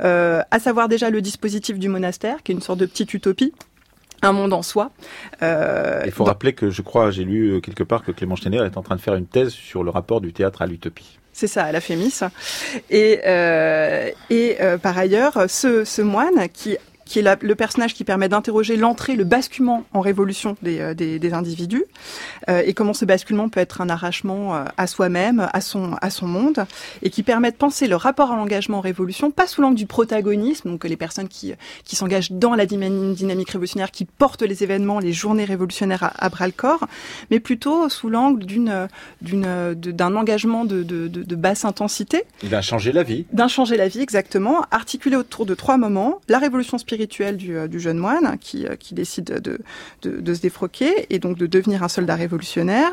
à 0.00 0.58
savoir 0.60 0.88
déjà 0.88 1.10
le 1.10 1.22
dispositif 1.22 1.78
du 1.78 1.88
monastère, 1.88 2.42
qui 2.42 2.52
est 2.52 2.54
une 2.54 2.62
sorte 2.62 2.78
de 2.78 2.86
petite 2.86 3.14
utopie 3.14 3.52
un 4.22 4.32
monde 4.32 4.52
en 4.52 4.62
soi. 4.62 4.90
Euh, 5.42 6.02
Il 6.06 6.12
faut 6.12 6.24
rappeler 6.24 6.52
que 6.52 6.70
je 6.70 6.82
crois, 6.82 7.10
j'ai 7.10 7.24
lu 7.24 7.60
quelque 7.60 7.82
part 7.82 8.02
que 8.04 8.12
Clément 8.12 8.36
Schneider 8.36 8.64
est 8.64 8.76
en 8.76 8.82
train 8.82 8.96
de 8.96 9.00
faire 9.00 9.14
une 9.14 9.26
thèse 9.26 9.50
sur 9.50 9.82
le 9.84 9.90
rapport 9.90 10.20
du 10.20 10.32
théâtre 10.32 10.62
à 10.62 10.66
l'utopie. 10.66 11.18
C'est 11.32 11.46
ça, 11.46 11.64
à 11.64 11.72
la 11.72 11.80
Fémis. 11.80 12.20
Et, 12.90 13.20
euh, 13.26 14.10
et 14.30 14.56
euh, 14.60 14.76
par 14.78 14.98
ailleurs, 14.98 15.48
ce, 15.48 15.84
ce 15.84 16.02
moine 16.02 16.48
qui 16.52 16.76
qui 17.12 17.18
est 17.18 17.22
la, 17.22 17.36
le 17.42 17.54
personnage 17.54 17.92
qui 17.92 18.04
permet 18.04 18.30
d'interroger 18.30 18.74
l'entrée, 18.74 19.16
le 19.16 19.24
basculement 19.24 19.84
en 19.92 20.00
révolution 20.00 20.56
des, 20.62 20.80
euh, 20.80 20.94
des, 20.94 21.18
des 21.18 21.34
individus, 21.34 21.84
euh, 22.48 22.62
et 22.64 22.72
comment 22.72 22.94
ce 22.94 23.04
basculement 23.04 23.50
peut 23.50 23.60
être 23.60 23.82
un 23.82 23.90
arrachement 23.90 24.56
euh, 24.56 24.64
à 24.78 24.86
soi-même, 24.86 25.46
à 25.52 25.60
son, 25.60 25.94
à 26.00 26.08
son 26.08 26.26
monde, 26.26 26.64
et 27.02 27.10
qui 27.10 27.22
permet 27.22 27.50
de 27.50 27.56
penser 27.56 27.86
le 27.86 27.96
rapport 27.96 28.32
à 28.32 28.36
l'engagement 28.36 28.78
en 28.78 28.80
révolution, 28.80 29.30
pas 29.30 29.46
sous 29.46 29.60
l'angle 29.60 29.76
du 29.76 29.84
protagonisme, 29.84 30.70
donc 30.70 30.84
les 30.84 30.96
personnes 30.96 31.28
qui, 31.28 31.52
qui 31.84 31.96
s'engagent 31.96 32.32
dans 32.32 32.54
la 32.54 32.64
dynamique 32.64 33.50
révolutionnaire, 33.50 33.90
qui 33.90 34.06
portent 34.06 34.40
les 34.40 34.62
événements, 34.62 34.98
les 34.98 35.12
journées 35.12 35.44
révolutionnaires 35.44 36.04
à, 36.04 36.12
à 36.24 36.30
bras 36.30 36.46
le 36.46 36.52
corps, 36.52 36.86
mais 37.30 37.40
plutôt 37.40 37.90
sous 37.90 38.08
l'angle 38.08 38.46
d'une, 38.46 38.88
d'une, 39.20 39.74
d'un 39.74 40.16
engagement 40.16 40.64
de, 40.64 40.82
de, 40.82 41.08
de, 41.08 41.22
de 41.24 41.36
basse 41.36 41.66
intensité. 41.66 42.22
D'un 42.42 42.62
changer 42.62 42.90
la 42.90 43.02
vie. 43.02 43.26
D'un 43.34 43.48
changer 43.48 43.76
la 43.76 43.88
vie, 43.88 44.00
exactement, 44.00 44.64
articulé 44.70 45.16
autour 45.16 45.44
de 45.44 45.54
trois 45.54 45.76
moments 45.76 46.18
la 46.30 46.38
révolution 46.38 46.78
spirituelle 46.78 47.01
du, 47.06 47.68
du, 47.68 47.80
jeune 47.80 47.98
moine 47.98 48.36
qui, 48.40 48.66
qui 48.78 48.94
décide 48.94 49.24
de, 49.24 49.58
de, 50.02 50.20
de, 50.20 50.34
se 50.34 50.40
défroquer 50.40 51.06
et 51.10 51.18
donc 51.18 51.36
de 51.38 51.46
devenir 51.46 51.82
un 51.82 51.88
soldat 51.88 52.14
révolutionnaire. 52.14 52.90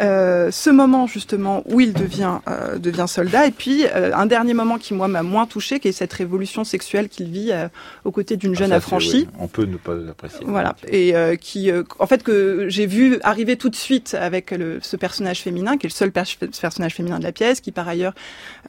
Euh, 0.00 0.50
ce 0.50 0.70
moment 0.70 1.06
justement 1.06 1.62
où 1.66 1.80
il 1.80 1.92
devient, 1.92 2.38
euh, 2.48 2.78
devient 2.78 3.06
soldat 3.08 3.46
et 3.46 3.50
puis 3.50 3.84
euh, 3.86 4.12
un 4.14 4.26
dernier 4.26 4.54
moment 4.54 4.78
qui 4.78 4.94
moi 4.94 5.08
m'a 5.08 5.22
moins 5.22 5.46
touché, 5.46 5.80
qui 5.80 5.88
est 5.88 5.92
cette 5.92 6.12
révolution 6.12 6.64
sexuelle 6.64 7.08
qu'il 7.08 7.28
vit 7.30 7.50
euh, 7.52 7.68
aux 8.04 8.10
côtés 8.12 8.36
d'une 8.36 8.54
jeune 8.54 8.66
Ah, 8.72 8.74
ça, 8.74 8.76
affranchie. 8.76 9.26
oui, 9.26 9.38
On 9.38 9.48
peut 9.48 9.64
ne 9.64 9.76
pas 9.76 9.94
apprécier. 10.10 10.40
Voilà, 10.46 10.74
et 10.88 11.14
euh, 11.16 11.36
qui, 11.36 11.70
euh, 11.70 11.82
en 11.98 12.06
fait, 12.06 12.22
que 12.22 12.66
j'ai 12.68 12.86
vu 12.86 13.18
arriver 13.22 13.56
tout 13.56 13.68
de 13.68 13.76
suite 13.76 14.14
avec 14.18 14.50
le, 14.50 14.78
ce 14.82 14.96
personnage 14.96 15.40
féminin, 15.42 15.76
qui 15.76 15.86
est 15.86 15.90
le 15.90 15.94
seul 15.94 16.12
per- 16.12 16.22
personnage 16.60 16.94
féminin 16.94 17.18
de 17.18 17.24
la 17.24 17.32
pièce, 17.32 17.60
qui 17.60 17.72
par 17.72 17.88
ailleurs 17.88 18.14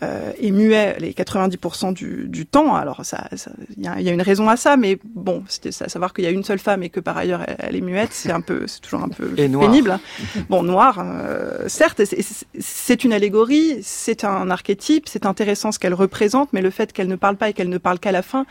euh, 0.04 0.32
est 0.42 0.52
muet 0.52 0.96
les 1.00 1.12
90% 1.14 1.94
du, 1.94 2.26
du 2.28 2.46
temps. 2.46 2.76
Alors 2.76 3.06
ça, 3.06 3.28
ça- 3.36 3.52
il 3.78 3.84
y, 3.84 3.88
a, 3.88 4.00
il 4.00 4.06
y 4.06 4.10
a 4.10 4.14
une 4.14 4.22
raison 4.22 4.50
à 4.50 4.58
ça, 4.58 4.67
mais 4.76 5.00
bon, 5.04 5.44
c'était 5.48 5.70
à 5.82 5.88
savoir 5.88 6.14
qu'il 6.14 6.26
y 6.26 6.28
a 6.28 6.32
une 6.32 6.44
seule 6.44 6.60
femme 6.60 6.84
et 6.84 6.90
que 6.90 7.00
par 7.00 7.16
ailleurs 7.18 7.44
elle, 7.48 7.56
elle 7.60 7.76
est 7.76 7.82
muette, 7.82 8.12
c'est 8.12 8.32
un 8.32 8.42
peu, 8.42 8.68
c'est 8.68 8.82
toujours 8.82 9.04
un 9.04 9.10
peu 9.10 9.32
Et 9.38 9.48
pénible. 9.48 10.00
Bon, 10.50 10.64
noir, 10.64 11.00
euh, 11.00 11.68
certes, 11.68 12.02
c'est 12.60 13.04
une 13.04 13.14
allégorie, 13.14 13.78
c'est 13.84 14.24
un 14.24 14.50
archétype, 14.50 15.08
c'est 15.08 15.26
intéressant 15.26 15.72
ce 15.72 15.80
qu'elle 15.80 15.94
représente, 15.94 16.52
mais 16.54 16.62
le 16.62 16.72
fait 16.72 16.92
qu'elle 16.92 17.08
ne 17.08 17.16
parle 17.16 17.38
pas 17.38 17.50
et 17.50 17.54
qu'elle 17.54 17.70
ne 17.70 17.78
parle 17.78 18.00
qu'à 18.00 18.12
la 18.12 18.22
fin, 18.22 18.46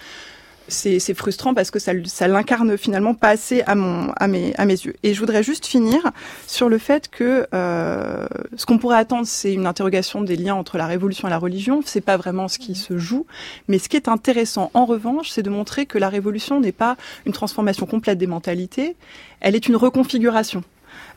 c'est 0.69 1.15
frustrant 1.15 1.55
parce 1.55 1.71
que 1.71 1.79
ça, 1.79 1.93
ça 2.05 2.29
l'incarne 2.29 2.77
finalement 2.77 3.15
pas 3.15 3.31
assez 3.31 3.63
à, 3.63 3.75
mon, 3.75 4.11
à, 4.17 4.27
mes, 4.27 4.55
à 4.57 4.65
mes 4.65 4.75
yeux. 4.75 4.95
Et 5.03 5.15
je 5.15 5.21
voudrais 5.21 5.43
juste 5.43 5.67
finir 5.67 5.99
sur 6.47 6.69
le 6.69 6.79
fait 6.79 7.09
que 7.09 7.47
euh, 7.55 8.27
ce 8.57 8.67
qu'on 8.67 8.79
pourrait 8.79 8.99
attendre, 8.99 9.27
c'est 9.27 9.53
une 9.53 9.67
interrogation 9.67 10.23
des 10.23 10.37
liens 10.37 10.55
entre 10.55 10.79
la 10.79 10.87
révolution 10.87 11.29
et 11.29 11.31
la 11.31 11.39
religion. 11.39 11.81
C'est 11.85 12.01
pas 12.01 12.17
vraiment 12.17 12.49
ce 12.49 12.59
qui 12.59 12.75
se 12.75 12.99
joue, 12.99 13.27
mais 13.69 13.79
ce 13.79 13.89
qui 13.89 13.97
est 13.97 14.09
intéressant 14.09 14.71
en 14.75 14.85
revanche, 14.85 15.31
c'est 15.31 15.43
de 15.43 15.51
montrer 15.51 15.87
que 15.87 15.99
la 15.99 16.09
révolution 16.09 16.61
n'est 16.61 16.73
pas 16.73 16.97
une 17.25 17.33
transformation 17.33 17.87
complète 17.87 18.19
des 18.19 18.27
mentalités, 18.27 18.97
elle 19.41 19.55
est 19.55 19.69
une 19.69 19.77
reconfiguration. 19.77 20.63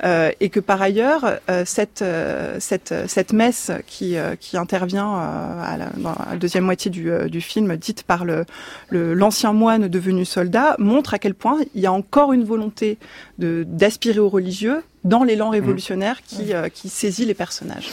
Euh, 0.04 0.32
et 0.40 0.50
que 0.50 0.60
par 0.62 0.82
ailleurs, 0.82 1.40
euh, 1.50 1.64
cette, 1.66 2.02
euh, 2.02 2.56
cette, 2.60 2.94
cette 3.08 3.34
messe 3.34 3.72
qui, 3.86 4.16
qui 4.40 4.56
intervient 4.58 5.12
à 5.14 5.76
la, 5.78 5.88
dans 5.98 6.16
la 6.30 6.38
deuxième 6.38 6.64
moitié 6.64 6.90
du, 6.90 7.12
du 7.30 7.42
film, 7.42 7.76
dite 7.76 8.04
par 8.04 8.24
le- 8.26 8.46
l'ancien 8.92 9.52
moine 9.54 9.88
devenu 9.88 10.24
soldat, 10.26 10.76
montre 10.80 11.14
à 11.14 11.20
quel 11.20 11.34
point 11.34 11.58
il 11.76 11.82
y 11.82 11.86
a 11.86 11.92
encore 11.92 12.32
une 12.34 12.44
volonté 12.46 12.98
de, 13.40 13.66
d'aspirer 13.68 14.20
au 14.20 14.30
religieux 14.30 14.84
dans 15.04 15.24
l'élan 15.24 15.50
révolutionnaire 15.50 16.22
qui, 16.26 16.54
euh, 16.54 16.70
qui 16.70 16.90
saisit 16.90 17.26
les 17.26 17.34
personnages. 17.34 17.90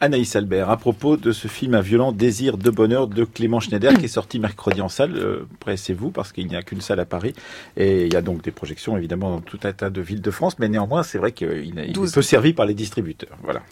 Anaïs 0.00 0.34
Albert, 0.34 0.70
à 0.70 0.76
propos 0.76 1.16
de 1.16 1.32
ce 1.32 1.46
film 1.46 1.74
Un 1.74 1.80
violent 1.80 2.12
désir 2.12 2.56
de 2.56 2.70
bonheur 2.70 3.06
de 3.06 3.24
Clément 3.24 3.60
Schneider 3.60 3.94
qui 3.98 4.06
est 4.06 4.08
sorti 4.08 4.38
mercredi 4.38 4.80
en 4.80 4.88
salle, 4.88 5.16
euh, 5.16 5.46
pressez-vous 5.60 6.10
parce 6.10 6.32
qu'il 6.32 6.46
n'y 6.46 6.56
a 6.56 6.62
qu'une 6.62 6.80
salle 6.80 7.00
à 7.00 7.04
Paris 7.04 7.34
et 7.76 8.06
il 8.06 8.12
y 8.12 8.16
a 8.16 8.22
donc 8.22 8.42
des 8.42 8.50
projections 8.50 8.96
évidemment 8.96 9.30
dans 9.30 9.40
tout 9.40 9.60
un 9.64 9.72
tas 9.72 9.90
de 9.90 10.00
villes 10.00 10.22
de 10.22 10.30
France, 10.30 10.58
mais 10.58 10.68
néanmoins 10.68 11.02
c'est 11.02 11.18
vrai 11.18 11.32
qu'il 11.32 11.64
il 11.64 11.78
est 11.78 11.92
12. 11.92 12.12
peu 12.12 12.22
servi 12.22 12.52
par 12.52 12.66
les 12.66 12.74
distributeurs. 12.74 13.36
Voilà. 13.42 13.62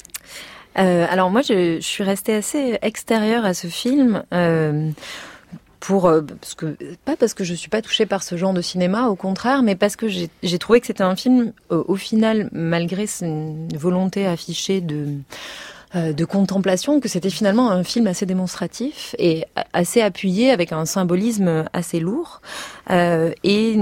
Euh, 0.79 1.07
alors 1.11 1.31
moi, 1.31 1.43
je, 1.43 1.77
je 1.77 1.87
suis 1.87 2.05
restée 2.05 2.35
assez 2.35 2.79
extérieure 2.83 3.45
à 3.45 3.55
ce 3.55 3.67
film. 3.67 4.23
Euh, 4.33 4.91
pour 5.81 6.11
parce 6.41 6.55
que 6.55 6.77
pas 7.05 7.17
parce 7.17 7.35
que 7.35 7.45
je 7.45 7.55
suis 7.55 7.69
pas 7.69 7.83
touchée 7.83 8.05
par 8.05 8.23
ce 8.23 8.37
genre 8.37 8.53
de 8.53 8.61
cinéma, 8.61 9.09
au 9.09 9.15
contraire, 9.15 9.63
mais 9.63 9.77
parce 9.77 9.97
que 9.97 10.07
j'ai 10.09 10.59
trouvé 10.59 10.81
que 10.81 10.87
c'était 10.87 11.05
un 11.05 11.17
film 11.17 11.53
euh, 11.71 11.85
au 11.87 11.97
final, 11.97 12.49
malgré 12.53 13.07
une 13.23 13.69
volonté 13.77 14.27
affichée 14.27 14.81
de 14.81 15.07
de 15.95 16.25
contemplation, 16.25 17.01
que 17.01 17.09
c'était 17.09 17.31
finalement 17.31 17.71
un 17.71 17.83
film 17.85 18.07
assez 18.07 18.27
démonstratif 18.27 19.15
et 19.19 19.45
assez 19.73 20.01
appuyé 20.03 20.51
avec 20.51 20.73
un 20.73 20.85
symbolisme 20.85 21.65
assez 21.73 22.01
lourd. 22.01 22.41
Euh, 22.91 23.33
et 23.45 23.77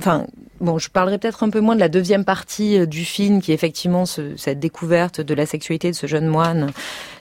enfin 0.00 0.26
Bon, 0.58 0.78
je 0.78 0.88
parlerai 0.88 1.18
peut-être 1.18 1.42
un 1.42 1.50
peu 1.50 1.60
moins 1.60 1.74
de 1.74 1.80
la 1.80 1.90
deuxième 1.90 2.24
partie 2.24 2.78
euh, 2.78 2.86
du 2.86 3.04
film, 3.04 3.42
qui 3.42 3.52
est 3.52 3.54
effectivement 3.54 4.06
ce- 4.06 4.38
cette 4.38 4.58
découverte 4.58 5.20
de 5.20 5.34
la 5.34 5.44
sexualité 5.44 5.90
de 5.90 5.94
ce 5.94 6.06
jeune 6.06 6.26
moine, 6.26 6.70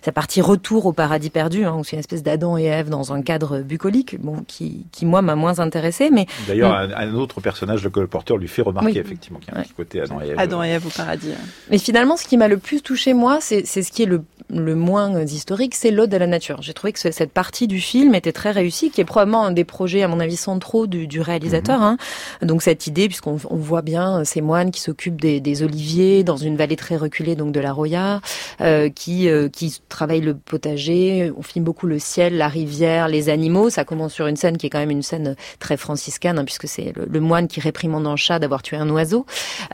sa 0.05 0.11
partie 0.11 0.39
retour 0.41 0.85
au 0.85 0.93
paradis 0.93 1.31
perdu, 1.31 1.65
hein, 1.65 1.75
où 1.79 1.83
c'est 1.83 1.95
une 1.95 1.99
espèce 1.99 2.21
d'Adam 2.21 2.57
et 2.59 2.65
Ève 2.65 2.89
dans 2.89 3.11
un 3.11 3.23
cadre 3.23 3.59
bucolique, 3.61 4.21
bon, 4.21 4.43
qui, 4.47 4.85
qui 4.91 5.05
moi 5.05 5.23
m'a 5.23 5.33
moins 5.35 5.59
intéressé, 5.59 6.09
mais 6.11 6.27
D'ailleurs, 6.47 6.73
un, 6.75 6.91
un 6.91 7.13
autre 7.15 7.41
personnage, 7.41 7.83
le 7.83 7.89
colporteur, 7.89 8.37
lui 8.37 8.47
fait 8.47 8.61
remarquer 8.61 8.91
Oui. 8.91 8.97
effectivement 8.99 9.39
qu'il 9.39 9.49
y 9.49 9.51
a 9.51 9.55
un 9.55 9.59
Ouais. 9.61 9.65
petit 9.65 9.73
côté 9.73 10.01
Adam 10.01 10.21
et 10.21 10.27
Ève. 10.29 10.35
Adam 10.39 10.63
et 10.63 10.69
Ève 10.69 10.85
au 10.85 10.89
paradis. 10.91 11.29
Mais 11.71 11.79
finalement, 11.79 12.17
ce 12.17 12.25
qui 12.27 12.37
m'a 12.37 12.47
le 12.47 12.57
plus 12.57 12.81
touché 12.83 13.13
moi, 13.15 13.39
c'est 13.41 13.65
c'est 13.65 13.81
ce 13.81 13.91
qui 13.91 14.03
est 14.03 14.05
le, 14.05 14.23
le 14.49 14.75
moins 14.75 15.15
euh, 15.15 15.23
historique, 15.23 15.73
c'est 15.73 15.89
l'ode 15.91 16.13
à 16.13 16.19
la 16.19 16.27
nature. 16.27 16.61
J'ai 16.61 16.73
trouvé 16.73 16.93
que 16.93 16.99
ce- 16.99 17.11
cette 17.11 17.31
partie 17.31 17.67
du 17.67 17.79
film 17.81 18.13
était 18.13 18.31
très 18.31 18.51
réussie, 18.51 18.91
qui 18.91 19.01
est 19.01 19.05
probablement 19.05 19.43
un 19.45 19.51
des 19.51 19.63
projets, 19.63 20.03
à 20.03 20.07
mon 20.07 20.19
avis, 20.19 20.35
centraux 20.37 20.85
du, 20.85 21.07
du 21.07 21.19
réalisateur. 21.19 21.81
hein. 21.81 21.97
Donc 22.43 22.61
cette 22.61 22.85
idée, 22.85 23.07
puisqu'on 23.07 23.37
on 23.49 23.55
voit 23.55 23.81
bien 23.81 24.19
euh, 24.19 24.23
ces 24.23 24.41
moines 24.41 24.69
qui 24.69 24.81
s'occupent 24.81 25.19
des, 25.19 25.39
des 25.39 25.63
oliviers 25.63 26.23
dans 26.23 26.37
une 26.37 26.57
vallée 26.57 26.75
très 26.75 26.95
reculée, 26.95 27.35
donc 27.35 27.51
de 27.53 27.59
la 27.59 27.73
Roya, 27.73 28.21
euh, 28.61 28.89
qui 28.89 29.29
euh, 29.29 29.49
qui 29.49 29.81
travaillent 29.95 30.21
le 30.21 30.35
potager. 30.35 31.31
On 31.37 31.41
filme 31.41 31.63
beaucoup 31.65 31.87
le 31.87 31.99
ciel, 31.99 32.37
la 32.37 32.47
rivière, 32.49 33.07
les 33.07 33.29
animaux. 33.29 33.69
Ça 33.69 33.85
commence 33.85 34.13
sur 34.13 34.27
une 34.27 34.35
scène 34.35 34.57
qui 34.57 34.67
est 34.67 34.69
quand 34.69 34.79
même 34.79 34.91
une 34.91 35.01
scène 35.01 35.35
très 35.59 35.77
franciscaine, 35.77 36.37
hein, 36.37 36.45
puisque 36.45 36.67
c'est 36.67 36.91
le, 36.95 37.05
le 37.09 37.19
moine 37.19 37.47
qui 37.47 37.59
réprimande 37.59 38.05
un 38.05 38.15
chat 38.17 38.37
d'avoir 38.39 38.61
tué 38.61 38.77
un 38.77 38.89
oiseau. 38.89 39.25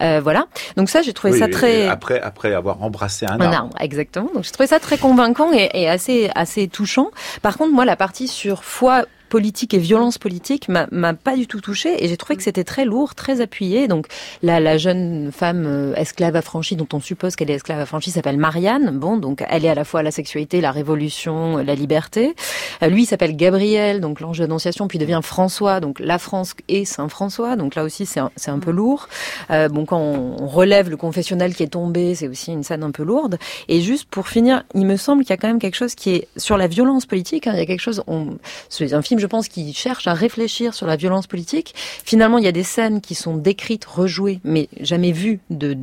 Euh, 0.02 0.22
voilà. 0.22 0.46
Donc 0.78 0.90
ça, 0.90 1.02
j'ai 1.02 1.14
trouvé 1.14 1.34
Oui, 1.34 1.40
ça 1.40 1.48
très 1.48 1.88
Après, 1.88 2.20
après 2.22 2.54
avoir 2.54 2.82
embrassé 2.84 3.26
un, 3.26 3.40
un 3.40 3.42
arbre. 3.42 3.56
arbre, 3.56 3.78
exactement. 3.80 4.30
Donc 4.34 4.44
j'ai 4.44 4.52
trouvé 4.52 4.68
ça 4.68 4.80
très 4.80 4.98
convaincant 4.98 5.52
et, 5.54 5.70
et 5.74 5.90
assez 5.90 6.30
assez 6.36 6.68
touchant. 6.68 7.10
Par 7.42 7.58
contre, 7.58 7.74
moi, 7.74 7.86
la 7.86 7.96
partie 7.96 8.28
sur 8.28 8.64
foi 8.64 9.06
politique 9.32 9.74
et 9.74 9.78
violence 9.80 10.18
politique 10.18 10.68
m'a 10.68 10.88
m'a 10.92 11.14
pas 11.14 11.36
du 11.38 11.48
tout 11.48 11.62
touchée 11.62 12.04
et 12.04 12.08
j'ai 12.10 12.18
trouvé 12.18 12.36
que 12.36 12.44
c'était 12.44 12.66
très 12.66 12.84
lourd, 12.86 13.16
très 13.16 13.40
appuyé. 13.42 13.88
Donc 13.88 14.08
la, 14.44 14.60
la 14.60 14.78
jeune 14.78 15.32
femme 15.32 15.64
euh, 15.66 15.94
esclave 15.96 16.36
affranchie 16.36 16.76
dont 16.76 16.88
on 16.94 17.00
suppose 17.00 17.36
qu'elle 17.38 17.50
est 17.50 17.56
esclave 17.56 17.80
affranchie 17.80 18.12
s'appelle 18.12 18.38
Marianne. 18.38 18.92
Bon, 19.00 19.16
donc 19.18 19.44
elle 19.50 19.64
est 19.66 19.70
à 19.70 19.74
la 19.76 19.86
fois 19.86 20.04
la 20.04 20.12
sexualité, 20.12 20.60
la 20.60 20.72
révolution, 20.72 21.58
la 21.58 21.76
liberté. 21.76 22.36
Euh, 22.84 22.88
lui 22.88 23.06
s'appelle 23.06 23.36
Gabriel, 23.38 24.02
donc 24.02 24.20
l'ange 24.20 24.40
d'annonciation, 24.40 24.88
puis 24.90 25.00
devient 25.00 25.22
François, 25.24 25.80
donc 25.80 26.00
la 26.02 26.20
France 26.20 26.54
et 26.68 26.84
Saint 26.84 27.08
François. 27.08 27.56
Donc 27.56 27.76
là 27.76 27.84
aussi 27.86 28.06
c'est 28.06 28.20
un, 28.20 28.32
un 28.48 28.60
peu 28.60 28.72
lourd. 28.72 29.08
Euh, 29.50 29.70
bon, 29.70 29.86
quand 29.86 30.00
on, 30.00 30.36
on 30.44 30.48
relève 30.48 30.90
le 30.90 30.98
confessionnal 30.98 31.56
qui 31.56 31.64
est 31.64 31.68
tombé, 31.68 32.16
c'est 32.16 32.28
aussi 32.28 32.52
une 32.52 32.64
scène 32.64 32.84
un 32.84 32.92
peu 32.92 33.04
lourde. 33.04 33.38
Et 33.70 33.80
juste 33.80 34.10
pour 34.10 34.28
finir, 34.28 34.64
il 34.76 34.86
me 34.86 34.98
semble 34.98 35.22
qu'il 35.24 35.30
y 35.30 35.34
a 35.34 35.38
quand 35.38 35.48
même 35.48 35.60
quelque 35.60 35.76
chose 35.78 35.96
qui 35.96 36.10
est 36.16 36.28
sur 36.36 36.58
la 36.58 36.68
violence 36.68 37.06
politique. 37.06 37.48
hein, 37.48 37.54
il 37.56 37.60
y 37.60 37.62
a 37.62 37.66
quelque 37.66 37.80
chose. 37.80 38.04
on- 38.08 38.38
C'est 38.70 38.92
un 38.94 39.02
film 39.02 39.21
je 39.22 39.28
pense, 39.28 39.48
qui 39.48 39.74
cherche 39.74 40.08
à 40.08 40.14
réfléchir 40.14 40.74
sur 40.74 40.88
la 40.88 40.96
violence 40.98 41.28
politique. 41.28 41.74
Finalement, 42.04 42.38
il 42.40 42.44
y 42.44 42.48
a 42.48 42.52
des 42.52 42.64
scènes 42.64 43.00
qui 43.00 43.16
sont 43.16 43.38
décrites, 43.38 43.86
rejouées, 43.86 44.40
mais 44.44 44.68
jamais 44.82 45.12
vues 45.12 45.40
de 45.50 45.78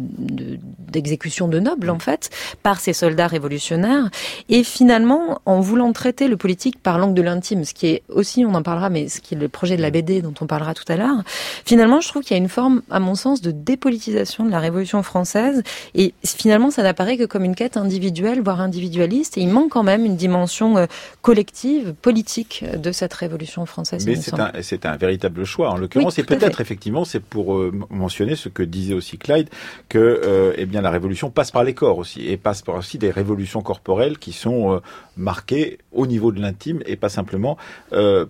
d'exécution 0.89 1.49
de, 1.49 1.61
nobles, 1.61 1.91
en 1.91 1.99
fait, 1.99 2.31
par 2.63 2.81
ces 2.81 2.93
soldats 2.93 3.27
révolutionnaires. 3.27 4.09
Et 4.49 4.65
finalement, 4.65 5.41
en 5.45 5.61
voulant 5.61 5.93
traiter 5.93 6.29
le 6.29 6.37
politique 6.37 6.83
par 6.83 6.99
l'angle 6.99 7.15
de 7.15 7.23
l'intime, 7.23 7.65
ce 7.65 7.75
qui 7.75 7.87
est 7.89 8.03
aussi, 8.09 8.45
on 8.45 8.55
en 8.55 8.63
parlera, 8.63 8.89
mais 8.91 9.09
ce 9.09 9.21
qui 9.21 9.35
est 9.35 9.39
le 9.39 9.49
projet 9.49 9.77
de 9.77 9.83
la 9.83 9.91
BD 9.91 10.23
dont 10.23 10.35
on 10.41 10.47
parlera 10.47 10.75
tout 10.75 10.85
à 10.89 10.97
l'heure, 10.97 11.23
finalement, 11.65 12.01
je 12.01 12.09
trouve 12.09 12.23
qu'il 12.23 12.37
y 12.37 12.41
a 12.41 12.43
une 12.43 12.49
forme, 12.49 12.83
à 12.91 13.01
mon 13.01 13.15
sens, 13.15 13.43
de 13.43 13.51
dépolitisation 13.51 14.45
de 14.45 14.51
la 14.51 14.61
Révolution 14.61 15.03
française. 15.03 15.63
Et 15.95 16.15
finalement, 16.25 16.71
ça 16.71 16.83
n'apparaît 16.83 17.17
que 17.17 17.25
comme 17.25 17.45
une 17.45 17.55
quête 17.55 17.77
individuelle, 17.77 18.41
voire 18.41 18.61
individualiste. 18.61 19.37
Et 19.39 19.43
il 19.43 19.49
manque 19.49 19.71
quand 19.71 19.83
même 19.83 20.05
une 20.05 20.17
dimension 20.17 20.79
euh, 20.79 20.87
collective, 21.23 21.95
politique 22.01 22.65
de 22.77 22.93
cette 22.93 23.13
Révolution 23.13 23.28
française. 23.67 24.07
Mais 24.07 24.17
c'est 24.17 24.39
un, 24.39 24.53
c'est 24.63 24.87
un 24.87 24.97
véritable 24.97 25.45
choix. 25.45 25.71
En 25.71 25.77
l'occurrence, 25.77 26.19
et 26.19 26.25
peut-être 26.25 26.61
effectivement, 26.61 27.05
c'est 27.05 27.21
pour 27.21 27.55
euh, 27.55 27.73
mentionner 27.91 28.37
ce 28.37 28.49
que 28.49 28.63
disait 28.63 28.95
aussi 28.95 29.19
Clyde, 29.19 29.49
que 29.89 29.99
euh, 29.99 30.53
eh 30.57 30.67
bien 30.67 30.81
la 30.81 30.91
Révolution 30.91 31.31
passe 31.31 31.51
par 31.51 31.65
les 31.65 31.75
corps 31.75 31.99
aussi, 31.99 32.27
et 32.29 32.37
passe 32.37 32.63
par 32.63 32.77
aussi 32.77 32.99
des 32.99 33.11
révolutions 33.11 33.63
corporelles 33.63 34.19
qui 34.19 34.33
sont 34.33 34.81
marquées 35.17 35.79
au 35.93 36.07
niveau 36.07 36.33
de 36.33 36.41
l'intime 36.41 36.81
et 36.87 36.97
pas 36.97 37.09
simplement 37.09 37.57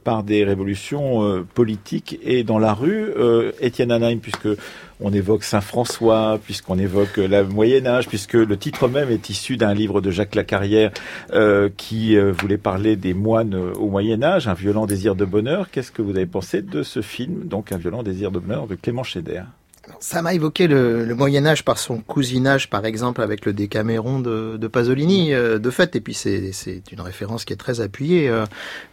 par 0.04 0.22
des 0.22 0.44
révolutions 0.44 1.44
politiques 1.54 2.18
et 2.22 2.44
dans 2.44 2.58
la 2.58 2.72
rue. 2.72 3.12
Étienne 3.60 3.92
Anaheim, 3.92 4.18
puisque 4.18 4.48
on 5.00 5.12
évoque 5.12 5.44
Saint 5.44 5.60
François, 5.60 6.38
puisqu'on 6.42 6.78
évoque 6.78 7.16
le 7.16 7.44
Moyen 7.44 7.86
Âge, 7.86 8.08
puisque 8.08 8.34
le 8.34 8.56
titre 8.56 8.88
même 8.88 9.10
est 9.10 9.30
issu 9.30 9.56
d'un 9.56 9.74
livre 9.74 10.00
de 10.00 10.10
Jacques 10.10 10.34
Lacarrière 10.34 10.90
euh, 11.32 11.68
qui 11.76 12.16
euh, 12.16 12.32
voulait 12.32 12.58
parler 12.58 12.96
des 12.96 13.14
moines 13.14 13.54
euh, 13.54 13.72
au 13.74 13.88
Moyen 13.88 14.22
Âge, 14.22 14.48
un 14.48 14.54
violent 14.54 14.86
désir 14.86 15.14
de 15.14 15.24
bonheur. 15.24 15.70
Qu'est-ce 15.70 15.92
que 15.92 16.02
vous 16.02 16.16
avez 16.16 16.26
pensé 16.26 16.62
de 16.62 16.82
ce 16.82 17.00
film, 17.00 17.44
donc 17.44 17.70
un 17.72 17.76
violent 17.76 18.02
désir 18.02 18.30
de 18.30 18.38
bonheur 18.38 18.66
de 18.66 18.74
Clément 18.74 19.04
Schneider 19.04 19.46
ça 20.00 20.20
m'a 20.20 20.34
évoqué 20.34 20.68
le, 20.68 21.14
Moyen 21.14 21.46
Âge 21.46 21.64
par 21.64 21.78
son 21.78 22.02
cousinage, 22.02 22.68
par 22.68 22.84
exemple, 22.84 23.22
avec 23.22 23.46
le 23.46 23.54
Décaméron 23.54 24.20
de, 24.20 24.68
Pasolini, 24.68 25.30
de 25.30 25.70
fait. 25.70 25.96
Et 25.96 26.02
puis 26.02 26.12
c'est 26.12 26.52
une 26.92 27.00
référence 27.00 27.46
qui 27.46 27.54
est 27.54 27.56
très 27.56 27.80
appuyée. 27.80 28.30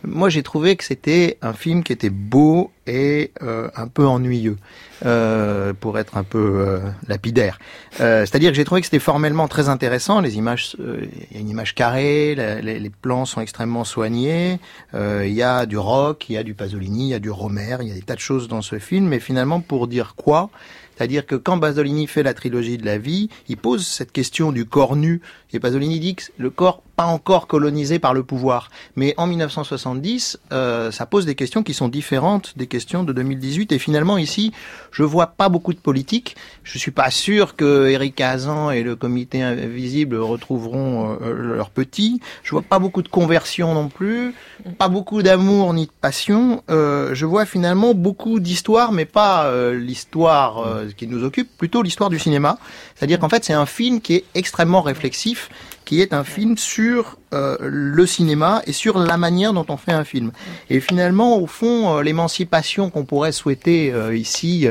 moi, 0.06 0.30
j'ai 0.30 0.41
trouvé 0.41 0.78
que 0.78 0.86
c'était 0.86 1.38
un 1.41 1.51
film 1.51 1.84
qui 1.84 1.91
était 1.91 2.10
beau 2.10 2.72
et 2.88 3.32
un 3.42 3.88
peu 3.88 4.06
ennuyeux. 4.06 4.58
Euh, 5.04 5.74
pour 5.74 6.00
être 6.00 6.16
un 6.16 6.24
peu 6.24 6.40
euh, 6.40 6.80
lapidaire. 7.10 7.60
Euh, 8.00 8.22
c'est-à-dire 8.22 8.52
que 8.52 8.56
j'ai 8.56 8.64
trouvé 8.64 8.80
que 8.80 8.88
c'était 8.88 8.98
formellement 8.98 9.50
très 9.50 9.68
intéressant. 9.68 10.22
Les 10.22 10.38
images, 10.38 10.78
il 10.80 11.36
y 11.36 11.38
a 11.38 11.42
une 11.42 11.50
image 11.50 11.76
carrée, 11.76 12.34
les, 12.34 12.80
les, 12.80 12.90
plans 12.90 13.26
sont 13.26 13.42
extrêmement 13.42 13.84
soignés. 13.84 14.58
Il 14.94 15.34
y 15.34 15.44
a 15.44 15.66
du 15.66 15.78
rock, 15.78 16.30
il 16.30 16.34
y 16.36 16.38
a 16.38 16.44
du 16.44 16.54
Pasolini, 16.54 17.08
il 17.08 17.10
y 17.10 17.14
a 17.14 17.20
du 17.20 17.30
Romer, 17.30 17.78
il 17.82 17.90
y 17.90 17.92
a 17.92 17.94
des 17.94 18.04
tas 18.04 18.16
de 18.16 18.22
choses 18.22 18.48
dans 18.48 18.62
ce 18.62 18.80
film. 18.80 19.08
Mais 19.08 19.20
finalement, 19.20 19.60
pour 19.60 19.90
dire 19.90 20.16
quoi? 20.16 20.50
C'est-à-dire 20.96 21.26
que 21.26 21.36
quand 21.36 21.60
Pasolini 21.60 22.08
fait 22.08 22.24
la 22.24 22.34
trilogie 22.34 22.78
de 22.78 22.86
la 22.86 22.98
vie, 22.98 23.30
il 23.50 23.58
pose 23.58 23.86
cette 23.86 24.14
question 24.14 24.54
du 24.54 24.66
corps 24.66 24.96
nu. 24.96 25.22
Pasolini 25.60 25.99
dit 25.99 26.16
que 26.16 26.24
le 26.38 26.49
corps 26.49 26.82
pas 26.95 27.06
encore 27.06 27.47
colonisé 27.47 27.99
par 27.99 28.14
le 28.14 28.24
pouvoir. 28.24 28.70
Mais 28.95 29.14
en 29.18 29.28
1970, 29.28 30.39
euh, 30.53 30.91
ça 30.91 31.06
pose 31.06 31.26
des 31.26 31.36
questions 31.36 31.62
qui 31.62 31.74
sont 31.74 31.89
différentes 31.89 32.58
des 32.58 32.68
questions 32.68 33.03
de 33.03 33.12
2018. 33.12 33.72
Et 33.74 33.80
finalement, 33.80 34.18
ici, 34.18 34.53
je 34.91 35.03
vois 35.03 35.28
pas 35.28 35.49
beaucoup 35.49 35.74
de 35.74 35.80
politique. 35.80 36.36
Je 36.64 36.78
suis 36.78 36.91
pas 36.91 37.12
sûr 37.12 37.56
que 37.56 37.88
Eric 37.88 38.20
Hazan 38.22 38.72
et 38.72 38.82
le 38.82 38.95
comité 38.95 39.41
invisible 39.41 40.16
retrouveront 40.18 41.18
euh, 41.22 41.34
leurs 41.34 41.70
petits. 41.70 42.22
Je 42.43 42.51
vois 42.51 42.62
pas 42.62 42.80
beaucoup 42.80 43.01
de 43.01 43.10
conversion 43.10 43.74
non 43.74 43.89
plus. 43.89 44.34
Pas 44.78 44.88
beaucoup 44.88 45.22
d'amour 45.22 45.74
ni 45.74 45.88
de 45.88 45.91
passion. 45.99 46.64
Euh, 46.70 47.14
je 47.14 47.26
vois 47.26 47.45
finalement 47.45 47.93
beaucoup 47.93 48.39
d'histoire, 48.39 48.91
mais 48.91 49.06
pas 49.06 49.45
euh, 49.45 49.78
l'histoire 49.78 50.60
euh, 50.60 50.88
qui 50.95 51.08
nous 51.08 51.24
occupe, 51.24 51.58
plutôt 51.58 51.82
l'histoire 51.82 52.10
du 52.10 52.20
cinéma. 52.20 52.58
C'est-à-dire 52.96 53.20
qu'en 53.20 53.30
fait, 53.30 53.43
c'est 53.43 53.54
un 53.54 53.66
film 53.66 54.02
qui 54.02 54.16
est 54.16 54.24
extrêmement 54.34 54.82
réflexif 54.82 55.50
qui 55.86 56.02
est 56.02 56.14
un 56.14 56.24
film 56.24 56.58
sur 56.58 57.18
euh, 57.34 57.58
le 57.62 58.06
cinéma 58.06 58.62
et 58.66 58.74
sur 58.74 58.98
la 58.98 59.18
manière 59.18 59.54
dont 59.54 59.66
on 59.70 59.78
fait 59.78 59.91
un 59.91 60.04
film. 60.04 60.32
Et 60.70 60.80
finalement, 60.80 61.38
au 61.38 61.48
fond, 61.48 61.98
euh, 61.98 62.02
l'émancipation 62.02 62.89
qu'on 62.89 63.06
pourrait 63.06 63.32
souhaiter 63.32 63.93
euh, 63.93 64.18
ici 64.18 64.68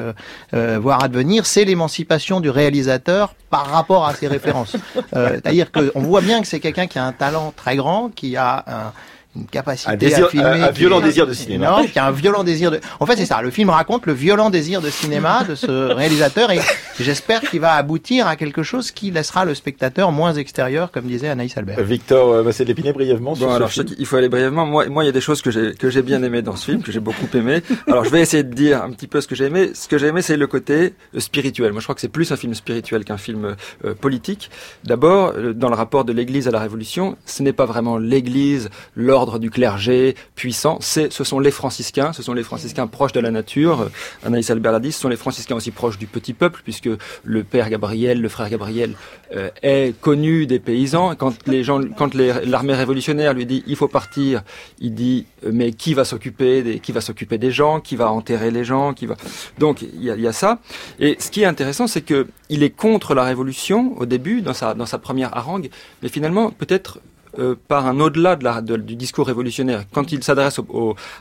voir 0.53 1.05
advenir, 1.05 1.47
c'est 1.47 1.65
l'émancipation 1.65 2.41
du 2.41 2.51
réalisateur 2.51 3.35
par 3.49 3.67
rapport 3.67 4.07
à 4.07 4.15
ses 4.15 4.27
références. 4.27 4.77
C'est-à-dire 5.13 5.71
qu'on 5.71 6.01
voit 6.01 6.21
bien 6.21 6.41
que 6.41 6.47
c'est 6.47 6.61
quelqu'un 6.61 6.87
qui 6.87 6.99
a 6.99 7.05
un 7.05 7.13
talent 7.13 7.53
très 7.57 7.77
grand, 7.77 8.11
qui 8.13 8.37
a 8.37 8.65
un 8.67 8.93
une 9.37 9.47
capacité 9.47 9.91
un 9.91 9.97
désir, 9.97 10.27
à 10.27 10.29
filmer. 10.29 10.47
Un, 10.47 10.71
violent 10.71 11.01
désir 11.01 11.27
de 11.27 11.33
cinéma. 11.33 11.71
Non, 11.71 11.87
qui 11.87 11.99
a 11.99 12.07
un 12.07 12.13
violent 12.13 12.45
désir 12.45 12.71
de. 12.71 12.81
En 13.01 13.07
fait, 13.07 13.17
c'est 13.17 13.27
ça. 13.27 13.43
Le 13.43 13.51
film 13.51 13.71
raconte 13.71 14.07
le 14.07 14.13
violent 14.13 14.51
désir 14.51 14.81
de 14.81 14.91
cinéma 14.91 15.45
de 15.45 15.55
ce 15.55 15.67
réalisateur 15.93 16.51
et 16.51 16.61
j'espère 17.01 17.41
qu'il 17.41 17.61
va 17.61 17.75
aboutir 17.75 18.27
à 18.27 18.37
quelque 18.37 18.63
chose 18.63 18.91
qui 18.91 19.11
laissera 19.11 19.45
le 19.45 19.55
spectateur 19.55 20.13
moins 20.13 20.35
extérieur, 20.35 20.91
comme 20.93 21.07
disait 21.07 21.29
Anaïs 21.29 21.57
Albert. 21.57 21.83
Victor 21.83 22.33
euh, 22.33 22.53
c'est 22.53 22.65
l'épiner 22.65 22.93
brièvement. 22.93 23.35
Bon, 23.35 23.53
alors, 23.53 23.71
il 23.99 24.07
faut 24.07 24.17
aller 24.17 24.29
brièvement. 24.29 24.67
Moi, 24.67 24.87
moi, 24.87 25.03
il 25.03 25.07
y 25.07 25.11
a 25.11 25.13
des 25.13 25.21
choses 25.21 25.43
que 25.43 25.51
j'ai 25.51 25.75
que 25.75 25.91
j'ai 25.91 26.03
bien 26.03 26.23
aimé 26.23 26.43
dans 26.43 26.57
ce 26.57 26.67
film, 26.67 26.83
que 26.83 26.93
j'ai 26.93 27.01
beaucoup 27.01 27.27
aimé. 27.35 27.63
Alors, 27.89 28.05
je 28.05 28.11
vais 28.11 28.21
essayer 28.21 28.45
de 28.45 28.55
dire 28.55 28.83
un 28.83 28.91
petit 28.91 29.09
peu 29.09 29.21
ce 29.21 29.27
que 29.27 29.35
j'ai 29.35 29.47
aimé. 29.47 29.73
Ce 29.75 29.89
que 29.89 29.99
j'ai 29.99 30.07
aimé, 30.07 30.23
c'est 30.23 30.37
le 30.37 30.47
côté 30.47 30.95
euh, 31.15 31.21
spirituel. 31.21 31.73
Moi, 31.73 31.81
je 31.81 31.87
crois 31.87 31.95
que 31.95 32.01
c'est 32.01 32.09
plus 32.09 32.31
un 32.31 32.37
film 32.37 32.55
spirituel 32.55 33.05
qu'un 33.05 33.17
film 33.17 33.57
euh, 33.85 33.95
politique. 33.95 34.51
D'abord, 34.85 35.33
dans 35.55 35.69
le 35.69 35.75
rapport 35.75 36.05
de 36.05 36.13
l'Église 36.13 36.47
à 36.47 36.51
la 36.51 36.61
Révolution, 36.61 37.17
ce 37.27 37.43
n'est 37.43 37.53
pas 37.53 37.65
vraiment 37.65 37.99
l'Église, 37.99 38.71
l'ordre 38.95 39.24
du 39.39 39.51
clergé 39.51 40.15
puissants, 40.35 40.79
c'est, 40.81 41.13
ce 41.13 41.25
sont 41.25 41.39
les 41.39 41.51
franciscains, 41.51 42.13
ce 42.13 42.23
sont 42.23 42.35
les 42.35 42.43
franciscains 42.43 42.87
proches 42.87 43.13
de 43.13 43.21
la 43.21 43.31
nature. 43.31 43.91
Anaïs 44.25 44.51
Albert 44.51 44.73
l'a 44.73 44.81
dit, 44.81 44.93
ce 44.93 45.01
sont 45.01 45.09
les 45.09 45.17
franciscains 45.17 45.57
aussi 45.57 45.71
proches 45.71 45.99
du 45.99 46.07
petit 46.07 46.33
peuple, 46.33 46.61
puisque 46.63 46.89
le 47.23 47.45
père 47.45 47.71
Gabriel, 47.71 48.21
le 48.21 48.29
frère 48.29 48.49
Gabriel, 48.49 48.95
euh, 49.35 49.51
est 49.63 49.99
connu 50.01 50.47
des 50.47 50.59
paysans. 50.59 51.15
Quand 51.17 51.35
les 51.47 51.65
gens, 51.65 51.81
quand 51.97 52.15
l'armée 52.15 52.75
révolutionnaire 52.75 53.35
lui 53.35 53.47
dit 53.47 53.65
il 53.67 53.77
faut 53.77 53.89
partir, 53.89 54.43
il 54.81 54.95
dit 54.95 55.27
euh, 55.45 55.51
mais 55.53 55.73
qui 55.73 55.95
va 55.95 56.05
s'occuper 56.05 56.63
des, 56.63 56.79
qui 56.79 56.93
va 56.93 57.01
s'occuper 57.01 57.39
des 57.39 57.51
gens, 57.51 57.81
qui 57.81 57.97
va 57.97 58.11
enterrer 58.11 58.51
les 58.51 58.65
gens, 58.65 58.93
qui 58.93 59.07
va. 59.07 59.17
Donc 59.59 59.83
il 59.83 60.05
y 60.05 60.11
a, 60.11 60.17
y 60.17 60.27
a 60.27 60.33
ça. 60.33 60.59
Et 61.01 61.17
ce 61.19 61.31
qui 61.31 61.43
est 61.43 61.47
intéressant, 61.47 61.87
c'est 61.87 62.03
que 62.03 62.29
il 62.49 62.63
est 62.63 62.71
contre 62.71 63.15
la 63.15 63.25
révolution 63.25 63.99
au 63.99 64.07
début 64.07 64.43
dans 64.43 64.55
sa 64.55 64.75
dans 64.75 64.87
sa 64.87 64.99
première 64.99 65.37
harangue, 65.37 65.71
mais 66.03 66.09
finalement 66.09 66.51
peut-être 66.51 67.01
euh, 67.39 67.55
par 67.69 67.87
un 67.87 68.01
au-delà 68.01 68.37
de 68.37 68.77
du 68.77 68.97
discours 68.97 69.27
révolutionnaire. 69.27 69.85
Quand 69.93 70.13
il 70.13 70.23
s'adresse 70.23 70.61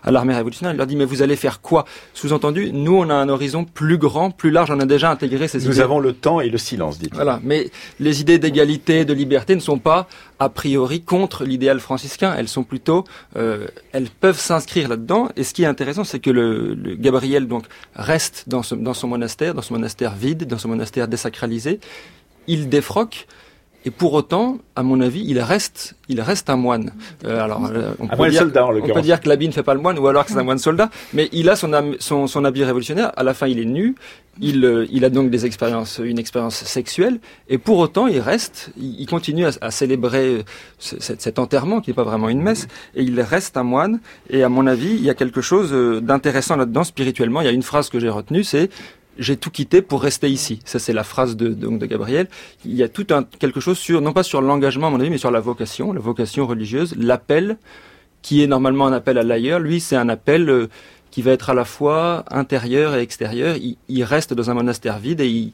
à 0.03 0.11
l'armée 0.11 0.35
révolutionnaire, 0.35 0.73
il 0.73 0.77
leur 0.77 0.87
dit 0.87 0.95
mais 0.95 1.05
vous 1.05 1.21
allez 1.21 1.35
faire 1.35 1.61
quoi? 1.61 1.85
Sous-entendu, 2.13 2.71
nous 2.73 2.95
on 2.95 3.09
a 3.09 3.13
un 3.15 3.29
horizon 3.29 3.65
plus 3.65 3.97
grand, 3.97 4.31
plus 4.31 4.51
large, 4.51 4.71
on 4.71 4.79
a 4.79 4.85
déjà 4.85 5.11
intégré 5.11 5.47
ces 5.47 5.59
nous 5.59 5.65
idées. 5.65 5.75
Nous 5.75 5.81
avons 5.81 5.99
le 5.99 6.13
temps 6.13 6.41
et 6.41 6.49
le 6.49 6.57
silence, 6.57 6.99
dit. 6.99 7.09
Voilà, 7.13 7.39
mais 7.43 7.69
les 7.99 8.21
idées 8.21 8.39
d'égalité, 8.39 9.05
de 9.05 9.13
liberté 9.13 9.55
ne 9.55 9.59
sont 9.59 9.79
pas 9.79 10.07
a 10.39 10.49
priori 10.49 11.01
contre 11.01 11.43
l'idéal 11.43 11.79
franciscain. 11.79 12.33
Elles 12.37 12.47
sont 12.47 12.63
plutôt, 12.63 13.05
euh, 13.35 13.67
elles 13.91 14.09
peuvent 14.09 14.39
s'inscrire 14.39 14.89
là-dedans. 14.89 15.29
Et 15.35 15.43
ce 15.43 15.53
qui 15.53 15.63
est 15.63 15.67
intéressant, 15.67 16.03
c'est 16.03 16.19
que 16.19 16.29
le, 16.29 16.73
le, 16.73 16.95
Gabriel 16.95 17.47
donc 17.47 17.65
reste 17.95 18.45
dans, 18.47 18.63
ce, 18.63 18.75
dans 18.75 18.93
son 18.93 19.07
monastère, 19.07 19.53
dans 19.53 19.61
son 19.61 19.75
monastère 19.75 20.13
vide, 20.15 20.45
dans 20.45 20.57
son 20.57 20.69
monastère 20.69 21.07
désacralisé. 21.07 21.79
Il 22.47 22.69
défroque 22.69 23.27
et 23.85 23.91
pour 23.91 24.13
autant, 24.13 24.59
à 24.75 24.83
mon 24.83 25.01
avis, 25.01 25.23
il 25.27 25.39
reste, 25.39 25.95
il 26.07 26.21
reste 26.21 26.49
un 26.49 26.55
moine. 26.55 26.93
Euh, 27.25 27.43
alors, 27.43 27.65
euh, 27.65 27.93
on, 27.99 28.07
peut 28.07 28.29
dire, 28.29 28.41
soldat, 28.41 28.65
on 28.65 28.81
peut 28.81 29.01
dire 29.01 29.19
que 29.19 29.27
l'habit 29.27 29.47
ne 29.47 29.53
fait 29.53 29.63
pas 29.63 29.73
le 29.73 29.81
moine, 29.81 29.99
ou 29.99 30.07
alors 30.07 30.25
que 30.25 30.31
c'est 30.31 30.37
un 30.37 30.43
moine 30.43 30.57
soldat. 30.57 30.89
Mais 31.13 31.27
il 31.33 31.49
a 31.49 31.57
son, 31.57 31.69
son, 31.99 32.27
son, 32.27 32.45
habit 32.45 32.63
révolutionnaire. 32.63 33.11
À 33.17 33.23
la 33.23 33.33
fin, 33.33 33.47
il 33.47 33.59
est 33.59 33.65
nu. 33.65 33.95
Il, 34.39 34.63
euh, 34.63 34.87
il 34.89 35.03
a 35.03 35.09
donc 35.09 35.29
des 35.29 35.45
expériences, 35.45 35.99
une 36.03 36.17
expérience 36.17 36.55
sexuelle. 36.55 37.19
Et 37.49 37.57
pour 37.57 37.77
autant, 37.79 38.07
il 38.07 38.19
reste, 38.19 38.71
il, 38.77 39.05
continue 39.05 39.45
à, 39.45 39.51
à 39.59 39.69
célébrer 39.69 40.45
cet, 40.79 41.21
cet, 41.21 41.37
enterrement 41.37 41.81
qui 41.81 41.89
n'est 41.89 41.95
pas 41.95 42.03
vraiment 42.03 42.29
une 42.29 42.41
messe. 42.41 42.67
Et 42.95 43.03
il 43.03 43.19
reste 43.19 43.57
un 43.57 43.63
moine. 43.63 43.99
Et 44.29 44.43
à 44.43 44.49
mon 44.49 44.65
avis, 44.65 44.91
il 44.91 45.03
y 45.03 45.09
a 45.09 45.13
quelque 45.13 45.41
chose 45.41 45.73
d'intéressant 46.01 46.55
là-dedans 46.55 46.85
spirituellement. 46.85 47.41
Il 47.41 47.45
y 47.45 47.49
a 47.49 47.51
une 47.51 47.63
phrase 47.63 47.89
que 47.89 47.99
j'ai 47.99 48.09
retenue, 48.09 48.45
c'est 48.45 48.69
j'ai 49.17 49.37
tout 49.37 49.51
quitté 49.51 49.81
pour 49.81 50.01
rester 50.01 50.29
ici. 50.29 50.59
Ça, 50.65 50.79
c'est 50.79 50.93
la 50.93 51.03
phrase 51.03 51.35
de, 51.35 51.49
de, 51.49 51.77
de, 51.77 51.85
Gabriel. 51.85 52.27
Il 52.65 52.75
y 52.75 52.83
a 52.83 52.89
tout 52.89 53.07
un, 53.11 53.23
quelque 53.23 53.59
chose 53.59 53.77
sur, 53.77 54.01
non 54.01 54.13
pas 54.13 54.23
sur 54.23 54.41
l'engagement, 54.41 54.87
à 54.87 54.89
mon 54.89 54.99
avis, 54.99 55.09
mais 55.09 55.17
sur 55.17 55.31
la 55.31 55.39
vocation, 55.39 55.93
la 55.93 55.99
vocation 55.99 56.47
religieuse, 56.47 56.95
l'appel, 56.97 57.57
qui 58.21 58.43
est 58.43 58.47
normalement 58.47 58.87
un 58.87 58.93
appel 58.93 59.17
à 59.17 59.23
l'ailleurs. 59.23 59.59
Lui, 59.59 59.79
c'est 59.79 59.95
un 59.95 60.09
appel 60.09 60.49
euh, 60.49 60.67
qui 61.11 61.21
va 61.21 61.31
être 61.31 61.49
à 61.49 61.53
la 61.53 61.65
fois 61.65 62.25
intérieur 62.31 62.95
et 62.95 63.01
extérieur. 63.01 63.55
Il, 63.57 63.77
il, 63.89 64.03
reste 64.03 64.33
dans 64.33 64.49
un 64.49 64.53
monastère 64.55 64.99
vide 64.99 65.21
et 65.21 65.27
il, 65.27 65.53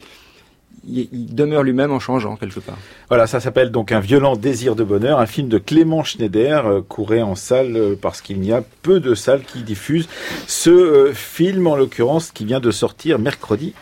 il, 0.87 1.35
demeure 1.35 1.63
lui-même 1.63 1.91
en 1.91 1.99
changeant 1.99 2.35
quelque 2.35 2.59
part. 2.59 2.77
Voilà, 3.09 3.27
ça 3.27 3.39
s'appelle 3.39 3.71
donc 3.71 3.91
Un 3.91 3.99
violent 3.99 4.35
désir 4.35 4.75
de 4.75 4.83
bonheur, 4.83 5.19
un 5.19 5.25
film 5.25 5.47
de 5.47 5.57
Clément 5.57 6.03
Schneider, 6.03 6.65
euh, 6.65 6.81
couré 6.81 7.21
en 7.21 7.35
salle 7.35 7.75
euh, 7.75 7.95
parce 7.99 8.21
qu'il 8.21 8.43
y 8.43 8.51
a 8.51 8.63
peu 8.81 8.99
de 8.99 9.15
salles 9.15 9.43
qui 9.43 9.63
diffusent 9.63 10.09
ce 10.47 10.69
euh, 10.69 11.13
film, 11.13 11.67
en 11.67 11.75
l'occurrence, 11.75 12.31
qui 12.31 12.45
vient 12.45 12.59
de 12.59 12.71
sortir 12.71 13.19
mercredi 13.19 13.73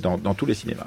dans, 0.00 0.18
dans 0.18 0.34
tous 0.34 0.46
les 0.46 0.54
cinémas. 0.54 0.86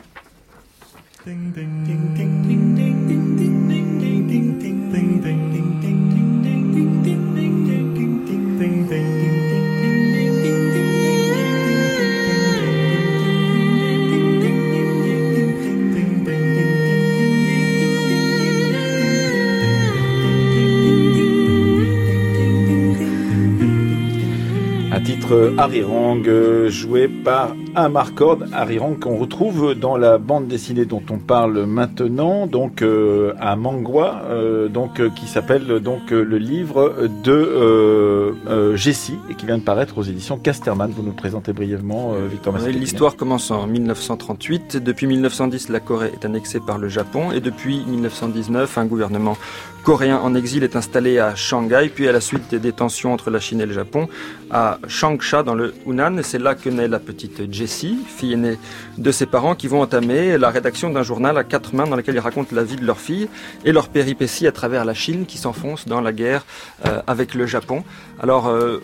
Titre 25.29 25.53
Harirang, 25.57 26.27
euh, 26.27 26.69
joué 26.69 27.07
par 27.07 27.55
Amar 27.75 28.15
Cord. 28.15 28.39
Harirang 28.51 28.97
qu'on 28.97 29.17
retrouve 29.17 29.75
dans 29.75 29.95
la 29.95 30.17
bande 30.17 30.47
dessinée 30.47 30.85
dont 30.85 31.03
on 31.09 31.17
parle 31.17 31.65
maintenant, 31.65 32.47
donc 32.47 32.81
euh, 32.81 33.33
à 33.39 33.55
Mangwa, 33.55 34.23
euh, 34.25 34.67
donc 34.69 35.01
qui 35.13 35.27
s'appelle 35.27 35.67
donc 35.79 36.09
le 36.09 36.37
livre 36.37 36.95
de 37.23 38.75
Jessie 38.75 39.17
et 39.29 39.35
qui 39.35 39.45
vient 39.45 39.57
de 39.57 39.63
paraître 39.63 39.97
aux 39.97 40.03
éditions 40.03 40.37
Casterman. 40.37 40.91
Vous 40.91 41.03
nous 41.03 41.13
présentez 41.13 41.53
brièvement, 41.53 42.13
Victor 42.29 42.53
Massé. 42.53 42.71
L'histoire 42.71 43.15
commence 43.15 43.51
en 43.51 43.67
1938. 43.67 44.77
Depuis 44.77 45.07
1910, 45.07 45.69
la 45.69 45.79
Corée 45.79 46.11
est 46.13 46.25
annexée 46.25 46.59
par 46.59 46.77
le 46.77 46.87
Japon 46.87 47.31
et 47.31 47.39
depuis 47.39 47.83
1919, 47.85 48.77
un 48.77 48.85
gouvernement 48.85 49.37
coréen 49.83 50.17
en 50.17 50.35
exil 50.35 50.63
est 50.63 50.75
installé 50.75 51.19
à 51.19 51.35
Shanghai, 51.35 51.89
puis 51.93 52.07
à 52.07 52.11
la 52.11 52.21
suite 52.21 52.49
des 52.49 52.59
détentions 52.59 53.13
entre 53.13 53.29
la 53.29 53.39
Chine 53.39 53.61
et 53.61 53.65
le 53.65 53.73
Japon, 53.73 54.07
à 54.51 54.79
Changsha 54.87 55.43
dans 55.43 55.55
le 55.55 55.73
Hunan. 55.85 56.21
C'est 56.23 56.39
là 56.39 56.55
que 56.55 56.69
naît 56.69 56.87
la 56.87 56.99
petite 56.99 57.51
Jessie, 57.51 57.97
fille 58.05 58.33
aînée 58.33 58.57
de 58.97 59.11
ses 59.11 59.25
parents, 59.25 59.55
qui 59.55 59.67
vont 59.67 59.81
entamer 59.81 60.37
la 60.37 60.49
rédaction 60.49 60.89
d'un 60.89 61.03
journal 61.03 61.37
à 61.37 61.43
quatre 61.43 61.73
mains 61.73 61.87
dans 61.87 61.95
lequel 61.95 62.15
ils 62.15 62.19
racontent 62.19 62.55
la 62.55 62.63
vie 62.63 62.75
de 62.75 62.85
leur 62.85 62.99
fille 62.99 63.29
et 63.65 63.71
leur 63.71 63.89
péripéties 63.89 64.47
à 64.47 64.51
travers 64.51 64.85
la 64.85 64.93
Chine 64.93 65.25
qui 65.25 65.37
s'enfonce 65.37 65.87
dans 65.87 66.01
la 66.01 66.11
guerre 66.11 66.45
euh, 66.85 67.01
avec 67.07 67.33
le 67.33 67.45
Japon. 67.45 67.83
Alors, 68.21 68.47
euh, 68.47 68.83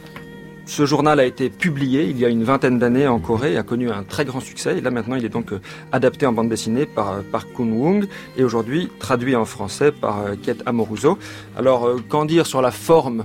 ce 0.66 0.86
journal 0.86 1.20
a 1.20 1.26
été 1.26 1.50
publié 1.50 2.06
il 2.06 2.18
y 2.18 2.26
a 2.26 2.30
une 2.30 2.44
vingtaine 2.44 2.80
d'années 2.80 3.08
en 3.08 3.20
Corée 3.20 3.54
et 3.54 3.58
a 3.58 3.64
connu 3.64 3.90
un 3.92 4.04
très 4.04 4.26
grand 4.26 4.40
succès. 4.40 4.78
Et 4.78 4.82
là 4.82 4.92
maintenant, 4.92 5.16
il 5.16 5.26
est 5.26 5.30
donc 5.30 5.54
euh, 5.54 5.62
adapté 5.92 6.26
en 6.26 6.34
bande 6.34 6.50
dessinée 6.50 6.86
par, 6.86 7.12
euh, 7.12 7.22
par 7.32 7.52
Kun 7.54 7.72
Woong 7.72 8.08
et 8.38 8.44
aujourd'hui 8.44 8.90
traduit 9.00 9.36
en 9.36 9.46
français 9.46 9.92
par 9.92 10.22
euh, 10.22 10.36
Kiet 10.42 10.58
Amoruso. 10.66 11.18
Alors, 11.56 11.90
qu'en 12.10 12.26
dire 12.26 12.48
sur 12.48 12.62
la 12.62 12.72
forme 12.72 13.24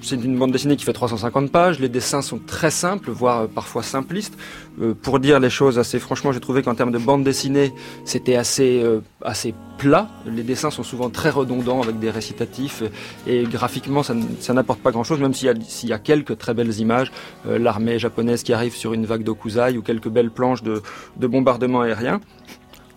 c'est 0.00 0.16
une 0.16 0.38
bande 0.38 0.52
dessinée 0.52 0.76
qui 0.76 0.84
fait 0.84 0.92
350 0.92 1.50
pages. 1.50 1.80
Les 1.80 1.88
dessins 1.88 2.22
sont 2.22 2.38
très 2.38 2.70
simples, 2.70 3.10
voire 3.10 3.42
euh, 3.42 3.46
parfois 3.46 3.82
simplistes. 3.82 4.36
Euh, 4.80 4.94
pour 4.94 5.20
dire 5.20 5.40
les 5.40 5.50
choses 5.50 5.78
assez 5.78 5.98
franchement, 5.98 6.32
j'ai 6.32 6.40
trouvé 6.40 6.62
qu'en 6.62 6.74
termes 6.74 6.92
de 6.92 6.98
bande 6.98 7.24
dessinée, 7.24 7.72
c'était 8.04 8.36
assez 8.36 8.82
euh, 8.82 9.00
assez 9.22 9.54
plat. 9.78 10.08
Les 10.26 10.42
dessins 10.42 10.70
sont 10.70 10.82
souvent 10.82 11.10
très 11.10 11.30
redondants 11.30 11.82
avec 11.82 11.98
des 11.98 12.10
récitatifs 12.10 12.82
et 13.26 13.44
graphiquement, 13.44 14.02
ça, 14.02 14.14
n'apporte 14.54 14.80
pas 14.80 14.90
grand-chose, 14.92 15.20
même 15.20 15.34
s'il 15.34 15.88
y, 15.88 15.92
a 15.92 15.98
quelques 15.98 16.38
très 16.38 16.54
belles 16.54 16.78
images, 16.78 17.10
l'armée 17.44 17.98
japonaise 17.98 18.42
qui 18.42 18.52
arrive 18.52 18.76
sur 18.76 18.94
une 18.94 19.04
vague 19.04 19.24
d'Okuzai 19.24 19.76
ou 19.76 19.82
quelques 19.82 20.08
belles 20.08 20.30
planches 20.30 20.62
de, 20.62 20.82
de 21.16 21.26
bombardement 21.26 21.80
aérien. 21.80 22.20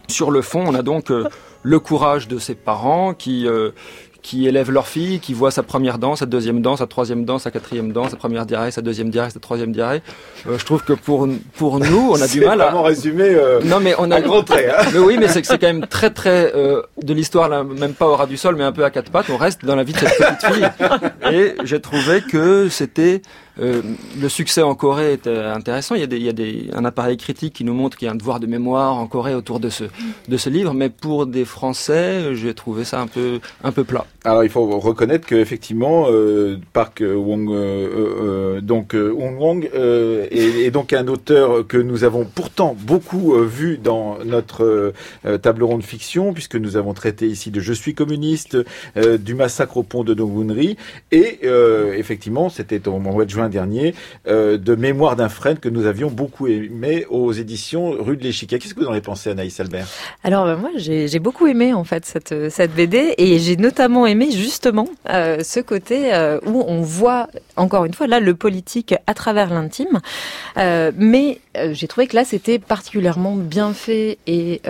Sur 0.07 0.29
le 0.29 0.41
fond, 0.41 0.63
on 0.67 0.75
a 0.75 0.83
donc 0.83 1.11
le 1.63 1.79
courage 1.79 2.27
de 2.27 2.38
ses 2.38 2.55
parents 2.55 3.13
qui 3.13 3.47
qui 4.28 4.45
élèvent 4.45 4.71
leur 4.71 4.89
fille, 4.89 5.21
qui 5.21 5.34
voient 5.34 5.51
sa 5.51 5.63
première 5.63 5.99
danse, 5.99 6.19
sa 6.19 6.25
deuxième 6.25 6.61
danse, 6.61 6.80
sa 6.80 6.86
troisième 6.86 7.23
danse, 7.23 7.43
sa 7.43 7.51
quatrième 7.51 7.93
danse, 7.93 8.11
sa 8.11 8.17
première 8.17 8.45
diarrhée, 8.45 8.71
sa 8.71 8.82
deuxième 8.82 9.09
diarrhée, 9.09 9.30
sa 9.30 9.39
troisième 9.39 9.71
diarrhée. 9.71 10.01
Euh, 10.49 10.57
je 10.57 10.65
trouve 10.65 10.84
que 10.84 10.91
pour 10.91 11.30
pour 11.55 11.80
nous, 11.80 12.09
on 12.11 12.21
a 12.21 12.28
du 12.28 12.41
mal 12.45 12.59
à 12.59 12.82
résumé. 12.82 13.23
Euh, 13.23 13.61
non 13.63 13.80
mais 13.80 13.95
on 13.97 14.11
a 14.11 14.19
gros 14.19 14.41
trait. 14.41 14.69
Hein. 14.69 14.84
Mais 14.91 14.99
oui, 14.99 15.15
mais 15.17 15.30
c'est 15.30 15.45
c'est 15.45 15.57
quand 15.57 15.67
même 15.67 15.88
très 15.88 16.09
très 16.09 16.53
euh, 16.53 16.82
de 17.01 17.13
l'histoire, 17.13 17.63
même 17.63 17.93
pas 17.93 18.05
au 18.05 18.17
ras 18.17 18.25
du 18.25 18.36
sol, 18.36 18.57
mais 18.57 18.65
un 18.65 18.73
peu 18.73 18.84
à 18.84 18.89
quatre 18.89 19.11
pattes. 19.11 19.28
On 19.30 19.38
reste 19.38 19.63
dans 19.63 19.78
la 19.78 19.86
vie 19.86 19.93
de 19.93 19.99
cette 19.99 20.17
petite 20.17 20.53
fille. 20.53 20.69
Et 21.32 21.55
j'ai 21.63 21.80
trouvé 21.80 22.19
que 22.19 22.67
c'était 22.67 23.21
euh, 23.60 23.82
le 24.20 24.30
succès 24.30 24.62
en 24.62 24.76
Corée 24.76 25.14
est 25.14 25.28
euh, 25.28 25.53
intéressant. 25.53 25.95
Il 25.95 26.01
y 26.01 26.30
a, 26.30 26.78
un 26.78 26.86
appareil 26.86 27.18
critique 27.18 27.53
qui 27.53 27.64
nous 27.64 27.74
montre 27.74 27.97
qu'il 27.97 28.05
y 28.05 28.10
a 28.10 28.12
un 28.12 28.16
devoir 28.16 28.39
de 28.39 28.47
mémoire 28.47 28.95
en 28.95 29.08
Corée 29.08 29.34
autour 29.34 29.60
de 29.60 29.70
ce, 29.70 30.49
livre, 30.49 30.74
mais 30.74 30.89
pour 30.89 31.26
des 31.26 31.45
Français, 31.45 32.36
j'ai 32.36 32.53
trouvé 32.53 32.84
ça 32.84 33.01
un 33.01 33.08
peu, 33.72 33.84
plat. 33.84 34.05
Alors 34.24 34.43
il 34.43 34.49
faut 34.49 34.80
reconnaître 34.80 35.28
qu'effectivement, 35.28 36.08
euh, 36.10 36.58
Park 36.74 37.01
Wong, 37.01 37.49
euh, 37.49 38.62
donc 38.62 38.93
Wong 38.95 39.70
est, 39.74 40.72
donc 40.72 40.93
un 40.93 41.08
auteur 41.08 41.66
que 41.68 41.78
nous 41.78 42.03
avons 42.03 42.26
pourtant 42.26 42.76
beaucoup 42.80 43.36
vu 43.36 43.78
dans 43.78 44.18
notre 44.26 44.93
table 45.41 45.64
ronde 45.64 45.84
fiction, 45.84 46.34
puisque 46.34 46.55
nous 46.55 46.78
avons 46.78 46.93
traité 46.93 47.28
ici 47.28 47.51
de 47.51 47.60
Je 47.60 47.74
suis 47.74 47.93
communiste, 47.93 48.58
du 49.20 49.36
massacre 49.36 49.78
au 49.78 49.84
pont 49.84 50.03
de 50.03 50.14
Dongwunri, 50.14 50.78
et 51.12 51.39
effectivement, 51.95 52.49
c'était 52.49 52.88
au 52.88 52.99
mois 52.99 53.26
de 53.26 53.30
juin 53.30 53.47
dernier 53.50 53.93
euh, 54.28 54.58
de 54.58 54.76
Mémoire 54.76 55.16
d'un 55.16 55.30
frère 55.30 55.60
que 55.60 55.70
nous 55.70 55.86
avions 55.86 56.10
beaucoup 56.10 56.48
aimé 56.48 57.06
aux 57.10 57.32
éditions 57.32 57.91
Rue 57.91 58.18
de 58.18 58.24
l'Échiquier. 58.24 58.60
Qu'est-ce 58.60 58.74
que 58.74 58.80
vous 58.82 58.88
en 58.88 58.91
avez 58.91 59.02
pensé, 59.02 59.30
Anaïs 59.30 59.60
Albert? 59.60 59.88
Alors 60.24 60.45
ben, 60.45 60.56
moi, 60.56 60.72
j'ai 60.76 61.20
beaucoup 61.20 61.48
aimé 61.48 61.74
en 61.74 61.84
fait 61.84 62.06
cette, 62.06 62.50
cette 62.50 62.74
BD 62.74 63.16
et 63.18 63.39
j'ai 63.39 63.58
notamment 63.58 64.06
aimé 64.06 64.30
justement 64.32 64.88
euh, 65.10 65.39
ce 65.43 65.60
côté 65.60 66.14
euh, 66.14 66.39
où 66.45 66.64
on 66.68 66.82
voit 66.82 67.28
encore 67.56 67.86
une 67.86 67.93
fois 67.93 68.08
là 68.08 68.20
le 68.20 68.36
politique 68.36 68.93
à 69.08 69.14
travers 69.14 69.54
l'intime, 69.54 70.00
mais 70.56 71.39
j'ai 71.72 71.88
trouvé 71.88 72.08
que 72.08 72.16
là 72.16 72.24
c'était 72.24 72.60
particulièrement 72.60 73.36
bien 73.36 73.74
fait 73.74 74.18
et, 74.28 74.62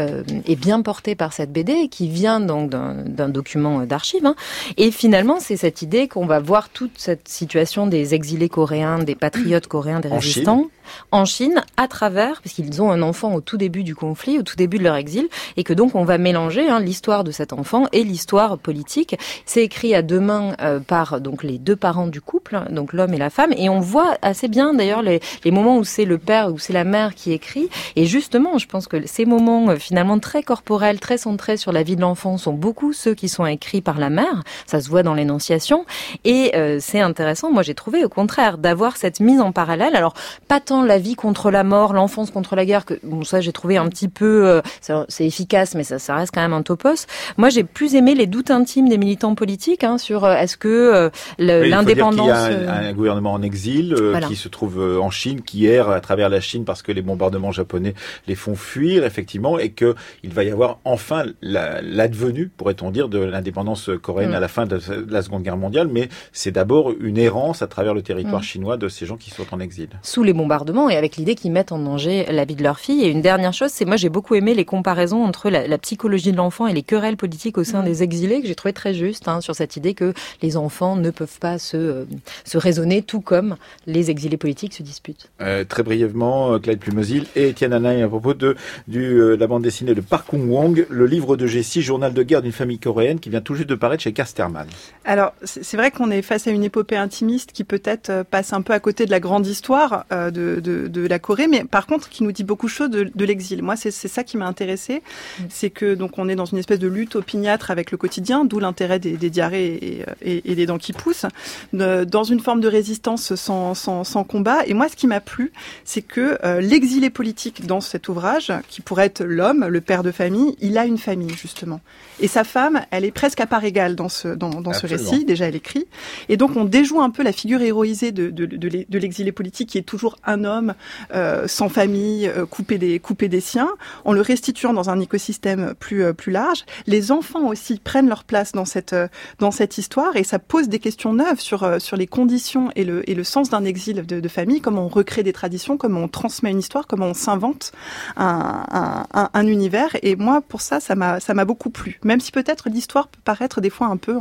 et, 0.46 0.56
bien 0.56 0.82
porté 0.82 1.16
par 1.16 1.34
cette 1.34 1.52
BD 1.52 1.90
qui 1.90 2.08
vient 2.08 2.40
donc 2.40 2.70
d'un 2.70 3.30
document 3.30 3.86
d'archives. 3.86 4.26
Hein. 4.26 4.36
Et 4.78 4.92
finalement, 4.92 5.40
c'est 5.40 5.58
cette 5.58 5.82
idée 5.82 6.08
qu'on 6.08 6.26
va 6.26 6.40
voir 6.40 6.70
toute 6.70 6.98
cette 6.98 7.28
situation 7.28 7.88
des 7.88 8.14
exilés 8.14 8.50
coréens 8.50 8.67
des 9.06 9.16
patriotes 9.16 9.68
coréens, 9.68 10.00
des 10.00 10.10
résistants 10.10 10.68
en 11.12 11.26
Chine 11.26 11.64
à 11.78 11.88
travers, 11.88 12.42
parce 12.42 12.56
qu'ils 12.56 12.82
ont 12.82 12.92
un 12.92 13.02
enfant 13.02 13.34
au 13.34 13.42
tout 13.42 13.58
début 13.58 13.84
du 13.84 13.96
conflit, 13.96 14.40
au 14.40 14.44
tout 14.44 14.56
début 14.56 14.78
de 14.78 14.84
leur 14.84 14.96
exil, 14.96 15.28
et 15.56 15.64
que 15.64 15.74
donc 15.74 15.96
on 15.96 16.04
va 16.04 16.18
mélanger 16.18 16.68
hein, 16.70 16.80
l'histoire 16.80 17.24
de 17.24 17.32
cet 17.32 17.54
enfant 17.54 17.86
et 17.92 18.04
l'histoire 18.04 18.58
politique. 18.58 19.18
C'est 19.46 19.64
écrit 19.64 19.96
à 19.96 20.02
deux 20.02 20.20
mains 20.20 20.56
euh, 20.62 20.80
par 20.80 21.22
donc 21.22 21.44
les 21.44 21.58
deux 21.58 21.76
parents 21.76 22.08
du 22.08 22.22
couple, 22.22 22.60
donc 22.70 22.94
l'homme 22.94 23.14
et 23.14 23.18
la 23.18 23.30
femme, 23.30 23.54
et 23.56 23.70
on 23.70 23.80
voit 23.80 24.18
assez 24.22 24.48
bien 24.48 24.74
d'ailleurs 24.74 25.02
les, 25.02 25.20
les, 25.44 25.52
moments 25.52 25.78
où 25.78 25.84
c'est 25.84 26.06
le 26.06 26.18
père 26.18 26.54
ou 26.54 26.60
c'est 26.60 26.74
la 26.74 26.84
mère 26.84 27.16
qui 27.16 27.32
écrit. 27.32 27.70
Et 27.96 28.06
justement, 28.06 28.58
je 28.58 28.68
pense 28.68 28.88
que 28.88 29.06
ces 29.06 29.26
moments 29.26 29.70
euh, 29.70 29.76
finalement 29.78 30.20
très 30.20 30.44
corporels, 30.44 31.00
très 31.00 31.18
centrés 31.18 31.58
sur 31.58 31.72
la 31.72 31.84
vie 31.84 31.96
de 31.96 32.02
l'enfant, 32.02 32.38
sont 32.38 32.54
beaucoup 32.54 32.94
ceux 32.94 33.14
qui 33.14 33.30
sont 33.30 33.46
écrits 33.46 33.82
par 33.82 34.00
la 34.00 34.10
mère. 34.10 34.44
Ça 34.66 34.82
se 34.82 34.90
voit 34.90 35.04
dans 35.04 35.14
l'énonciation, 35.14 35.86
et 36.24 36.56
euh, 36.56 36.78
c'est 36.80 37.00
intéressant. 37.00 37.52
Moi, 37.52 37.64
j'ai 37.64 37.76
trouvé 37.76 38.04
au 38.04 38.10
contraire 38.10 38.57
d'avoir 38.58 38.98
cette 38.98 39.20
mise 39.20 39.40
en 39.40 39.52
parallèle. 39.52 39.96
Alors 39.96 40.14
pas 40.48 40.60
tant 40.60 40.84
la 40.84 40.98
vie 40.98 41.16
contre 41.16 41.52
la 41.52 41.64
mort, 41.64 41.94
l'enfance 41.94 42.32
contre 42.32 42.56
la 42.56 42.66
guerre, 42.66 42.86
que 42.86 43.00
bon 43.04 43.24
ça 43.24 43.42
j'ai 43.42 43.52
trouvé 43.52 43.78
un 43.78 43.88
petit 43.88 44.08
peu, 44.08 44.48
euh, 44.48 44.62
c'est 45.08 45.26
efficace, 45.26 45.76
mais 45.76 45.84
ça, 45.84 46.00
ça 46.00 46.16
reste 46.16 46.34
quand 46.34 46.42
même 46.42 46.54
un 46.54 46.62
topos. 46.62 47.08
Moi 47.38 47.50
j'ai 47.50 47.64
plus 47.64 47.96
aimé 47.96 48.16
les 48.16 48.28
doutes 48.28 48.52
intimes 48.52 48.90
des 48.90 48.98
militants 48.98 49.36
politiques 49.36 49.84
hein, 49.84 49.98
sur 49.98 50.26
euh, 50.26 50.36
est-ce 50.36 50.58
que 50.58 50.68
euh, 50.68 51.10
l'indépendance. 51.38 52.50
Il 52.50 52.64
y 52.64 52.68
a 52.68 52.76
un, 52.76 52.94
gouvernement 52.94 53.34
en 53.34 53.42
exil 53.42 53.96
qui 54.28 54.36
se 54.36 54.48
trouve 54.48 54.80
en 55.00 55.10
Chine, 55.10 55.42
qui 55.42 55.66
erre 55.68 55.90
à 55.90 56.02
travers 56.02 56.30
la 56.30 56.42
Chine 56.42 56.66
parce 56.66 56.82
que 56.82 56.92
les 56.92 57.02
bombardements 57.02 57.52
japonais 57.52 57.94
les 58.28 58.36
font 58.36 58.56
fuir 58.56 59.06
effectivement, 59.06 59.60
et 59.60 59.70
que 59.70 59.96
il 60.24 60.34
va 60.34 60.44
y 60.44 60.52
avoir 60.52 60.80
enfin 60.84 61.26
l'advenu, 61.42 62.50
pourrait-on 62.56 62.92
dire, 62.92 63.10
de 63.10 63.20
l'indépendance 63.20 63.90
coréenne 64.02 64.32
mm. 64.32 64.36
à 64.36 64.40
la 64.40 64.48
fin 64.48 64.66
de 64.66 64.80
la 65.10 65.22
Seconde 65.22 65.44
Guerre 65.44 65.58
mondiale, 65.58 65.88
mais 65.92 66.10
c'est 66.32 66.52
d'abord 66.52 66.92
une 67.00 67.18
errance 67.18 67.62
à 67.62 67.68
travers 67.68 67.94
le 67.94 68.02
territoire 68.02 68.42
mm. 68.42 68.46
Chinois 68.48 68.78
de 68.78 68.88
ces 68.88 69.06
gens 69.06 69.18
qui 69.18 69.30
sont 69.30 69.46
en 69.52 69.60
exil. 69.60 69.90
Sous 70.02 70.24
les 70.24 70.34
bombardements 70.34 70.90
et 70.90 70.96
avec 70.96 71.18
l'idée 71.18 71.36
qu'ils 71.36 71.52
mettent 71.52 71.72
en 71.72 71.80
danger 71.80 72.26
la 72.30 72.46
vie 72.46 72.56
de 72.56 72.64
leur 72.64 72.80
fille. 72.80 73.04
Et 73.04 73.10
une 73.10 73.22
dernière 73.22 73.54
chose, 73.54 73.72
c'est 73.72 73.86
moi 73.86 73.98
j'ai 73.98 74.10
beaucoup 74.10 74.36
aimé 74.36 74.54
les 74.54 74.66
comparaisons 74.66 75.24
entre 75.24 75.50
la, 75.50 75.78
psychologie 75.78 76.32
de 76.32 76.38
l'enfant 76.38 76.68
et 76.68 76.74
les 76.74 76.82
querelles 76.82 77.18
politiques 77.18 77.58
au 77.58 77.64
sein 77.64 77.84
des 77.84 78.04
exilés 78.04 78.42
que 78.42 78.48
j'ai 78.48 78.56
trouvé 78.56 78.74
très 78.74 78.94
juste 78.94 79.28
hein, 79.28 79.42
sur 79.42 79.56
cette 79.56 79.76
idée 79.78 79.94
que 79.94 80.14
les 80.42 80.58
enfants 80.58 80.96
ne 80.96 81.12
peuvent 81.12 81.40
pas 81.40 81.60
se, 81.60 81.78
euh, 81.78 82.06
se 82.46 82.58
raisonner 82.58 83.02
tout 83.02 83.22
comme 83.22 83.58
les 83.86 84.10
exilés 84.10 84.38
politiques 84.38 84.74
se 84.74 84.84
disputent. 84.84 85.30
Euh, 85.42 85.64
très 85.64 85.84
brièvement, 85.84 86.54
euh, 86.54 86.60
Clyde 86.60 86.80
Plumosil 86.80 87.26
et 87.36 87.50
Etienne 87.50 87.74
Anaï 87.74 88.02
à 88.02 88.08
propos 88.08 88.34
de 88.34 88.56
du, 88.88 89.36
la 89.38 89.48
bande 89.48 89.64
dessinée 89.64 89.94
de 89.94 90.02
Park 90.02 90.28
Kung 90.30 90.50
Wong, 90.50 90.88
le 90.90 91.06
livre 91.06 91.38
de 91.38 91.48
Jessie, 91.48 91.82
journal 91.82 92.14
de 92.14 92.24
guerre 92.24 92.42
d'une 92.42 92.52
famille 92.52 92.80
coréenne 92.80 93.20
qui 93.20 93.30
vient 93.30 93.42
tout 93.42 93.56
juste 93.56 93.70
de 93.70 93.76
paraître 93.76 94.04
chez 94.04 94.14
Casterman. 94.14 94.68
Alors 95.06 95.34
c'est 95.44 95.78
vrai 95.78 95.92
qu'on 95.92 96.12
est 96.12 96.22
face 96.22 96.48
à 96.48 96.52
une 96.52 96.64
épopée 96.64 96.98
intimiste 96.98 97.52
qui 97.52 97.64
peut-être 97.64 98.24
passe 98.30 98.54
un 98.54 98.62
peu 98.62 98.74
à 98.74 98.80
côté 98.80 99.06
de 99.06 99.12
la 99.12 99.20
grande 99.20 99.48
histoire 99.48 100.06
de, 100.12 100.60
de, 100.60 101.08
la 101.08 101.20
Corée, 101.20 101.48
mais 101.48 101.64
par 101.64 101.88
contre 101.88 102.10
qui 102.10 102.24
nous 102.24 102.32
dit 102.32 102.44
beaucoup 102.44 102.68
de 102.68 102.72
choses 102.72 102.90
de, 102.90 103.26
l'exil. 103.26 103.62
Moi, 103.64 103.76
c'est 103.76 103.92
ça 103.92 104.24
qui 104.24 104.38
m'a 104.38 104.48
intéressé, 104.48 105.02
mm. 105.40 105.44
c'est 105.50 105.70
que 105.70 105.96
donc 105.96 106.18
on 106.18 106.30
est 106.30 106.36
dans 106.36 106.46
une 106.46 106.58
espèce 106.58 106.80
de 106.80 106.88
lutte 106.88 107.16
opiniâtre 107.16 107.72
avec 107.72 107.92
le 107.92 107.98
quotidien, 107.98 108.46
d'où 108.46 108.60
l'intérêt 108.60 109.00
des, 109.00 109.30
diarrhées 109.30 110.06
et, 110.22 110.56
des 110.56 110.66
dents 110.66 110.78
qui 110.78 110.94
poussent, 110.94 111.26
dans 111.74 112.24
une 112.24 112.40
forme 112.40 112.62
de 112.62 112.68
résistance 112.68 113.36
sans, 113.36 113.74
sans, 113.74 114.24
combat. 114.24 114.66
Et 114.66 114.74
moi, 114.74 114.90
ce 114.90 114.96
qui 114.96 115.08
m'a 115.08 115.20
plu, 115.20 115.52
c'est 115.86 116.02
que 116.02 116.38
euh, 116.44 116.62
l'exilé 116.62 117.10
politique 117.10 117.66
dans 117.66 117.82
cet 117.82 118.10
ouvrage, 118.10 118.52
qui 118.68 118.82
pourrait 118.82 119.06
être 119.06 119.24
l'homme, 119.24 119.66
le 119.68 119.82
père 119.82 120.04
de 120.04 120.12
famille, 120.12 120.56
il 120.60 120.78
a 120.78 120.86
une 120.86 120.98
famille 120.98 121.34
justement. 121.36 121.82
Et 122.20 122.28
sa 122.28 122.44
femme, 122.44 122.82
elle 122.92 123.06
est 123.06 123.12
presque 123.12 123.40
à 123.40 123.48
part 123.48 123.64
égale 123.64 123.96
dans 123.96 124.10
ce, 124.10 124.30
dans, 124.30 124.62
dans 124.62 124.74
ce 124.74 124.88
récit. 124.88 125.26
Déjà, 125.26 125.48
elle 125.48 125.56
écrit. 125.56 125.86
Et 126.30 126.38
donc, 126.38 126.56
on 126.56 126.66
déjoue 126.66 127.02
un 127.02 127.10
peu 127.10 127.24
la 127.24 127.32
figure 127.32 127.62
héroïsée 127.62 128.12
de, 128.22 128.98
l'exilé 128.98 129.32
politique, 129.32 129.70
qui 129.70 129.78
est 129.78 129.84
toujours 129.84 130.18
un 130.26 130.44
homme 130.44 130.74
euh, 131.14 131.48
sans 131.48 131.70
famille, 131.70 132.28
euh, 132.28 132.46
coupé 132.46 132.78
des, 132.78 133.00
coupé 133.00 133.28
des 133.28 133.42
siens, 133.42 133.70
en 134.06 134.14
le 134.14 134.22
restituant 134.22 134.74
dans 134.74 134.90
un 134.90 135.00
écosystème 135.00 135.74
plus, 135.80 136.04
euh, 136.04 136.14
plus 136.14 136.32
large. 136.32 136.66
Les 136.86 137.12
enfants 137.12 137.48
aussi 137.48 137.80
prennent 137.80 138.10
leur 138.10 138.24
place 138.24 138.52
dans 138.52 138.66
cette 138.66 138.96
dans 139.40 139.52
cette 139.52 139.78
histoire 139.78 140.16
et 140.16 140.24
ça 140.24 140.40
pose 140.40 140.70
des 140.70 140.80
questions 140.80 141.14
neuves 141.14 141.40
sur 141.40 141.82
sur 141.82 141.98
les 141.98 142.08
conditions 142.08 142.72
et 142.76 142.84
le 142.84 143.08
et 143.10 143.16
le 143.16 143.24
sens 143.24 143.50
d'un 143.50 143.64
exil 143.64 144.06
de, 144.06 144.28
famille, 144.28 144.62
comment 144.62 144.86
on 144.86 144.88
recrée 144.88 145.24
des 145.24 145.34
traditions, 145.34 145.78
comment 145.78 146.02
on 146.02 146.08
transmet 146.08 146.52
une 146.52 146.60
histoire, 146.60 146.88
comment 146.88 147.08
on 147.08 147.14
s'invente 147.14 147.72
un, 148.16 149.06
un, 149.14 149.30
un, 149.34 149.48
univers. 149.48 149.96
Et 150.02 150.16
moi, 150.16 150.42
pour 150.42 150.62
ça, 150.62 150.80
ça 150.80 150.96
m'a 150.96 151.46
beaucoup 151.46 151.70
plu. 151.70 152.00
Même 152.04 152.20
si 152.20 152.32
peut-être 152.32 152.70
l'histoire 152.70 153.08
peut 153.08 153.20
paraître 153.24 153.62
des 153.62 153.70
fois 153.70 153.88
un 153.88 153.98
peu 153.98 154.18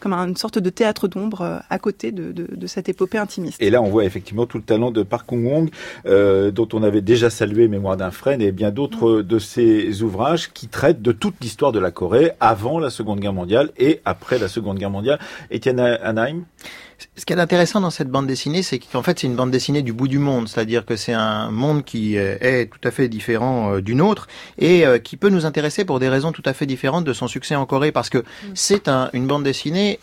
comme 0.00 0.12
une 0.12 0.36
sorte 0.36 0.58
de 0.58 0.70
théâtre 0.70 1.08
d'ombre 1.08 1.62
à 1.68 1.78
côté 1.78 2.12
de, 2.12 2.32
de, 2.32 2.54
de, 2.54 2.66
cette 2.66 2.88
épopée 2.88 3.18
Et 3.60 3.70
là, 3.70 3.82
on 3.82 3.88
voit 3.88 4.04
effectivement 4.04 4.46
tout 4.46 4.58
le 4.58 4.64
talent 4.64 4.90
de 4.90 5.02
Park 5.02 5.26
Kung 5.28 5.44
Wong, 5.44 5.70
euh, 6.06 6.50
dont 6.50 6.68
on 6.72 6.82
avait 6.82 7.00
déjà 7.00 7.30
salué 7.30 7.68
Mémoire 7.68 7.96
d'un 7.96 8.10
frère, 8.10 8.40
et 8.40 8.52
bien 8.52 8.70
d'autres 8.70 9.22
de 9.22 9.38
ses 9.38 10.02
ouvrages 10.02 10.52
qui 10.52 10.68
traitent 10.68 11.02
de 11.02 11.12
toute 11.12 11.34
l'histoire 11.40 11.72
de 11.72 11.78
la 11.78 11.90
Corée 11.90 12.32
avant 12.40 12.78
la 12.78 12.90
Seconde 12.90 13.20
Guerre 13.20 13.32
mondiale 13.32 13.70
et 13.78 14.00
après 14.04 14.38
la 14.38 14.48
Seconde 14.48 14.78
Guerre 14.78 14.90
mondiale. 14.90 15.18
Etienne 15.52 15.80
Anaheim 15.80 16.44
ce 17.16 17.24
qui 17.24 17.32
est 17.32 17.38
intéressant 17.38 17.80
dans 17.80 17.90
cette 17.90 18.08
bande 18.08 18.26
dessinée, 18.26 18.62
c'est 18.62 18.78
qu'en 18.78 19.02
fait, 19.02 19.18
c'est 19.18 19.26
une 19.26 19.36
bande 19.36 19.50
dessinée 19.50 19.82
du 19.82 19.92
bout 19.92 20.08
du 20.08 20.18
monde, 20.18 20.48
c'est-à-dire 20.48 20.84
que 20.84 20.96
c'est 20.96 21.12
un 21.12 21.50
monde 21.50 21.84
qui 21.84 22.16
euh, 22.16 22.36
est 22.40 22.70
tout 22.70 22.86
à 22.86 22.90
fait 22.90 23.08
différent 23.08 23.74
euh, 23.74 23.82
du 23.82 23.94
nôtre 23.94 24.28
et 24.58 24.86
euh, 24.86 24.98
qui 24.98 25.16
peut 25.16 25.28
nous 25.28 25.46
intéresser 25.46 25.84
pour 25.84 25.98
des 25.98 26.08
raisons 26.08 26.32
tout 26.32 26.42
à 26.44 26.52
fait 26.52 26.66
différentes 26.66 27.04
de 27.04 27.12
son 27.12 27.28
succès 27.28 27.54
en 27.54 27.66
Corée, 27.66 27.92
parce 27.92 28.10
que 28.10 28.18
mm. 28.18 28.22
c'est 28.54 28.88
un, 28.88 29.10
une 29.12 29.26
bande 29.26 29.44
dessinée 29.44 29.98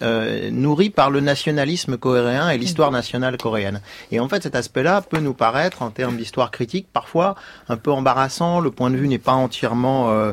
nourrie 0.51 0.89
par 0.89 1.09
le 1.09 1.19
nationalisme 1.19 1.97
coréen 1.97 2.49
et 2.49 2.57
l'histoire 2.57 2.91
mm. 2.91 2.95
nationale 2.95 3.37
coréenne. 3.37 3.81
Et 4.11 4.19
en 4.19 4.27
fait, 4.27 4.43
cet 4.43 4.55
aspect-là 4.55 5.01
peut 5.01 5.19
nous 5.19 5.33
paraître, 5.33 5.81
en 5.81 5.89
termes 5.89 6.17
d'histoire 6.17 6.51
critique, 6.51 6.87
parfois 6.91 7.35
un 7.69 7.77
peu 7.77 7.91
embarrassant. 7.91 8.59
Le 8.59 8.71
point 8.71 8.89
de 8.89 8.97
vue 8.97 9.07
n'est 9.07 9.17
pas 9.17 9.33
entièrement 9.33 10.31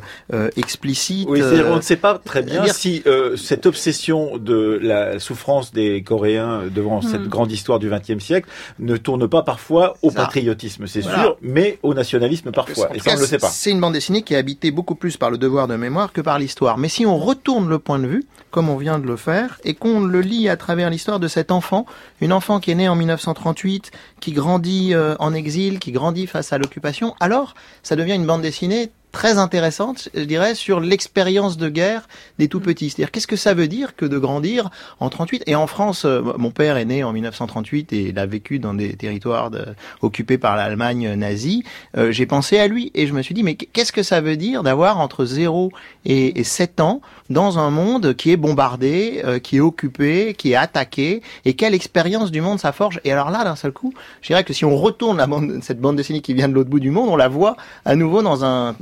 explicite. 0.56 1.28
Oui, 1.28 1.42
on 1.42 1.76
ne 1.76 1.80
sait 1.80 1.96
pas 1.96 2.18
très 2.18 2.42
bien 2.42 2.66
si 2.68 3.02
cette 3.36 3.66
obsession 3.66 4.36
de 4.38 4.78
la 4.82 5.18
souffrance 5.18 5.72
des 5.72 6.02
Coréens 6.02 6.49
devant 6.74 7.00
cette 7.02 7.22
hmm. 7.22 7.28
grande 7.28 7.52
histoire 7.52 7.78
du 7.78 7.90
XXe 7.90 8.22
siècle 8.22 8.48
ne 8.78 8.96
tourne 8.96 9.28
pas 9.28 9.42
parfois 9.42 9.96
au 10.02 10.10
patriotisme, 10.10 10.86
c'est 10.86 11.02
sûr, 11.02 11.36
mais 11.42 11.78
au 11.82 11.94
nationalisme 11.94 12.50
parfois. 12.52 12.88
Et 12.94 12.98
ça, 12.98 13.12
on 13.12 13.16
ne 13.16 13.20
le 13.20 13.26
sait 13.26 13.38
pas. 13.38 13.48
C'est 13.48 13.70
une 13.70 13.80
bande 13.80 13.94
dessinée 13.94 14.22
qui 14.22 14.34
est 14.34 14.36
habitée 14.36 14.70
beaucoup 14.70 14.94
plus 14.94 15.16
par 15.16 15.30
le 15.30 15.38
devoir 15.38 15.68
de 15.68 15.76
mémoire 15.76 16.12
que 16.12 16.20
par 16.20 16.38
l'histoire. 16.38 16.78
Mais 16.78 16.88
si 16.88 17.06
on 17.06 17.18
retourne 17.18 17.68
le 17.68 17.78
point 17.78 17.98
de 17.98 18.06
vue, 18.06 18.24
comme 18.50 18.68
on 18.68 18.76
vient 18.76 18.98
de 18.98 19.06
le 19.06 19.16
faire, 19.16 19.60
et 19.64 19.74
qu'on 19.74 20.00
le 20.00 20.20
lit 20.20 20.48
à 20.48 20.56
travers 20.56 20.90
l'histoire 20.90 21.20
de 21.20 21.28
cet 21.28 21.50
enfant, 21.50 21.86
une 22.20 22.32
enfant 22.32 22.60
qui 22.60 22.70
est 22.70 22.74
née 22.74 22.88
en 22.88 22.96
1938, 22.96 23.90
qui 24.20 24.32
grandit 24.32 24.94
euh, 24.94 25.14
en 25.18 25.34
exil, 25.34 25.78
qui 25.78 25.92
grandit 25.92 26.26
face 26.26 26.52
à 26.52 26.58
l'occupation, 26.58 27.14
alors 27.20 27.54
ça 27.82 27.96
devient 27.96 28.14
une 28.14 28.26
bande 28.26 28.42
dessinée 28.42 28.90
très 29.12 29.38
intéressante, 29.38 30.08
je 30.14 30.22
dirais, 30.22 30.54
sur 30.54 30.80
l'expérience 30.80 31.56
de 31.56 31.68
guerre 31.68 32.08
des 32.38 32.48
tout 32.48 32.60
petits. 32.60 32.90
C'est-à-dire, 32.90 33.10
qu'est-ce 33.10 33.26
que 33.26 33.36
ça 33.36 33.54
veut 33.54 33.68
dire 33.68 33.96
que 33.96 34.04
de 34.04 34.18
grandir 34.18 34.70
en 35.00 35.10
38 35.10 35.44
Et 35.46 35.54
en 35.54 35.66
France, 35.66 36.04
euh, 36.04 36.22
mon 36.38 36.50
père 36.50 36.76
est 36.76 36.84
né 36.84 37.04
en 37.04 37.12
1938 37.12 37.92
et 37.92 38.08
il 38.08 38.18
a 38.18 38.26
vécu 38.26 38.58
dans 38.58 38.74
des 38.74 38.94
territoires 38.94 39.50
de, 39.50 39.64
occupés 40.02 40.38
par 40.38 40.56
l'Allemagne 40.56 41.14
nazie. 41.14 41.64
Euh, 41.96 42.12
j'ai 42.12 42.26
pensé 42.26 42.58
à 42.58 42.68
lui 42.68 42.90
et 42.94 43.06
je 43.06 43.12
me 43.12 43.22
suis 43.22 43.34
dit, 43.34 43.42
mais 43.42 43.54
qu'est-ce 43.54 43.92
que 43.92 44.02
ça 44.02 44.20
veut 44.20 44.36
dire 44.36 44.62
d'avoir 44.62 44.98
entre 44.98 45.24
0 45.24 45.70
et, 46.04 46.38
et 46.38 46.44
7 46.44 46.80
ans 46.80 47.00
dans 47.30 47.58
un 47.58 47.70
monde 47.70 48.14
qui 48.14 48.32
est 48.32 48.36
bombardé, 48.36 49.22
euh, 49.24 49.38
qui 49.38 49.56
est 49.56 49.60
occupé, 49.60 50.34
qui 50.34 50.52
est 50.52 50.56
attaqué 50.56 51.22
Et 51.44 51.54
quelle 51.54 51.74
expérience 51.74 52.30
du 52.30 52.40
monde 52.40 52.58
ça 52.58 52.72
forge 52.72 53.00
Et 53.04 53.12
alors 53.12 53.30
là, 53.30 53.44
d'un 53.44 53.56
seul 53.56 53.72
coup, 53.72 53.94
je 54.20 54.26
dirais 54.26 54.44
que 54.44 54.52
si 54.52 54.64
on 54.64 54.76
retourne 54.76 55.16
la 55.16 55.28
bande, 55.28 55.58
cette 55.62 55.80
bande 55.80 55.96
dessinée 55.96 56.20
qui 56.20 56.34
vient 56.34 56.48
de 56.48 56.54
l'autre 56.54 56.68
bout 56.68 56.80
du 56.80 56.90
monde, 56.90 57.08
on 57.08 57.16
la 57.16 57.28
voit 57.28 57.56
à 57.84 57.94
nouveau 57.94 58.22
dans 58.22 58.44
un 58.44 58.74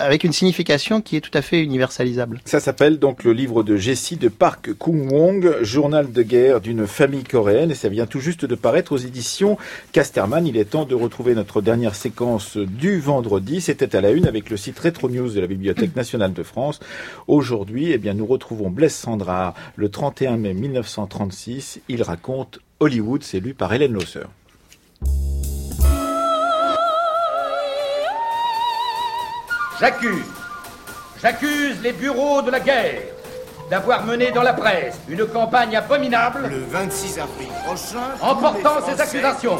avec 0.00 0.24
une 0.24 0.32
signification 0.32 1.00
qui 1.00 1.16
est 1.16 1.20
tout 1.20 1.30
à 1.34 1.42
fait 1.42 1.62
universalisable. 1.62 2.40
Ça 2.44 2.60
s'appelle 2.60 2.98
donc 2.98 3.22
le 3.24 3.32
livre 3.32 3.62
de 3.62 3.76
Jessie 3.76 4.16
de 4.16 4.28
Park 4.28 4.70
Kung 4.78 5.12
Wong, 5.12 5.56
journal 5.62 6.10
de 6.10 6.22
guerre 6.22 6.60
d'une 6.60 6.86
famille 6.86 7.24
coréenne, 7.24 7.70
et 7.70 7.74
ça 7.74 7.88
vient 7.88 8.06
tout 8.06 8.20
juste 8.20 8.46
de 8.46 8.54
paraître 8.54 8.92
aux 8.92 8.96
éditions 8.96 9.58
Casterman. 9.92 10.46
Il 10.46 10.56
est 10.56 10.64
temps 10.64 10.86
de 10.86 10.94
retrouver 10.94 11.34
notre 11.34 11.60
dernière 11.60 11.94
séquence 11.94 12.56
du 12.56 12.98
vendredi. 13.00 13.60
C'était 13.60 13.94
à 13.94 14.00
la 14.00 14.10
une 14.10 14.26
avec 14.26 14.48
le 14.48 14.56
site 14.56 14.78
Retro 14.78 15.10
News 15.10 15.30
de 15.30 15.40
la 15.40 15.46
Bibliothèque 15.46 15.96
nationale 15.96 16.32
de 16.32 16.42
France. 16.42 16.80
Aujourd'hui, 17.26 17.57
eh 17.76 17.98
bien, 17.98 18.14
nous 18.14 18.26
retrouvons 18.26 18.70
Blaise 18.70 18.94
Sandra 18.94 19.54
le 19.76 19.88
31 19.88 20.36
mai 20.36 20.54
1936. 20.54 21.80
Il 21.88 22.02
raconte 22.02 22.60
Hollywood, 22.80 23.22
c'est 23.22 23.40
lu 23.40 23.54
par 23.54 23.72
Hélène 23.72 23.92
Losser. 23.92 24.26
J'accuse, 29.80 30.24
j'accuse 31.22 31.80
les 31.82 31.92
bureaux 31.92 32.42
de 32.42 32.50
la 32.50 32.58
guerre 32.58 33.02
d'avoir 33.70 34.04
mené 34.04 34.32
dans 34.32 34.42
la 34.42 34.52
presse 34.52 34.98
une 35.08 35.26
campagne 35.26 35.76
abominable. 35.76 36.48
Le 36.50 36.64
26 36.68 37.18
avril 37.20 37.48
prochain. 37.64 38.14
En 38.20 38.34
portant 38.34 38.84
ces 38.84 39.00
accusations, 39.00 39.58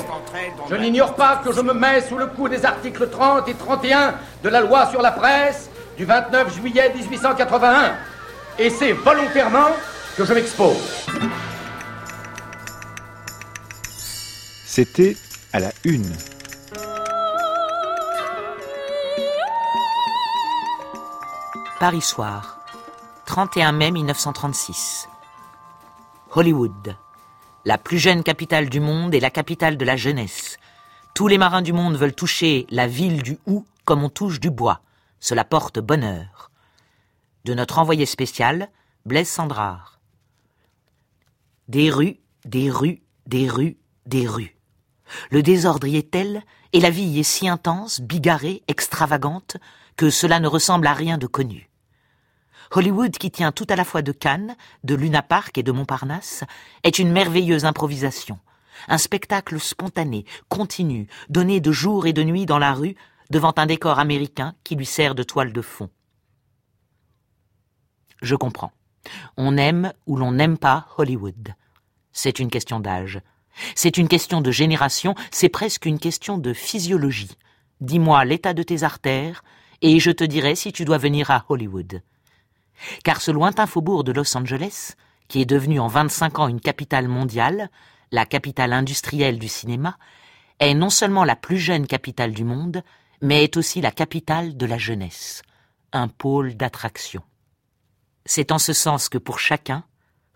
je 0.69 0.75
n'ignore 0.75 1.15
pas 1.15 1.41
que 1.45 1.53
je 1.53 1.61
me 1.61 1.73
mets 1.73 2.01
sous 2.01 2.17
le 2.17 2.27
coup 2.27 2.49
des 2.49 2.65
articles 2.65 3.09
30 3.09 3.49
et 3.49 3.55
31 3.55 4.15
de 4.43 4.49
la 4.49 4.61
loi 4.61 4.87
sur 4.87 5.03
la 5.03 5.13
presse 5.13 5.71
du 5.99 6.05
29 6.05 6.55
juillet 6.55 6.93
1881. 6.95 7.97
Et 8.59 8.71
c'est 8.71 8.93
volontairement 8.93 9.71
que 10.17 10.25
je 10.25 10.33
m'expose. 10.33 11.07
C'était 14.65 15.17
à 15.53 15.59
la 15.59 15.71
une 15.85 16.11
Paris 21.81 22.01
soir, 22.01 22.61
31 23.27 23.73
mai 23.73 23.91
1936. 23.91 25.09
Hollywood, 26.33 26.97
la 27.65 27.79
plus 27.79 27.99
jeune 27.99 28.23
capitale 28.23 28.69
du 28.69 28.81
monde 28.81 29.15
et 29.15 29.21
la 29.21 29.31
capitale 29.31 29.77
de 29.77 29.85
la 29.85 29.97
jeunesse. 29.97 30.59
Tous 31.15 31.29
les 31.29 31.39
marins 31.39 31.63
du 31.63 31.73
monde 31.73 31.97
veulent 31.97 32.15
toucher 32.15 32.67
la 32.71 32.87
ville 32.87 33.23
du 33.23 33.39
Hou 33.47 33.65
comme 33.85 34.05
on 34.05 34.09
touche 34.09 34.41
du 34.41 34.51
bois. 34.51 34.81
Cela 35.21 35.45
porte 35.45 35.79
bonheur. 35.79 36.51
De 37.45 37.55
notre 37.55 37.79
envoyé 37.79 38.07
spécial, 38.07 38.71
Blaise 39.05 39.29
Sandrard. 39.29 40.01
Des 41.69 41.91
rues, 41.91 42.21
des 42.45 42.71
rues, 42.71 43.03
des 43.27 43.49
rues, 43.49 43.79
des 44.07 44.27
rues. 44.27 44.57
Le 45.31 45.43
désordre 45.43 45.87
y 45.87 45.97
est 45.97 46.11
tel, 46.11 46.43
et 46.73 46.81
la 46.81 46.91
vie 46.91 47.05
y 47.05 47.21
est 47.21 47.25
si 47.25 47.49
intense, 47.49 48.01
bigarrée, 48.01 48.63
extravagante, 48.69 49.57
que 49.97 50.11
cela 50.11 50.41
ne 50.41 50.49
ressemble 50.49 50.87
à 50.87 50.95
rien 50.95 51.19
de 51.19 51.27
connu. 51.27 51.69
Hollywood, 52.71 53.13
qui 53.13 53.31
tient 53.31 53.53
tout 53.53 53.67
à 53.71 53.77
la 53.77 53.85
fois 53.85 54.03
de 54.03 54.13
Cannes, 54.13 54.57
de 54.85 54.95
Luna 54.95 55.23
Park 55.23 55.57
et 55.57 55.63
de 55.63 55.73
Montparnasse, 55.73 56.45
est 56.85 56.99
une 56.99 57.11
merveilleuse 57.11 57.65
improvisation, 57.65 58.39
un 58.89 58.99
spectacle 58.99 59.59
spontané, 59.59 60.27
continu, 60.49 61.09
donné 61.31 61.61
de 61.61 61.73
jour 61.73 62.07
et 62.07 62.13
de 62.13 62.23
nuit 62.23 62.47
dans 62.47 62.59
la 62.59 62.75
rue, 62.75 62.95
devant 63.31 63.53
un 63.57 63.67
décor 63.67 63.99
américain 63.99 64.55
qui 64.65 64.77
lui 64.77 64.87
sert 64.87 65.15
de 65.15 65.23
toile 65.23 65.53
de 65.53 65.63
fond. 65.63 65.91
Je 68.23 68.35
comprends. 68.35 68.73
On 69.37 69.57
aime 69.57 69.93
ou 70.07 70.17
l'on 70.17 70.33
n'aime 70.33 70.59
pas 70.59 70.89
Hollywood. 70.97 71.55
C'est 72.13 72.39
une 72.39 72.51
question 72.51 72.81
d'âge. 72.81 73.21
C'est 73.75 73.97
une 73.97 74.09
question 74.09 74.41
de 74.41 74.51
génération, 74.51 75.15
c'est 75.31 75.49
presque 75.49 75.87
une 75.87 75.99
question 75.99 76.39
de 76.39 76.53
physiologie. 76.53 77.37
Dis-moi 77.81 78.25
l'état 78.25 78.55
de 78.55 78.63
tes 78.63 78.83
artères, 78.83 79.43
et 79.83 80.01
je 80.01 80.11
te 80.11 80.25
dirai 80.25 80.55
si 80.55 80.73
tu 80.73 80.85
dois 80.85 80.99
venir 80.99 81.31
à 81.31 81.45
Hollywood 81.49 82.03
car 83.05 83.21
ce 83.21 83.31
lointain 83.31 83.67
faubourg 83.67 84.05
de 84.05 84.13
Los 84.13 84.37
Angeles, 84.37 84.93
qui 85.29 85.41
est 85.41 85.47
devenu 85.47 85.81
en 85.81 85.89
25 85.89 86.39
ans 86.39 86.49
une 86.49 86.61
capitale 86.61 87.09
mondiale, 87.09 87.71
la 88.13 88.25
capitale 88.25 88.73
industrielle 88.73 89.39
du 89.39 89.49
cinéma, 89.49 89.99
est 90.59 90.75
non 90.75 90.91
seulement 90.91 91.25
la 91.25 91.37
plus 91.37 91.59
jeune 91.59 91.87
capitale 91.87 92.33
du 92.33 92.45
monde, 92.45 92.83
mais 93.21 93.45
est 93.45 93.57
aussi 93.57 93.81
la 93.81 93.91
capitale 93.91 94.57
de 94.57 94.67
la 94.67 94.79
jeunesse, 94.79 95.43
un 95.93 96.09
pôle 96.09 96.57
d'attraction. 96.57 97.23
C'est 98.27 98.53
en 98.53 98.59
ce 98.59 98.73
sens 98.73 99.09
que 99.09 99.19
pour 99.19 99.39
chacun, 99.39 99.85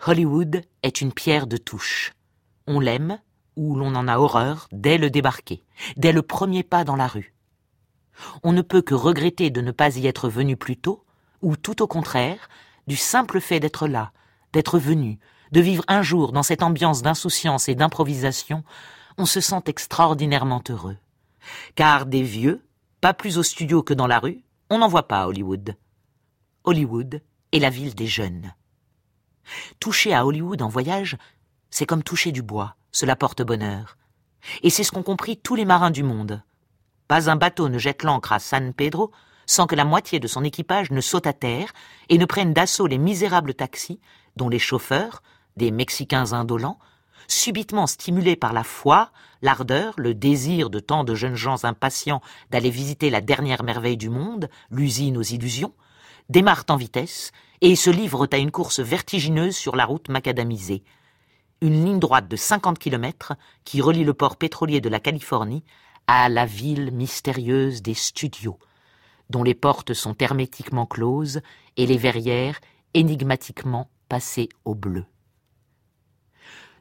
Hollywood 0.06 0.62
est 0.82 1.00
une 1.00 1.12
pierre 1.12 1.46
de 1.46 1.56
touche. 1.56 2.12
On 2.66 2.80
l'aime 2.80 3.18
ou 3.56 3.76
l'on 3.76 3.94
en 3.94 4.08
a 4.08 4.18
horreur 4.18 4.68
dès 4.72 4.98
le 4.98 5.10
débarquer, 5.10 5.62
dès 5.96 6.12
le 6.12 6.22
premier 6.22 6.62
pas 6.62 6.84
dans 6.84 6.96
la 6.96 7.06
rue. 7.06 7.34
On 8.42 8.52
ne 8.52 8.62
peut 8.62 8.82
que 8.82 8.94
regretter 8.94 9.50
de 9.50 9.60
ne 9.60 9.70
pas 9.70 9.96
y 9.96 10.06
être 10.06 10.28
venu 10.28 10.56
plus 10.56 10.76
tôt, 10.76 11.04
ou 11.40 11.56
tout 11.56 11.82
au 11.82 11.86
contraire, 11.86 12.48
du 12.86 12.96
simple 12.96 13.40
fait 13.40 13.60
d'être 13.60 13.86
là, 13.86 14.12
d'être 14.52 14.78
venu, 14.78 15.18
de 15.52 15.60
vivre 15.60 15.84
un 15.88 16.02
jour 16.02 16.32
dans 16.32 16.42
cette 16.42 16.62
ambiance 16.62 17.02
d'insouciance 17.02 17.68
et 17.68 17.74
d'improvisation, 17.74 18.64
on 19.18 19.26
se 19.26 19.40
sent 19.40 19.62
extraordinairement 19.66 20.62
heureux. 20.68 20.96
Car 21.74 22.06
des 22.06 22.22
vieux, 22.22 22.62
pas 23.02 23.12
plus 23.14 23.36
au 23.36 23.42
studio 23.42 23.82
que 23.82 23.94
dans 23.94 24.06
la 24.06 24.20
rue, 24.20 24.44
on 24.70 24.78
n'en 24.78 24.86
voit 24.86 25.08
pas 25.08 25.22
à 25.22 25.26
Hollywood. 25.26 25.76
Hollywood 26.62 27.20
est 27.50 27.58
la 27.58 27.68
ville 27.68 27.96
des 27.96 28.06
jeunes. 28.06 28.54
Toucher 29.80 30.14
à 30.14 30.24
Hollywood 30.24 30.62
en 30.62 30.68
voyage, 30.68 31.18
c'est 31.68 31.84
comme 31.84 32.04
toucher 32.04 32.30
du 32.30 32.42
bois, 32.42 32.76
cela 32.92 33.16
porte 33.16 33.42
bonheur. 33.42 33.98
Et 34.62 34.70
c'est 34.70 34.84
ce 34.84 34.92
qu'ont 34.92 35.02
compris 35.02 35.36
tous 35.36 35.56
les 35.56 35.64
marins 35.64 35.90
du 35.90 36.04
monde. 36.04 36.44
Pas 37.08 37.28
un 37.28 37.34
bateau 37.34 37.68
ne 37.68 37.76
jette 37.76 38.04
l'ancre 38.04 38.32
à 38.32 38.38
San 38.38 38.72
Pedro 38.72 39.10
sans 39.46 39.66
que 39.66 39.74
la 39.74 39.84
moitié 39.84 40.20
de 40.20 40.28
son 40.28 40.44
équipage 40.44 40.92
ne 40.92 41.00
saute 41.00 41.26
à 41.26 41.32
terre 41.32 41.72
et 42.08 42.18
ne 42.18 42.24
prenne 42.24 42.54
d'assaut 42.54 42.86
les 42.86 42.98
misérables 42.98 43.54
taxis, 43.54 43.98
dont 44.36 44.48
les 44.48 44.60
chauffeurs, 44.60 45.24
des 45.56 45.72
Mexicains 45.72 46.34
indolents, 46.34 46.78
subitement 47.28 47.86
stimulés 47.86 48.36
par 48.36 48.52
la 48.52 48.64
foi, 48.64 49.10
l'ardeur, 49.42 49.94
le 49.96 50.14
désir 50.14 50.70
de 50.70 50.80
tant 50.80 51.04
de 51.04 51.14
jeunes 51.14 51.34
gens 51.34 51.64
impatients 51.64 52.22
d'aller 52.50 52.70
visiter 52.70 53.10
la 53.10 53.20
dernière 53.20 53.62
merveille 53.62 53.96
du 53.96 54.08
monde, 54.08 54.48
l'usine 54.70 55.16
aux 55.16 55.22
illusions, 55.22 55.74
démarrent 56.28 56.64
en 56.68 56.76
vitesse 56.76 57.32
et 57.60 57.76
se 57.76 57.90
livrent 57.90 58.28
à 58.32 58.38
une 58.38 58.50
course 58.50 58.80
vertigineuse 58.80 59.56
sur 59.56 59.76
la 59.76 59.84
route 59.84 60.08
macadamisée. 60.08 60.82
Une 61.60 61.84
ligne 61.84 62.00
droite 62.00 62.28
de 62.28 62.36
50 62.36 62.78
km 62.78 63.34
qui 63.64 63.80
relie 63.80 64.04
le 64.04 64.14
port 64.14 64.36
pétrolier 64.36 64.80
de 64.80 64.88
la 64.88 64.98
Californie 64.98 65.62
à 66.06 66.28
la 66.28 66.44
ville 66.44 66.90
mystérieuse 66.90 67.82
des 67.82 67.94
studios, 67.94 68.58
dont 69.30 69.44
les 69.44 69.54
portes 69.54 69.94
sont 69.94 70.16
hermétiquement 70.18 70.86
closes 70.86 71.40
et 71.76 71.86
les 71.86 71.96
verrières 71.96 72.60
énigmatiquement 72.94 73.88
passées 74.08 74.48
au 74.64 74.74
bleu. 74.74 75.04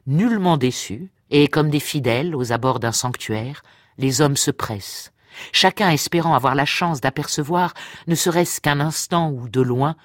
Nullement 0.06 0.56
déçus, 0.56 1.12
et 1.30 1.46
comme 1.46 1.70
des 1.70 1.80
fidèles 1.80 2.34
aux 2.34 2.52
abords 2.52 2.80
d'un 2.80 2.92
sanctuaire, 2.92 3.62
les 3.98 4.20
hommes 4.20 4.36
se 4.36 4.50
pressent, 4.50 5.12
chacun 5.52 5.90
espérant 5.90 6.34
avoir 6.34 6.54
la 6.54 6.64
chance 6.64 7.00
d'apercevoir, 7.00 7.72
ne 8.06 8.14
serait-ce 8.14 8.60
qu'un 8.60 8.80
instant 8.80 9.30
ou 9.30 9.48
de 9.48 9.60
loin, 9.60 9.96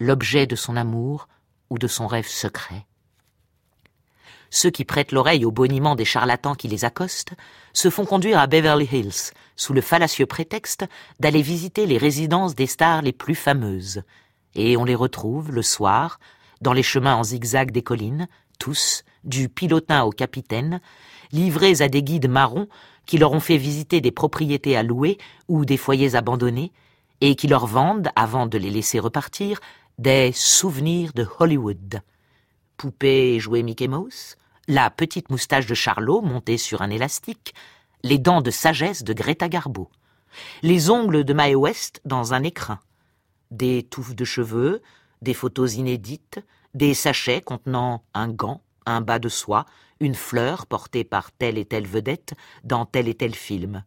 l'objet 0.00 0.46
de 0.46 0.56
son 0.56 0.76
amour 0.76 1.28
ou 1.70 1.78
de 1.78 1.86
son 1.86 2.06
rêve 2.06 2.26
secret. 2.26 2.86
Ceux 4.50 4.70
qui 4.70 4.84
prêtent 4.84 5.12
l'oreille 5.12 5.44
au 5.44 5.50
boniment 5.50 5.96
des 5.96 6.04
charlatans 6.04 6.54
qui 6.54 6.68
les 6.68 6.84
accostent 6.84 7.34
se 7.72 7.88
font 7.88 8.04
conduire 8.04 8.38
à 8.38 8.46
Beverly 8.46 8.88
Hills, 8.90 9.32
sous 9.56 9.72
le 9.72 9.80
fallacieux 9.80 10.26
prétexte 10.26 10.84
d'aller 11.20 11.40
visiter 11.40 11.86
les 11.86 11.96
résidences 11.96 12.54
des 12.54 12.66
stars 12.66 13.02
les 13.02 13.12
plus 13.12 13.34
fameuses. 13.34 14.02
Et 14.54 14.76
on 14.76 14.84
les 14.84 14.94
retrouve, 14.94 15.52
le 15.52 15.62
soir, 15.62 16.20
dans 16.60 16.74
les 16.74 16.82
chemins 16.82 17.14
en 17.14 17.24
zigzag 17.24 17.70
des 17.70 17.82
collines, 17.82 18.28
tous, 18.58 19.04
du 19.24 19.48
pilotin 19.48 20.04
au 20.04 20.10
capitaine, 20.10 20.80
livrés 21.32 21.80
à 21.82 21.88
des 21.88 22.02
guides 22.02 22.28
marrons 22.28 22.68
qui 23.06 23.18
leur 23.18 23.32
ont 23.32 23.40
fait 23.40 23.56
visiter 23.56 24.00
des 24.00 24.10
propriétés 24.10 24.76
à 24.76 24.82
louer 24.82 25.18
ou 25.48 25.64
des 25.64 25.76
foyers 25.76 26.14
abandonnés, 26.14 26.72
et 27.20 27.36
qui 27.36 27.46
leur 27.46 27.66
vendent, 27.66 28.10
avant 28.16 28.46
de 28.46 28.58
les 28.58 28.70
laisser 28.70 28.98
repartir, 28.98 29.60
des 29.98 30.32
souvenirs 30.32 31.12
de 31.12 31.26
Hollywood. 31.38 32.02
Poupée 32.76 33.34
et 33.34 33.40
jouet 33.40 33.62
Mickey 33.62 33.86
Mouse, 33.86 34.36
la 34.66 34.90
petite 34.90 35.30
moustache 35.30 35.66
de 35.66 35.74
Charlot 35.74 36.20
montée 36.20 36.58
sur 36.58 36.82
un 36.82 36.90
élastique, 36.90 37.54
les 38.02 38.18
dents 38.18 38.40
de 38.40 38.50
sagesse 38.50 39.04
de 39.04 39.12
Greta 39.12 39.48
Garbo, 39.48 39.88
les 40.62 40.90
ongles 40.90 41.24
de 41.24 41.32
Mae 41.32 41.54
West 41.54 42.00
dans 42.04 42.34
un 42.34 42.42
écrin, 42.42 42.80
des 43.50 43.84
touffes 43.84 44.16
de 44.16 44.24
cheveux, 44.24 44.82
des 45.20 45.34
photos 45.34 45.74
inédites, 45.74 46.40
des 46.74 46.94
sachets 46.94 47.42
contenant 47.42 48.02
un 48.14 48.28
gant, 48.28 48.62
un 48.86 49.00
bas 49.00 49.18
de 49.18 49.28
soie, 49.28 49.66
une 50.00 50.14
fleur 50.14 50.66
portée 50.66 51.04
par 51.04 51.30
telle 51.32 51.58
et 51.58 51.64
telle 51.64 51.86
vedette 51.86 52.34
dans 52.64 52.84
tel 52.84 53.08
et 53.08 53.14
tel 53.14 53.34
film. 53.34 53.84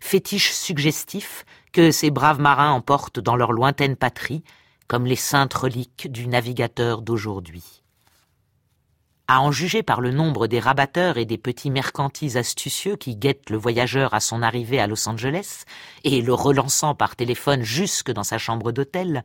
Fétiche 0.00 0.52
suggestif 0.52 1.44
que 1.72 1.90
ces 1.90 2.10
braves 2.10 2.40
marins 2.40 2.72
emportent 2.72 3.20
dans 3.20 3.36
leur 3.36 3.52
lointaine 3.52 3.96
patrie, 3.96 4.44
comme 4.86 5.06
les 5.06 5.16
saintes 5.16 5.54
reliques 5.54 6.10
du 6.10 6.26
navigateur 6.26 7.02
d'aujourd'hui. 7.02 7.82
À 9.28 9.40
en 9.40 9.50
juger 9.50 9.82
par 9.82 10.00
le 10.00 10.10
nombre 10.10 10.46
des 10.46 10.60
rabatteurs 10.60 11.16
et 11.16 11.24
des 11.24 11.38
petits 11.38 11.70
mercantis 11.70 12.36
astucieux 12.36 12.96
qui 12.96 13.16
guettent 13.16 13.50
le 13.50 13.56
voyageur 13.56 14.12
à 14.14 14.20
son 14.20 14.42
arrivée 14.42 14.80
à 14.80 14.86
Los 14.86 15.08
Angeles 15.08 15.64
et 16.04 16.20
le 16.20 16.34
relançant 16.34 16.94
par 16.94 17.16
téléphone 17.16 17.62
jusque 17.62 18.10
dans 18.10 18.24
sa 18.24 18.36
chambre 18.36 18.72
d'hôtel, 18.72 19.24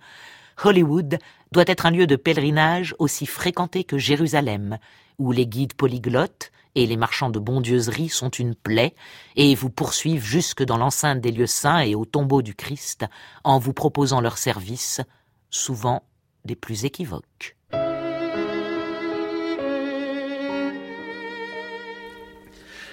Hollywood 0.64 1.20
doit 1.52 1.66
être 1.68 1.86
un 1.86 1.92
lieu 1.92 2.08
de 2.08 2.16
pèlerinage 2.16 2.96
aussi 3.00 3.26
fréquenté 3.26 3.84
que 3.84 3.98
Jérusalem, 3.98 4.78
où 5.20 5.32
les 5.32 5.48
guides 5.48 5.74
polyglottes 5.74 6.52
et 6.76 6.86
les 6.86 6.98
marchands 6.98 7.30
de 7.30 7.40
bondieuserie 7.40 8.10
sont 8.10 8.30
une 8.30 8.56
plaie 8.56 8.94
et 9.36 9.56
vous 9.56 9.70
poursuivent 9.70 10.24
jusque 10.24 10.64
dans 10.64 10.78
l'enceinte 10.78 11.22
des 11.22 11.32
lieux 11.32 11.48
saints 11.48 11.80
et 11.80 11.96
au 11.96 12.06
tombeau 12.06 12.42
du 12.42 12.54
Christ 12.54 13.06
en 13.44 13.58
vous 13.60 13.74
proposant 13.74 14.22
leurs 14.22 14.38
services, 14.38 15.02
souvent 15.50 16.04
des 16.46 16.56
plus 16.56 16.86
équivoques. 16.86 17.57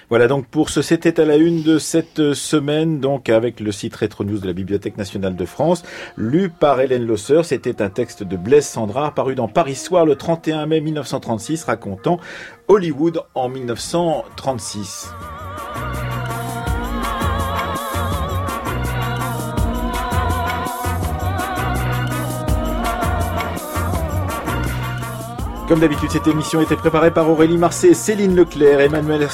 Voilà 0.09 0.27
donc 0.27 0.47
pour 0.47 0.69
ce 0.69 0.81
C'était 0.81 1.19
à 1.19 1.25
la 1.25 1.35
une 1.35 1.63
de 1.63 1.79
cette 1.79 2.33
semaine, 2.33 2.99
donc 2.99 3.29
avec 3.29 3.59
le 3.59 3.71
site 3.71 3.95
Retro 3.95 4.23
News 4.23 4.37
de 4.37 4.47
la 4.47 4.53
Bibliothèque 4.53 4.97
nationale 4.97 5.35
de 5.35 5.45
France, 5.45 5.83
lu 6.15 6.49
par 6.49 6.79
Hélène 6.79 7.05
Losser. 7.05 7.41
C'était 7.43 7.81
un 7.81 7.89
texte 7.89 8.23
de 8.23 8.37
Blaise 8.37 8.67
Sandra 8.67 9.13
paru 9.15 9.35
dans 9.35 9.47
Paris 9.47 9.75
Soir 9.75 10.05
le 10.05 10.15
31 10.15 10.67
mai 10.67 10.79
1936 10.79 11.63
racontant 11.63 12.19
Hollywood 12.67 13.21
en 13.33 13.49
1936. 13.49 15.09
Comme 25.75 25.81
d'habitude, 25.81 26.09
cette 26.09 26.27
émission 26.27 26.61
était 26.61 26.77
préparée 26.77 27.11
par 27.11 27.29
Aurélie 27.29 27.57
Marseille, 27.57 27.93
Céline 27.93 28.33
Leclerc, 28.33 28.79
Emmanuel, 28.79 29.27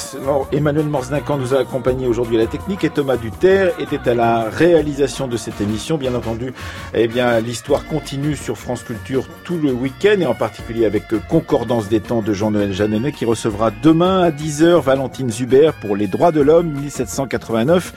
Emmanuel 0.50 0.86
nous 0.86 1.54
a 1.54 1.58
accompagnés 1.58 2.08
aujourd'hui 2.08 2.36
à 2.36 2.40
la 2.40 2.46
technique 2.48 2.82
et 2.82 2.90
Thomas 2.90 3.16
Duterre 3.16 3.70
était 3.78 4.10
à 4.10 4.14
la 4.14 4.50
réalisation 4.50 5.28
de 5.28 5.36
cette 5.36 5.60
émission. 5.60 5.98
Bien 5.98 6.16
entendu, 6.16 6.52
eh 6.94 7.06
bien, 7.06 7.38
l'histoire 7.38 7.86
continue 7.86 8.34
sur 8.34 8.58
France 8.58 8.82
Culture 8.82 9.24
tout 9.44 9.56
le 9.56 9.70
week-end 9.70 10.16
et 10.18 10.26
en 10.26 10.34
particulier 10.34 10.84
avec 10.84 11.04
Concordance 11.28 11.88
des 11.88 12.00
temps 12.00 12.22
de 12.22 12.32
Jean-Noël 12.32 12.72
Jeannenet 12.72 13.12
qui 13.12 13.24
recevra 13.24 13.70
demain 13.70 14.22
à 14.22 14.30
10h 14.32 14.82
Valentine 14.82 15.30
Zuber 15.30 15.70
pour 15.80 15.94
les 15.94 16.08
droits 16.08 16.32
de 16.32 16.40
l'homme 16.40 16.72
1789 16.72 17.92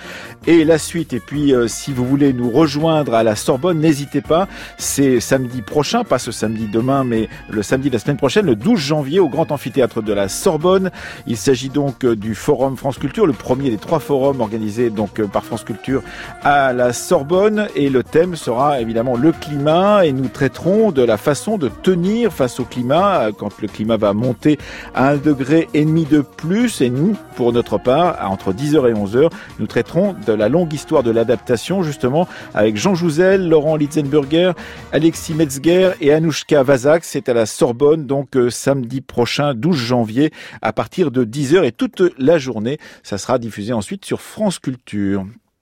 et 0.46 0.66
la 0.66 0.78
suite. 0.78 1.14
Et 1.14 1.20
puis, 1.20 1.52
euh, 1.52 1.68
si 1.68 1.92
vous 1.92 2.06
voulez 2.06 2.32
nous 2.32 2.52
rejoindre 2.52 3.16
à 3.16 3.24
la 3.24 3.36
Sorbonne, 3.36 3.80
n'hésitez 3.80 4.22
pas. 4.22 4.48
C'est 4.78 5.20
samedi 5.20 5.64
prochain, 5.64 6.04
pas 6.04 6.20
ce 6.20 6.32
samedi 6.32 6.68
demain, 6.68 7.04
mais 7.04 7.28
le 7.50 7.64
samedi 7.64 7.90
de 7.90 7.96
la 7.96 8.00
semaine 8.00 8.18
prochaine 8.18 8.35
le 8.42 8.56
12 8.56 8.80
janvier, 8.80 9.20
au 9.20 9.30
Grand 9.30 9.52
Amphithéâtre 9.52 10.02
de 10.02 10.14
la 10.14 10.28
Sorbonne. 10.28 10.92
Il 11.28 11.38
s'agit 11.38 11.70
donc 11.70 12.04
euh, 12.04 12.16
du 12.16 12.36
Forum 12.36 12.78
France 12.78 12.98
Culture, 12.98 13.26
le 13.26 13.34
premier 13.34 13.70
des 13.70 13.78
trois 13.78 14.00
forums 14.00 14.42
organisés 14.42 14.90
donc 14.90 15.20
euh, 15.20 15.28
par 15.28 15.44
France 15.44 15.64
Culture 15.64 16.02
à 16.44 16.74
la 16.74 16.94
Sorbonne. 16.94 17.68
Et 17.76 17.90
le 17.90 18.04
thème 18.04 18.36
sera 18.36 18.82
évidemment 18.82 19.16
le 19.16 19.32
climat 19.32 20.06
et 20.06 20.12
nous 20.12 20.28
traiterons 20.28 20.92
de 20.92 21.04
la 21.04 21.18
façon 21.18 21.58
de 21.58 21.70
tenir 21.70 22.34
face 22.34 22.60
au 22.60 22.64
climat 22.64 23.28
euh, 23.28 23.32
quand 23.38 23.62
le 23.62 23.68
climat 23.68 23.98
va 23.98 24.14
monter 24.14 24.58
à 24.94 25.10
un 25.10 25.18
degré 25.18 25.68
et 25.74 25.86
demi 25.86 26.06
de 26.06 26.22
plus. 26.22 26.82
Et 26.82 26.90
nous, 26.90 27.16
pour 27.36 27.54
notre 27.54 27.78
part, 27.78 28.18
entre 28.30 28.54
10h 28.54 28.90
et 28.90 28.94
11h, 28.94 29.30
nous 29.60 29.68
traiterons 29.68 30.16
de 30.26 30.34
la 30.34 30.50
longue 30.50 30.74
histoire 30.74 31.04
de 31.04 31.12
l'adaptation 31.12 31.84
justement 31.84 32.28
avec 32.54 32.78
Jean 32.78 32.96
Jouzel, 32.96 33.48
Laurent 33.48 33.76
Litzenberger, 33.76 34.54
Alexis 34.92 35.34
Metzger 35.34 35.92
et 36.02 36.14
Anouchka 36.14 36.64
Vazak. 36.64 37.04
C'est 37.04 37.30
à 37.30 37.34
la 37.34 37.46
Sorbonne 37.46 38.06
donc 38.06 38.15
euh, 38.36 38.50
samedi 38.50 39.02
prochain, 39.02 39.54
12 39.54 39.76
janvier, 39.76 40.32
à 40.62 40.74
partir 40.74 41.12
de 41.12 41.26
10h 41.26 41.64
et 41.66 41.72
toute 41.72 42.02
la 42.18 42.38
journée. 42.38 42.78
Ça 43.04 43.18
sera 43.18 43.40
diffusé 43.40 43.74
ensuite 43.74 44.06
sur 44.06 44.22
France 44.22 44.60
Culture. 44.60 45.26